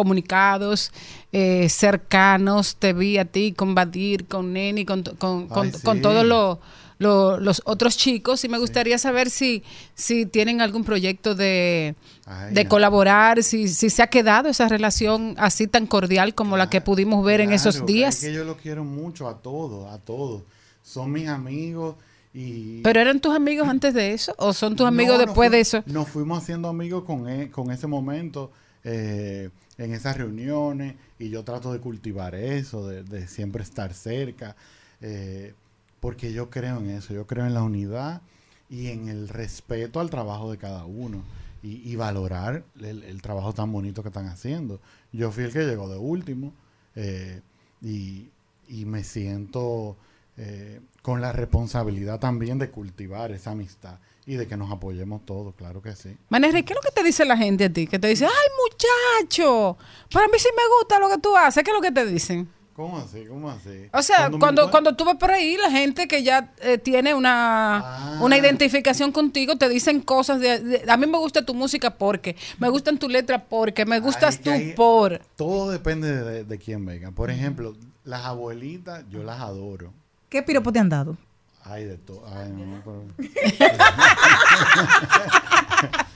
[0.00, 0.92] comunicados,
[1.32, 2.76] eh, cercanos.
[2.76, 6.58] Te vi a ti con Badir, con Neni, con, con, con, Ay, con todos lo-
[6.98, 8.44] lo- los otros chicos.
[8.44, 9.62] Y me gustaría saber si,
[9.94, 11.94] si tienen algún proyecto de,
[12.26, 16.68] Ay, de colaborar, si, si se ha quedado esa relación así tan cordial como la
[16.70, 18.16] que pudimos ver en esos días.
[18.22, 20.42] Es que yo lo quiero mucho a todos, a todos.
[20.82, 21.94] Son mis amigos
[22.34, 22.80] y...
[22.82, 24.34] ¿Pero eran tus amigos antes de eso?
[24.38, 25.82] ¿O son tus amigos No, después de eso?
[25.86, 28.50] Nos fuimos haciendo amigos con, e- con ese momento,
[28.84, 29.50] eh,
[29.80, 34.54] en esas reuniones, y yo trato de cultivar eso, de, siempre estar cerca,
[35.00, 35.54] eh,
[36.00, 38.20] porque yo creo en eso, yo creo en la unidad
[38.68, 41.22] y en el respeto al trabajo de cada uno
[41.62, 44.80] y, valorar el, el trabajo tan bonito que están haciendo.
[45.12, 46.52] Yo fui el que llegó de último
[46.94, 47.40] eh,
[47.82, 48.28] y,
[48.68, 49.96] y me siento
[50.36, 53.98] eh, con la responsabilidad también de cultivar esa amistad
[54.32, 56.16] y de que nos apoyemos todos, claro que sí.
[56.28, 57.88] Manera, ¿qué es lo que te dice la gente a ti?
[57.88, 59.76] Que te dice, ay muchacho,
[60.12, 61.64] para mí sí me gusta lo que tú haces.
[61.64, 62.48] ¿Qué es lo que te dicen?
[62.74, 63.24] ¿Cómo así?
[63.26, 63.88] ¿Cómo así?
[63.92, 68.18] O sea, cuando, cuando tú ves por ahí, la gente que ya eh, tiene una,
[68.22, 72.36] una identificación contigo, te dicen cosas de, de- A mí me gusta tu música porque,
[72.58, 75.18] me gustan tu letra porque, me gustas Ay, tú ahí- por...
[75.36, 77.10] Todo depende de, de quién venga.
[77.10, 77.74] Por ejemplo,
[78.04, 79.92] las abuelitas, yo las adoro.
[80.30, 81.18] ¿Qué piropo te han dado?
[81.62, 82.24] Ay, de todo.
[82.26, 83.04] Ay, no, pero...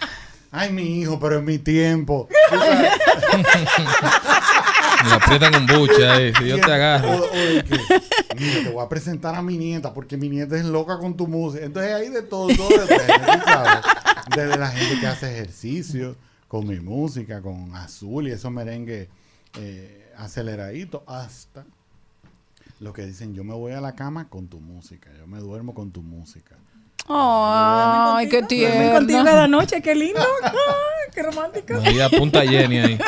[0.57, 2.29] Ay, mi hijo, pero en mi tiempo.
[5.05, 7.25] Me aprietan un buche ahí, si yo te agarro.
[7.25, 7.77] o de que,
[8.39, 11.27] mira, te voy a presentar a mi nieta porque mi nieta es loca con tu
[11.27, 11.65] música.
[11.65, 12.69] Entonces ahí de todo, todo
[13.45, 13.85] sabes.
[14.35, 16.15] Desde la gente que hace ejercicio
[16.47, 19.09] con mi música, con azul y esos merengues
[19.59, 21.67] eh, aceleraditos, hasta
[22.81, 25.75] lo que dicen, yo me voy a la cama con tu música, yo me duermo
[25.75, 26.57] con tu música.
[27.09, 29.25] Ay, qué Duerme contigo tierno.
[29.25, 30.21] cada noche, qué lindo.
[30.43, 30.53] Ay,
[31.15, 31.75] qué romántico.
[31.85, 32.99] Ahí apunta Jenny ahí.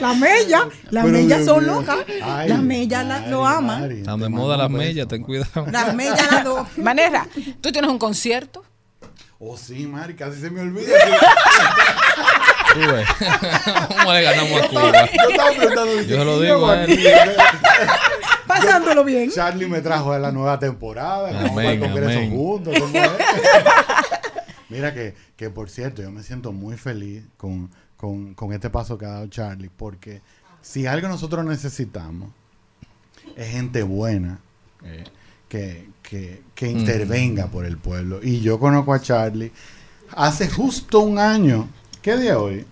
[0.00, 1.98] La mella, las Pero mellas son locas.
[2.22, 3.90] Ay, las mellas la- lo aman.
[3.92, 5.66] Están de moda las mellas, ten cuidado.
[5.70, 6.66] Las mellas las dos.
[6.78, 7.26] Manera,
[7.60, 8.64] ¿tú tienes un concierto?
[9.38, 10.92] Oh, sí, Mari, casi se me olvida.
[12.74, 13.08] Tú ves.
[13.98, 14.92] ¿Cómo le ganamos a Cuba?
[14.92, 16.00] Yo estaba preguntando.
[16.02, 16.98] Yo se lo digo a él.
[18.60, 19.30] Pasándolo bien.
[19.30, 21.32] Charlie me trajo de la nueva temporada.
[21.32, 22.74] vamos al Congreso juntos.
[24.68, 28.96] Mira que, que, por cierto, yo me siento muy feliz con, con, con este paso
[28.96, 30.22] que ha dado Charlie, porque
[30.62, 32.30] si algo nosotros necesitamos
[33.36, 34.38] es gente buena
[34.84, 35.04] eh,
[35.48, 36.78] que, que, que Mm.
[36.78, 38.20] intervenga por el pueblo.
[38.22, 39.52] Y yo conozco a Charlie
[40.16, 41.68] hace justo un año.
[42.00, 42.64] ¿Qué día hoy?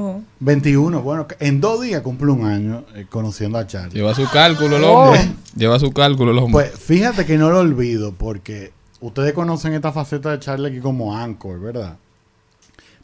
[0.00, 0.22] Oh.
[0.40, 1.02] 21.
[1.02, 3.94] Bueno, en dos días cumple un año eh, conociendo a Charlie.
[3.94, 4.92] Lleva su cálculo el Oh.
[4.92, 5.28] hombre.
[5.56, 6.52] Lleva su cálculo el hombre.
[6.52, 11.16] Pues fíjate que no lo olvido porque ustedes conocen esta faceta de Charlie aquí como
[11.16, 11.96] Anchor, ¿verdad?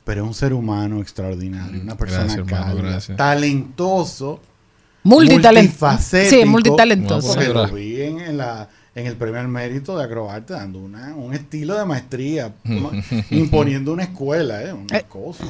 [0.05, 3.17] Pero es un ser humano extraordinario, una persona Gracias, hermano, gracias.
[3.17, 4.41] talentoso,
[5.03, 7.29] Multitalent- multifacético, sí, multitalentoso.
[7.35, 11.15] Porque lo vi en, en la, en el premio al mérito de Acrobarte dando una,
[11.17, 12.93] un estilo de maestría, como-
[13.31, 14.73] imponiendo una escuela, ¿eh?
[14.73, 15.45] Una cosa,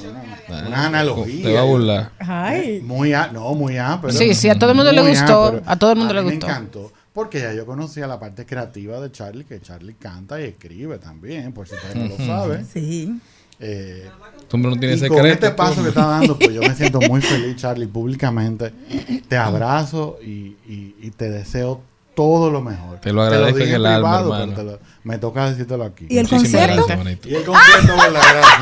[0.49, 1.43] una, unas analogías.
[1.43, 2.13] Te va a burlar.
[2.19, 2.81] Ay.
[2.83, 5.77] Muy a, no, muy A, pero Sí, sí, a todo el mundo le gustó, a
[5.79, 6.47] todo el mundo le mí gustó.
[6.47, 6.93] Me encantó.
[7.13, 11.53] Porque ya yo conocía la parte creativa de Charlie, que Charlie canta y escribe también,
[11.53, 12.67] por si ustedes no lo saben.
[12.67, 13.21] Sí.
[13.61, 14.09] Eh,
[14.49, 17.21] Tú no tienes y con este paso que está dando, pues yo me siento muy
[17.23, 18.73] feliz, Charlie, públicamente.
[19.29, 21.81] Te abrazo y, y- y te deseo
[22.15, 22.99] todo lo mejor.
[23.01, 24.53] Te lo agradezco dije en el alma, privado, hermano.
[24.57, 26.07] pero te lo- me toca decírtelo aquí.
[26.09, 26.87] ¿Y el Muchísimas concierto?
[26.87, 27.27] gracias.
[27.27, 28.23] Y el concierto, ¿verdad?
[28.33, 28.55] Gracias.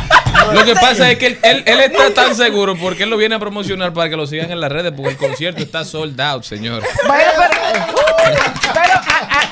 [0.52, 3.34] Lo que pasa es que él, él- él está tan seguro porque él lo viene
[3.34, 6.42] a promocionar para que lo sigan en las redes porque el concierto está sold out,
[6.44, 6.82] señor.
[7.06, 7.30] Bueno,
[8.72, 9.00] pero,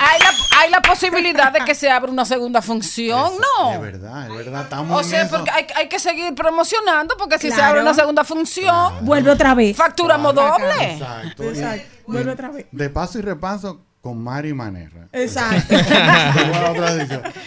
[0.00, 3.40] hay, la, hay la posibilidad de que se abra una segunda función, Es
[3.74, 3.80] ¿no?
[3.80, 4.62] verdad, es verdad.
[4.62, 7.70] Estamos O sea, porque hay, hay que seguir promocionando porque si se Claro.
[7.70, 9.76] abre una segunda función, Vuelve otra vez.
[9.76, 10.92] facturamos doble.
[10.94, 11.42] Exacto.
[11.44, 11.86] Exacto.
[12.06, 12.66] Vuelve otra vez.
[12.70, 15.08] De paso y repaso con Mari Manerra.
[15.12, 15.74] Exacto.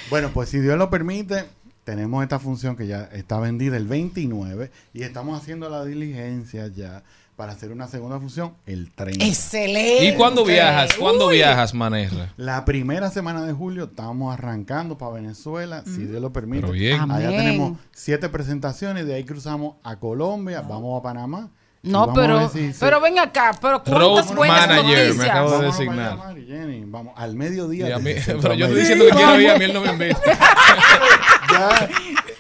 [0.09, 1.45] Bueno, pues si Dios lo permite,
[1.83, 7.03] tenemos esta función que ya está vendida el 29 y estamos haciendo la diligencia ya
[7.35, 9.25] para hacer una segunda función el 30.
[9.25, 10.05] Excelente.
[10.05, 10.93] ¿Y cuándo viajas?
[10.93, 11.37] ¿Cuándo Uy.
[11.37, 12.33] viajas, Manerra?
[12.37, 16.61] La primera semana de julio estamos arrancando para Venezuela, si Dios lo permite.
[16.61, 16.99] Pero bien.
[17.09, 17.39] Allá Amén.
[17.39, 21.49] tenemos siete presentaciones, de ahí cruzamos a Colombia, vamos a Panamá.
[21.83, 25.29] No, pero, ver si se- pero ven acá, pero Road cuántas buenas manager, me noticias.
[25.31, 26.35] acabo de designar.
[26.45, 27.97] Jenny, vamos, al mediodía.
[27.97, 30.19] Mí- pero yo estoy diciendo que quiero ir, a mí él no me invita.
[31.51, 31.89] Ya,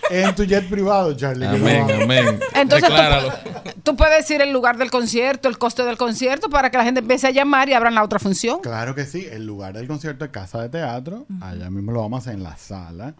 [0.09, 1.45] en tu jet privado, Charlie.
[1.45, 2.39] Amén, amén.
[2.53, 3.31] Entonces Decláralo.
[3.63, 6.83] tú, tú puedes decir el lugar del concierto, el coste del concierto, para que la
[6.83, 8.59] gente empiece a llamar y abran la otra función.
[8.61, 12.17] Claro que sí, el lugar del concierto es Casa de Teatro, allá mismo lo vamos
[12.17, 13.15] a hacer en la sala,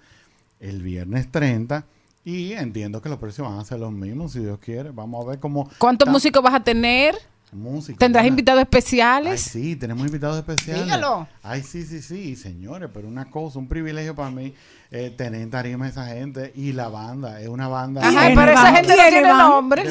[0.59, 1.85] el viernes 30,
[2.23, 4.91] y entiendo que los precios van a ser los mismos, si Dios quiere.
[4.91, 5.69] Vamos a ver cómo...
[5.80, 7.15] ¿Cuántos músicos vas a tener?
[7.53, 8.29] Músicos, ¿Tendrás ¿verdad?
[8.33, 9.41] invitados Ay, especiales?
[9.41, 10.83] sí, tenemos invitados especiales.
[10.85, 11.27] Dígalo.
[11.43, 14.53] Ay, sí, sí, sí, señores, pero una cosa, un privilegio para mí
[14.91, 18.01] eh, tener en tarima a esa gente y la banda, es una banda...
[18.01, 18.75] Ajá, ¿Quiénes pero esa van?
[18.75, 19.37] gente no ¿Quiénes tiene van?
[19.49, 19.83] nombre.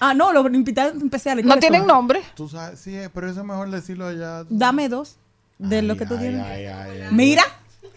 [0.00, 1.44] Ah, no, los invitados especiales.
[1.44, 1.88] No ¿cuáles tienen son?
[1.88, 2.20] nombre.
[2.34, 4.44] Tú sabes, sí, pero eso es mejor decirlo allá.
[4.48, 5.16] Dame dos
[5.58, 6.42] de Ay, lo que tú ay, tienes.
[6.42, 7.08] ay, ay, ay.
[7.12, 7.42] Mira.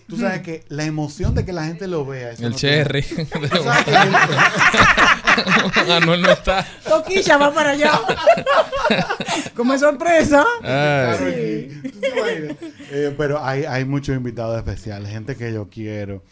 [0.07, 2.31] Tú sabes que la emoción de que la gente lo vea.
[2.31, 3.03] El no cherry.
[5.35, 6.65] sabes que el- Anuel no está.
[6.87, 7.91] Toquilla va para allá.
[9.55, 10.45] Como sorpresa.
[12.91, 16.23] Eh, pero hay, hay muchos invitados especiales, gente que yo quiero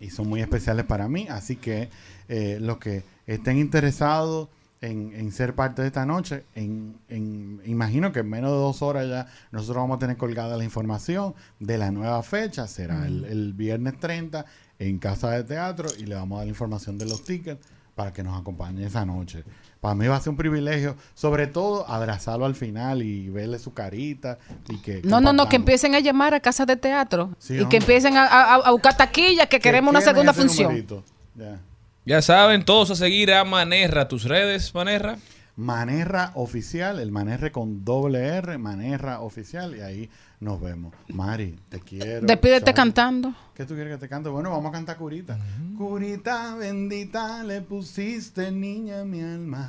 [0.00, 1.26] y son muy especiales para mí.
[1.30, 1.88] Así que
[2.28, 4.48] eh, los que estén interesados
[4.80, 8.80] en, en ser parte de esta noche, en, en- imagino que en menos de dos
[8.82, 12.66] horas ya nosotros vamos a tener colgada la información de la nueva fecha.
[12.68, 14.44] Será el, el viernes 30
[14.78, 17.66] en Casa de Teatro y le vamos a dar la información de los tickets
[17.98, 19.42] para que nos acompañe esa noche.
[19.80, 23.74] Para mí va a ser un privilegio, sobre todo abrazarlo al final y verle su
[23.74, 24.38] carita
[24.68, 27.66] y que No, no, no, que empiecen a llamar a casas de teatro Sí, y
[27.66, 30.86] que empiecen a, a- a buscar taquillas, que queremos una segunda función.
[31.34, 31.58] Ya.
[32.06, 34.06] Ya saben, todos a seguir a Manerra.
[34.06, 35.18] ¿Tus redes, Manerra?
[35.58, 40.08] Manerra Oficial, el Manerre con doble R, Manerra Oficial, y ahí
[40.38, 40.94] nos vemos.
[41.08, 42.24] Mari, te quiero.
[42.24, 43.34] Despídete cantando.
[43.56, 44.28] ¿Qué tú quieres que te cante?
[44.28, 45.36] Bueno, vamos a cantar curita.
[45.76, 49.68] Curita bendita le pusiste niña a mi alma,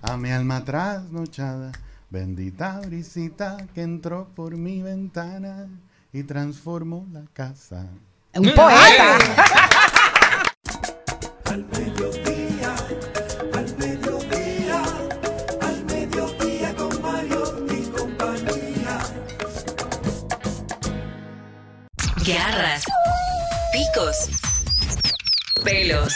[0.00, 1.72] a mi alma trasnochada.
[2.08, 5.68] Bendita brisita que entró por mi ventana
[6.14, 7.88] y transformó la casa.
[8.34, 9.18] Un poeta.
[22.56, 22.84] Garras,
[23.72, 24.16] picos,
[25.64, 26.14] pelos,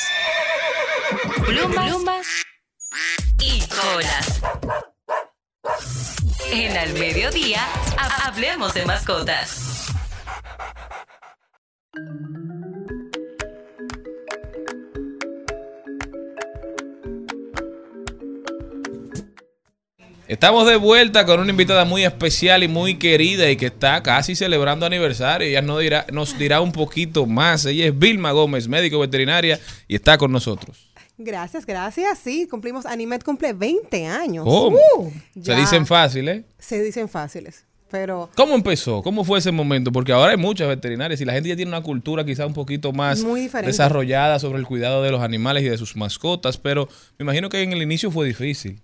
[1.45, 2.27] plumas, plumas.
[3.41, 4.41] Y colas.
[6.53, 7.61] En Al Mediodía,
[7.97, 9.89] ha- hablemos de mascotas.
[20.29, 24.37] Estamos de vuelta con una invitada muy especial y muy querida y que está casi
[24.37, 25.49] celebrando aniversario.
[25.49, 27.65] Ella nos dirá, nos dirá un poquito más.
[27.65, 30.91] Ella es Vilma Gómez, médico veterinaria, y está con nosotros.
[31.17, 32.19] Gracias, gracias.
[32.19, 34.45] Sí, cumplimos, Animet cumple 20 años.
[34.45, 34.77] ¿Cómo?
[34.99, 35.11] Uh,
[35.43, 36.45] Se dicen fácil, ¿eh?
[36.59, 39.03] Se dicen fáciles, pero ¿Cómo empezó?
[39.03, 39.93] ¿Cómo fue ese momento?
[39.93, 42.93] Porque ahora hay muchas veterinarias y la gente ya tiene una cultura quizá un poquito
[42.93, 46.87] más Muy desarrollada sobre el cuidado de los animales y de sus mascotas, pero
[47.19, 48.83] me imagino que en el inicio fue difícil.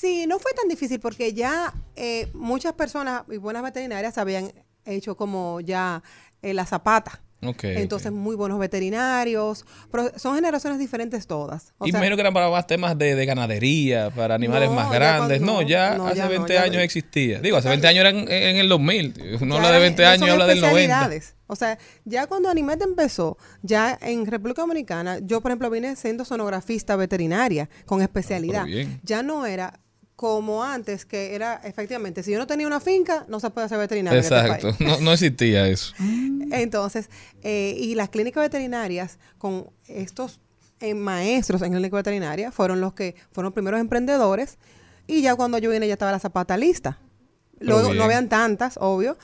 [0.00, 4.52] Sí, no fue tan difícil porque ya eh, muchas personas y buenas veterinarias habían
[4.84, 6.02] hecho como ya
[6.42, 7.20] eh, la zapata.
[7.46, 11.74] Ok, Entonces, muy buenos veterinarios, pero son generaciones diferentes todas.
[11.76, 14.70] O y sea, me imagino que eran para más temas de, de ganadería, para animales
[14.70, 15.38] No, más ya grandes.
[15.40, 17.40] cuando- no, ya no, hace ya no, 20 ya años existía.
[17.42, 19.38] Digo, hace 20 años eran en, en el 2000.
[19.42, 20.78] Uno habla de 20 ya años y habla del 90.
[20.80, 21.34] especialidades.
[21.46, 26.24] O sea, ya cuando Animet empezó, ya en República Dominicana, yo por ejemplo vine siendo
[26.24, 28.62] sonografista veterinaria con especialidad.
[28.62, 29.00] Ah, pero bien.
[29.02, 29.80] Ya no era
[30.16, 33.78] como antes, que era efectivamente, si yo no tenía una finca, no se puede hacer
[33.78, 34.18] veterinaria.
[34.18, 34.80] en este Exacto, país.
[34.80, 35.92] no, no existía eso.
[36.52, 37.10] Entonces,
[37.42, 40.40] eh, y las clínicas veterinarias con estos
[40.80, 44.58] eh, maestros en clínica veterinaria fueron los que fueron los primeros emprendedores
[45.06, 46.98] y ya cuando yo vine ya estaba la zapata lista.
[47.60, 49.16] Luego no habían tantas, obvio,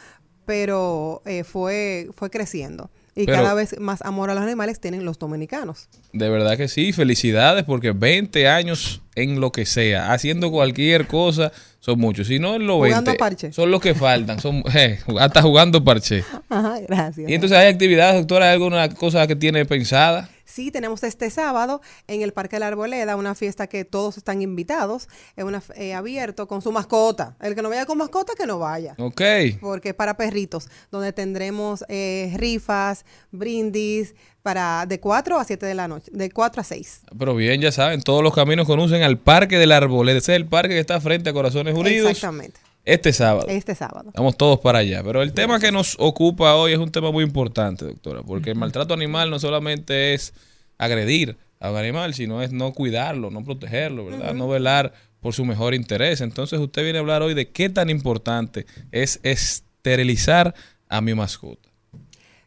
[0.47, 2.91] pero eh, fue, fue creciendo.
[3.17, 5.89] Y Pero- cada vez más amor a los animales tienen los dominicanos.
[6.13, 11.51] De verdad que sí, felicidades porque 20 años en lo que sea, haciendo cualquier cosa,
[11.81, 12.29] son muchos.
[12.29, 13.53] Si no en los Jugando 20, parche.
[13.53, 16.25] son los que faltan, son eh, hasta jugando parche.
[16.49, 17.29] Ajá, gracias.
[17.29, 20.29] Y entonces hay actividades, doctora, ¿hay alguna cosa que tiene pensada?
[20.51, 24.43] Sí, tenemos este sábado en el Parque de la Arboleda una fiesta que todos están
[24.43, 25.09] invitados.
[25.37, 27.37] Es una eh, abierto con su mascota.
[27.41, 28.95] El que no vaya con mascota, que no vaya.
[28.99, 29.23] Ok.
[29.61, 35.75] Porque es para perritos, donde tendremos eh, rifas, brindis, para de 4 a 7 de
[35.75, 37.03] la noche, de 4 a 6.
[37.19, 40.19] Pero bien, ya saben, todos los caminos conducen al Parque del Arboleda.
[40.19, 42.11] Ese es el parque que está frente a Corazones Unidos.
[42.11, 42.59] Exactamente.
[42.91, 43.47] Este sábado.
[43.49, 44.11] Este sábado.
[44.17, 45.03] Vamos todos para allá.
[45.05, 48.57] Pero el tema que nos ocupa hoy es un tema muy importante, doctora, porque el
[48.57, 50.35] maltrato animal no solamente es
[50.77, 54.35] agredir a un animal, sino es no cuidarlo, no protegerlo, ¿verdad?
[54.35, 56.21] No velar por su mejor interés.
[56.21, 60.53] Entonces usted viene a hablar hoy de qué tan importante es esterilizar
[60.89, 61.69] a mi mascota.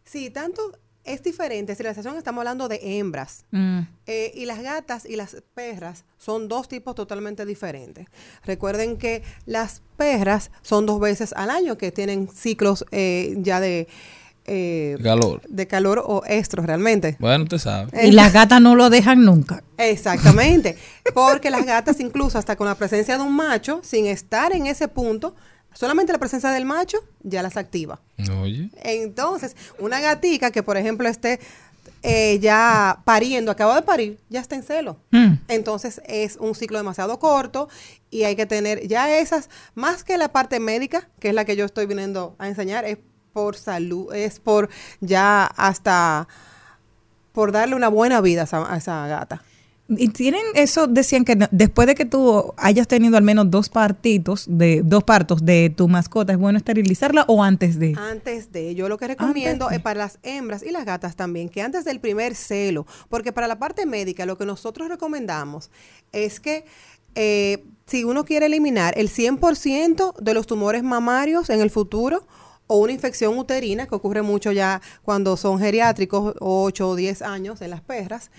[0.03, 1.71] Sí, tanto es diferente.
[1.73, 3.45] Esterilización estamos hablando de hembras.
[3.51, 3.80] Mm.
[4.07, 8.07] Eh, y las gatas y las perras son dos tipos totalmente diferentes.
[8.45, 13.88] Recuerden que las perras son dos veces al año que tienen ciclos eh, ya de,
[14.45, 15.41] eh, Calor.
[15.47, 17.15] de calor o estros realmente.
[17.19, 17.89] Bueno, usted sabe.
[17.93, 19.63] Eh, Y las gatas no lo dejan nunca.
[19.77, 20.77] Exactamente,
[21.13, 24.88] porque las gatas incluso hasta con la presencia de un macho, sin estar en ese
[24.88, 25.35] punto,
[25.73, 27.99] solamente la presencia del macho ya las activa.
[28.41, 28.69] Oye.
[28.83, 31.39] Entonces, una gatica que, por ejemplo, esté
[32.01, 34.97] eh, ya pariendo, acaba de parir, ya está en celo.
[35.11, 35.35] Mm.
[35.47, 37.69] Entonces, es un ciclo demasiado corto
[38.09, 41.55] y hay que tener ya esas, más que la parte médica, que es la que
[41.55, 42.97] yo estoy viniendo a enseñar, es
[43.31, 44.69] por salud, es por
[44.99, 46.27] ya hasta
[47.31, 49.41] por darle una buena vida a esa, a esa gata.
[49.99, 53.69] Y tienen eso, decían que no- después de que tú hayas tenido al menos dos
[53.69, 57.95] partitos, de dos partos de tu mascota, ¿es bueno esterilizarla o antes de?
[57.97, 61.61] Antes de, yo lo que recomiendo es para las hembras y las gatas también, que
[61.61, 65.69] antes del primer celo, porque para la parte médica lo que nosotros recomendamos
[66.11, 66.65] es que
[67.15, 72.25] eh, si uno quiere eliminar el 100% de los tumores mamarios en el futuro
[72.65, 77.61] o una infección uterina, que ocurre mucho ya cuando son geriátricos, 8 o 10 años
[77.61, 78.31] en las perras,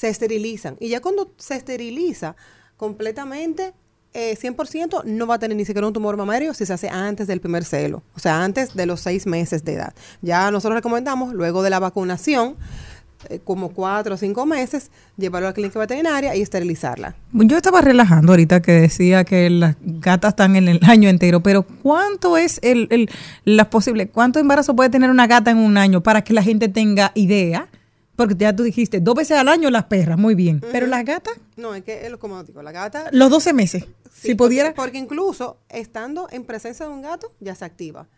[0.00, 0.76] se esterilizan.
[0.80, 2.34] Y ya cuando se esteriliza
[2.78, 3.74] completamente,
[4.14, 7.26] eh, 100% no va a tener ni siquiera un tumor mamario si se hace antes
[7.26, 9.92] del primer celo, o sea, antes de los seis meses de edad.
[10.22, 12.56] Ya nosotros recomendamos, luego de la vacunación,
[13.28, 17.14] eh, como cuatro o cinco meses, llevarlo a la clínica veterinaria y esterilizarla.
[17.34, 21.64] Yo estaba relajando ahorita que decía que las gatas están en el año entero, pero
[21.64, 23.10] ¿cuánto es el, el
[23.44, 26.70] la posible, cuánto embarazo puede tener una gata en un año para que la gente
[26.70, 27.68] tenga idea?
[28.20, 30.60] Porque ya tú dijiste, dos veces al año las perras, muy bien.
[30.72, 33.08] Pero las gatas, No, es que, es como digo, la gata...
[33.12, 33.84] los 12 meses.
[34.12, 34.74] Sí, si pudiera.
[34.74, 38.08] Porque, porque incluso estando en presencia de un gato, ya se activa.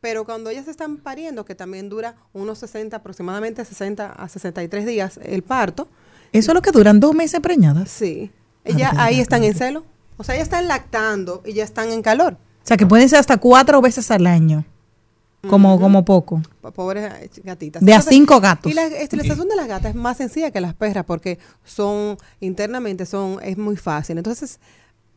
[0.00, 5.20] Pero cuando ellas están pariendo, que también dura unos 60, aproximadamente 60 a 63 días
[5.22, 5.86] el parto.
[6.32, 7.88] Eso es lo que duran dos meses preñadas.
[7.88, 8.32] Sí.
[8.64, 9.84] Ellas ahí están en celo.
[10.16, 12.32] O sea, ellas están lactando y ya están en calor.
[12.32, 14.64] O sea, que pueden ser hasta cuatro veces al año.
[15.48, 16.40] Como, como poco.
[16.74, 17.82] Pobres eh, gatitas.
[17.84, 18.70] De a cinco gatos.
[18.70, 23.06] Y la esterilización de las gatas es más sencilla que las perras porque son, internamente
[23.06, 24.18] son, es muy fácil.
[24.18, 24.60] Entonces,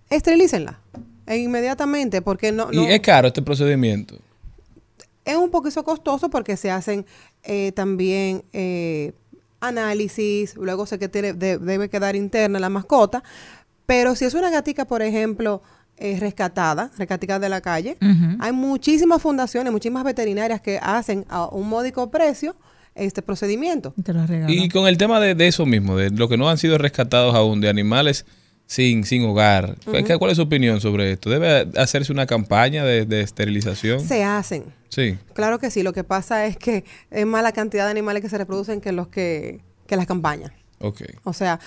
[0.10, 0.80] esterilícenla
[1.28, 4.18] e inmediatamente porque no, no Y es caro este procedimiento.
[5.26, 7.06] es un poquito costoso porque se hacen
[7.44, 9.14] eh, también eh,
[9.60, 13.24] análisis, luego sé que tiene, de- debe quedar interna la mascota,
[13.86, 15.62] pero si es una gatica, por ejemplo,
[15.98, 17.98] eh, rescatada, rescatada de la calle,
[18.40, 22.56] hay muchísimas fundaciones, muchísimas veterinarias que hacen a un módico precio
[22.96, 23.94] este procedimiento.
[24.04, 24.50] Te lo regalan.
[24.50, 27.36] Y con el tema de, de eso mismo, de lo que no han sido rescatados
[27.36, 28.26] aún, de animales
[28.68, 30.18] sin, sin hogar, ¿cuál- Ujú.
[30.20, 31.30] ¿cuál es su opinión sobre esto?
[31.30, 34.00] ¿Debe hacerse una campaña de, de esterilización?
[34.00, 34.64] Se hacen.
[34.90, 35.18] Sí.
[35.34, 38.30] Claro que sí, lo que pasa es que es más la cantidad de animales que
[38.30, 40.52] se reproducen que los que, que las campañas.
[40.80, 41.02] Ok.
[41.26, 41.60] O sea,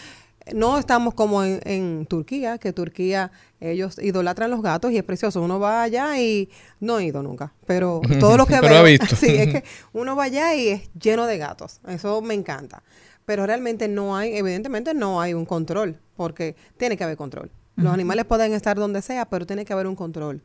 [0.55, 3.31] no estamos como en, en Turquía, que Turquía
[3.61, 5.43] ellos idolatran los gatos y es precioso.
[5.43, 6.49] Uno va allá y
[6.81, 9.07] no he ido nunca, pero todo lo que veo, ha visto.
[9.17, 11.81] sí, es que uno va allá y es lleno de gatos.
[11.89, 12.83] Eso me encanta.
[13.27, 17.51] Pero realmente no hay, evidentemente no hay un control, porque tiene que haber control.
[17.77, 20.43] Los animales pueden estar donde sea, pero tiene que haber un control.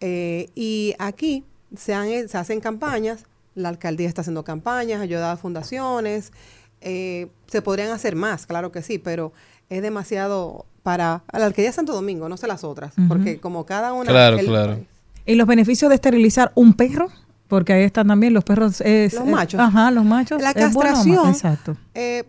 [0.00, 1.44] Eh, y aquí
[1.76, 3.24] se, han- se hacen campañas,
[3.54, 6.32] la alcaldía está haciendo campañas, ayuda a fundaciones,
[6.80, 9.32] eh, se podrían hacer más, claro que sí, pero
[9.68, 13.66] es demasiado para a la alcaldía de Santo Domingo, no sé las otras, porque como
[13.66, 14.10] cada una...
[14.10, 14.78] Claro, el- claro.
[15.24, 17.08] ¿Y los beneficios de esterilizar un perro?
[17.48, 18.80] Porque ahí están también los perros.
[18.80, 19.60] es- Los es- machos.
[19.60, 20.40] Ajá, los machos.
[20.40, 21.76] La es bueno, castración, Exacto.
[21.94, 22.24] eh,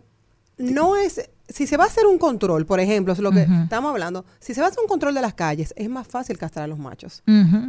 [0.57, 3.91] no es, si se va a hacer un control, por ejemplo, es lo que estamos
[3.91, 6.63] hablando, si se va a hacer un control de las calles, es más fácil castrar
[6.63, 7.21] a los machos.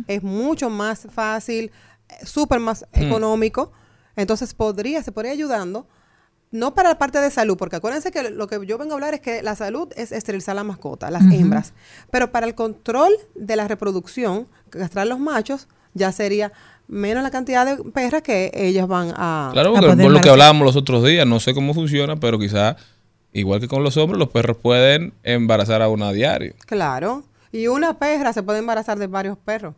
[0.06, 1.70] Es mucho más fácil,
[2.08, 3.02] eh, súper más Hmm.
[3.02, 3.72] económico.
[4.16, 5.86] Entonces podría, se podría ayudando,
[6.50, 9.14] no para la parte de salud, porque acuérdense que lo que yo vengo a hablar
[9.14, 11.74] es que la salud es esterilizar la mascota, las hembras.
[12.10, 16.52] Pero para el control de la reproducción, castrar los machos, ya sería
[16.86, 19.50] menos la cantidad de perras que ellas van a...
[19.52, 22.16] Claro, a porque poder por lo que hablábamos los otros días, no sé cómo funciona,
[22.16, 22.76] pero quizá,
[23.32, 26.54] igual que con los hombres, los perros pueden embarazar a una a diario.
[26.66, 27.24] Claro.
[27.52, 29.74] Y una perra se puede embarazar de varios perros.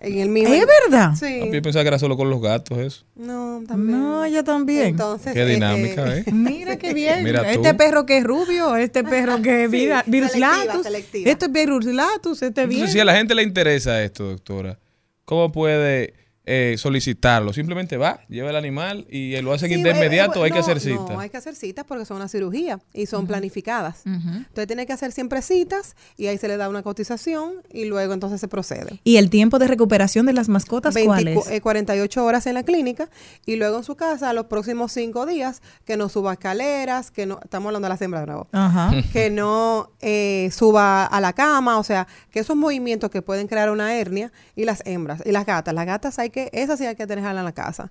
[0.00, 0.54] En el mismo.
[0.54, 1.14] ¿Es verdad?
[1.18, 1.40] Sí.
[1.52, 3.04] Yo pensaba que era solo con los gatos eso.
[3.16, 4.00] No, también.
[4.00, 4.86] No, ella también.
[4.88, 6.24] Entonces, Qué eh, dinámica, ¿eh?
[6.32, 7.24] Mira qué bien.
[7.24, 7.48] Mira tú.
[7.48, 11.30] este perro que es rubio, este perro que es Sí, vira- virus selectiva, latus, selectiva.
[11.30, 12.72] este es virus latus, este bien.
[12.80, 14.78] Entonces, si a la gente le interesa esto, doctora,
[15.24, 16.14] ¿cómo puede
[16.48, 17.52] eh, solicitarlo?
[17.52, 20.50] Simplemente va, lleva el animal y eh, lo hacen Sí, de eh, inmediato, eh, hay
[20.50, 21.12] que hacer cita.
[21.12, 24.00] No, hay que hacer citas porque son una cirugía y son planificadas.
[24.06, 24.36] Ujú.
[24.38, 28.14] Entonces tiene que hacer siempre citas y ahí se le da una cotización y luego
[28.14, 29.00] entonces se procede.
[29.04, 31.50] ¿Y el tiempo de recuperación de las mascotas cuál 20 es?
[31.56, 33.10] eh, 48 horas en la clínica
[33.44, 37.40] y luego en su casa los próximos 5 días que no suba escaleras, que no,
[37.42, 38.90] estamos hablando de las hembras de nuevo, Ajá.
[39.12, 43.70] que no eh, suba a la cama, o sea, que esos movimientos que pueden crear
[43.70, 46.96] una hernia y las hembras y las gatas, las gatas hay que, esas sí hay
[46.96, 47.90] que tenerlas en la casa.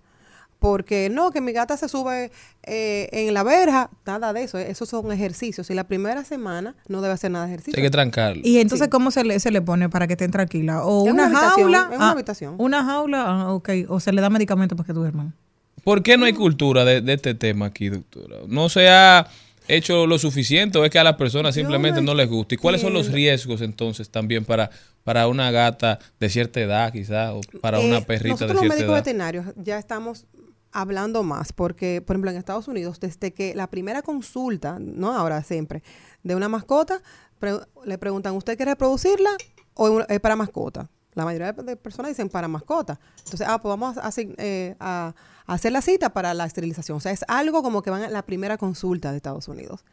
[0.59, 2.31] Porque no, que mi gata se sube
[2.63, 5.69] eh, en la verja, nada de eso, esos son ejercicios.
[5.69, 7.77] Y la primera semana no debe hacer nada de ejercicio.
[7.77, 8.41] Hay que trancarlo.
[8.43, 10.83] Y entonces, ¿cómo se le, se le pone para que estén tranquila?
[10.83, 11.89] ¿O Es una, una jaula?
[11.91, 12.55] es una Ah, habitación.
[12.57, 13.69] Una jaula, ah, ok.
[13.89, 15.35] O se le da medicamento para que duerman.
[15.83, 18.37] ¿Por qué no hay cultura de, de este tema aquí, doctora?
[18.47, 19.27] ¿No se ha
[19.67, 22.55] hecho lo suficiente o es que a las personas simplemente no les gusta?
[22.55, 24.69] ¿Y cuáles son los riesgos entonces también para,
[25.03, 28.61] para una gata de cierta edad quizás o para una Eh, perrita nosotros de los
[28.61, 28.99] cierta médicos edad?
[29.03, 30.25] veterinarios ya estamos
[30.71, 35.41] hablando más porque, por ejemplo, en Estados Unidos, desde que la primera consulta, no ahora
[35.43, 35.81] siempre,
[36.23, 37.01] de una mascota,
[37.39, 39.31] pre- le preguntan, ¿usted quiere reproducirla
[39.73, 40.89] o es para mascota?
[41.13, 42.99] La mayoría de personas dicen para mascota.
[43.23, 46.97] Entonces, ah, pues vamos a, hacer, eh, a- a hacer la cita para la esterilización.
[46.97, 49.83] O sea, es algo como que van a la primera consulta de Estados Unidos.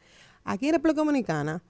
[0.45, 1.63] Aquí en República Dominicana,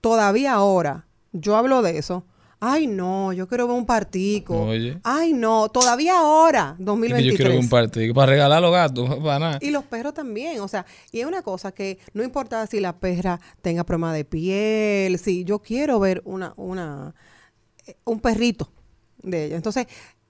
[0.00, 2.24] todavía ahora, yo hablo de eso,
[2.60, 4.62] Ay, no, yo quiero ver un partico.
[4.62, 4.98] Oye.
[5.04, 7.32] Ay, no, todavía ahora, Es que 2023.
[7.32, 9.58] yo quiero que un partido para regalar a los gatos, para nada.
[9.60, 12.98] Y los perros también, o sea, y es una cosa que no importa si la
[12.98, 17.14] perra tenga problema de piel, si yo quiero ver una, una,
[17.86, 18.72] eh, un perrito
[19.22, 19.56] de ella.
[19.56, 19.86] Entonces,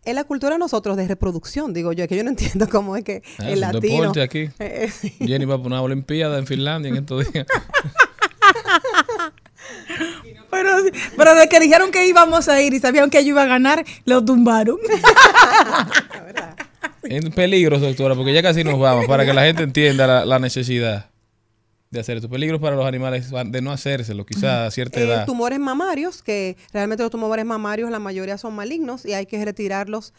[0.08, 2.96] es la cultura de nosotros de reproducción, digo yo, es que yo no entiendo cómo
[2.96, 3.94] es que Ah, el es latino...
[4.00, 4.48] deporte aquí.
[4.58, 5.14] Eh, eh, sí.
[5.20, 7.46] Jenny va por una olimpiada en Finlandia en estos días.
[10.50, 10.70] Pero,
[11.16, 13.84] pero de que dijeron que íbamos a ir y sabían que yo iba a ganar,
[14.06, 14.78] lo tumbaron.
[17.02, 20.38] en peligro, doctora, porque ya casi nos vamos, para que la gente entienda la, la
[20.38, 21.07] necesidad
[21.90, 22.28] de hacer esto.
[22.28, 25.26] Peligros para los animales, de no hacérselo, quizá a cierta Eh, edad.
[25.26, 30.12] tumores mamarios, que realmente los tumores mamarios la mayoría son malignos y hay que retirarlos.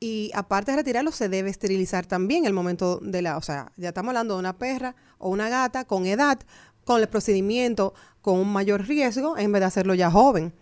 [0.00, 3.88] Y aparte de retirarlos, se debe esterilizar también el momento de la, o sea, ya
[3.88, 6.38] estamos hablando de una perra o una gata con edad,
[6.84, 10.52] con el procedimiento, con un mayor riesgo, en vez de hacerlo ya joven.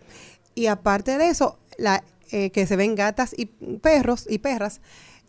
[0.55, 4.81] Y aparte de eso, la, eh, que se ven gatas y perros y perras,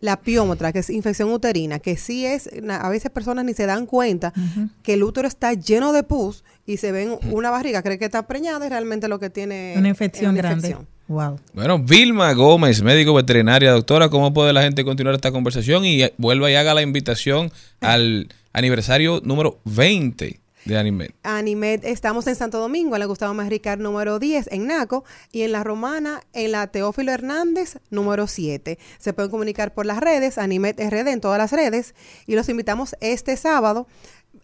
[0.04, 3.86] la piómetra, que es infección uterina, que sí es, a veces personas ni se dan
[3.86, 4.34] cuenta
[4.82, 8.26] que el útero está lleno de pus y se ven una barriga, cree que está
[8.26, 10.68] preñada y realmente lo que tiene Una es infección una grande.
[10.68, 10.94] infección.
[11.08, 11.40] Wow.
[11.54, 15.86] Bueno, Vilma Gómez, médico veterinaria, doctora, ¿cómo puede la gente continuar esta conversación?
[15.86, 17.50] Y eh, vuelva y haga la invitación
[17.80, 21.10] al aniversario número 20 de Anime.
[21.22, 25.42] Animed, estamos en Santo Domingo, en la Gustavo Más Ricard número 10 en Naco y
[25.42, 28.78] en la Romana en la Teófilo Hernández número 7.
[28.98, 31.94] Se pueden comunicar por las redes, Animed RD en todas las redes
[32.26, 33.86] y los invitamos este sábado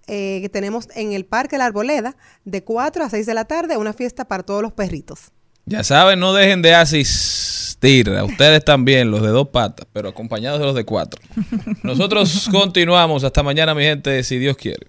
[0.06, 3.76] eh, que tenemos en el Parque La Arboleda de 4 a 6 de la tarde
[3.76, 5.32] una fiesta para todos los perritos.
[5.66, 8.10] Ya saben, no dejen de asistir.
[8.10, 11.20] A ustedes también, los de dos patas, pero acompañados de los de cuatro.
[11.82, 13.24] Nosotros continuamos.
[13.24, 14.88] Hasta mañana, mi gente, si Dios quiere.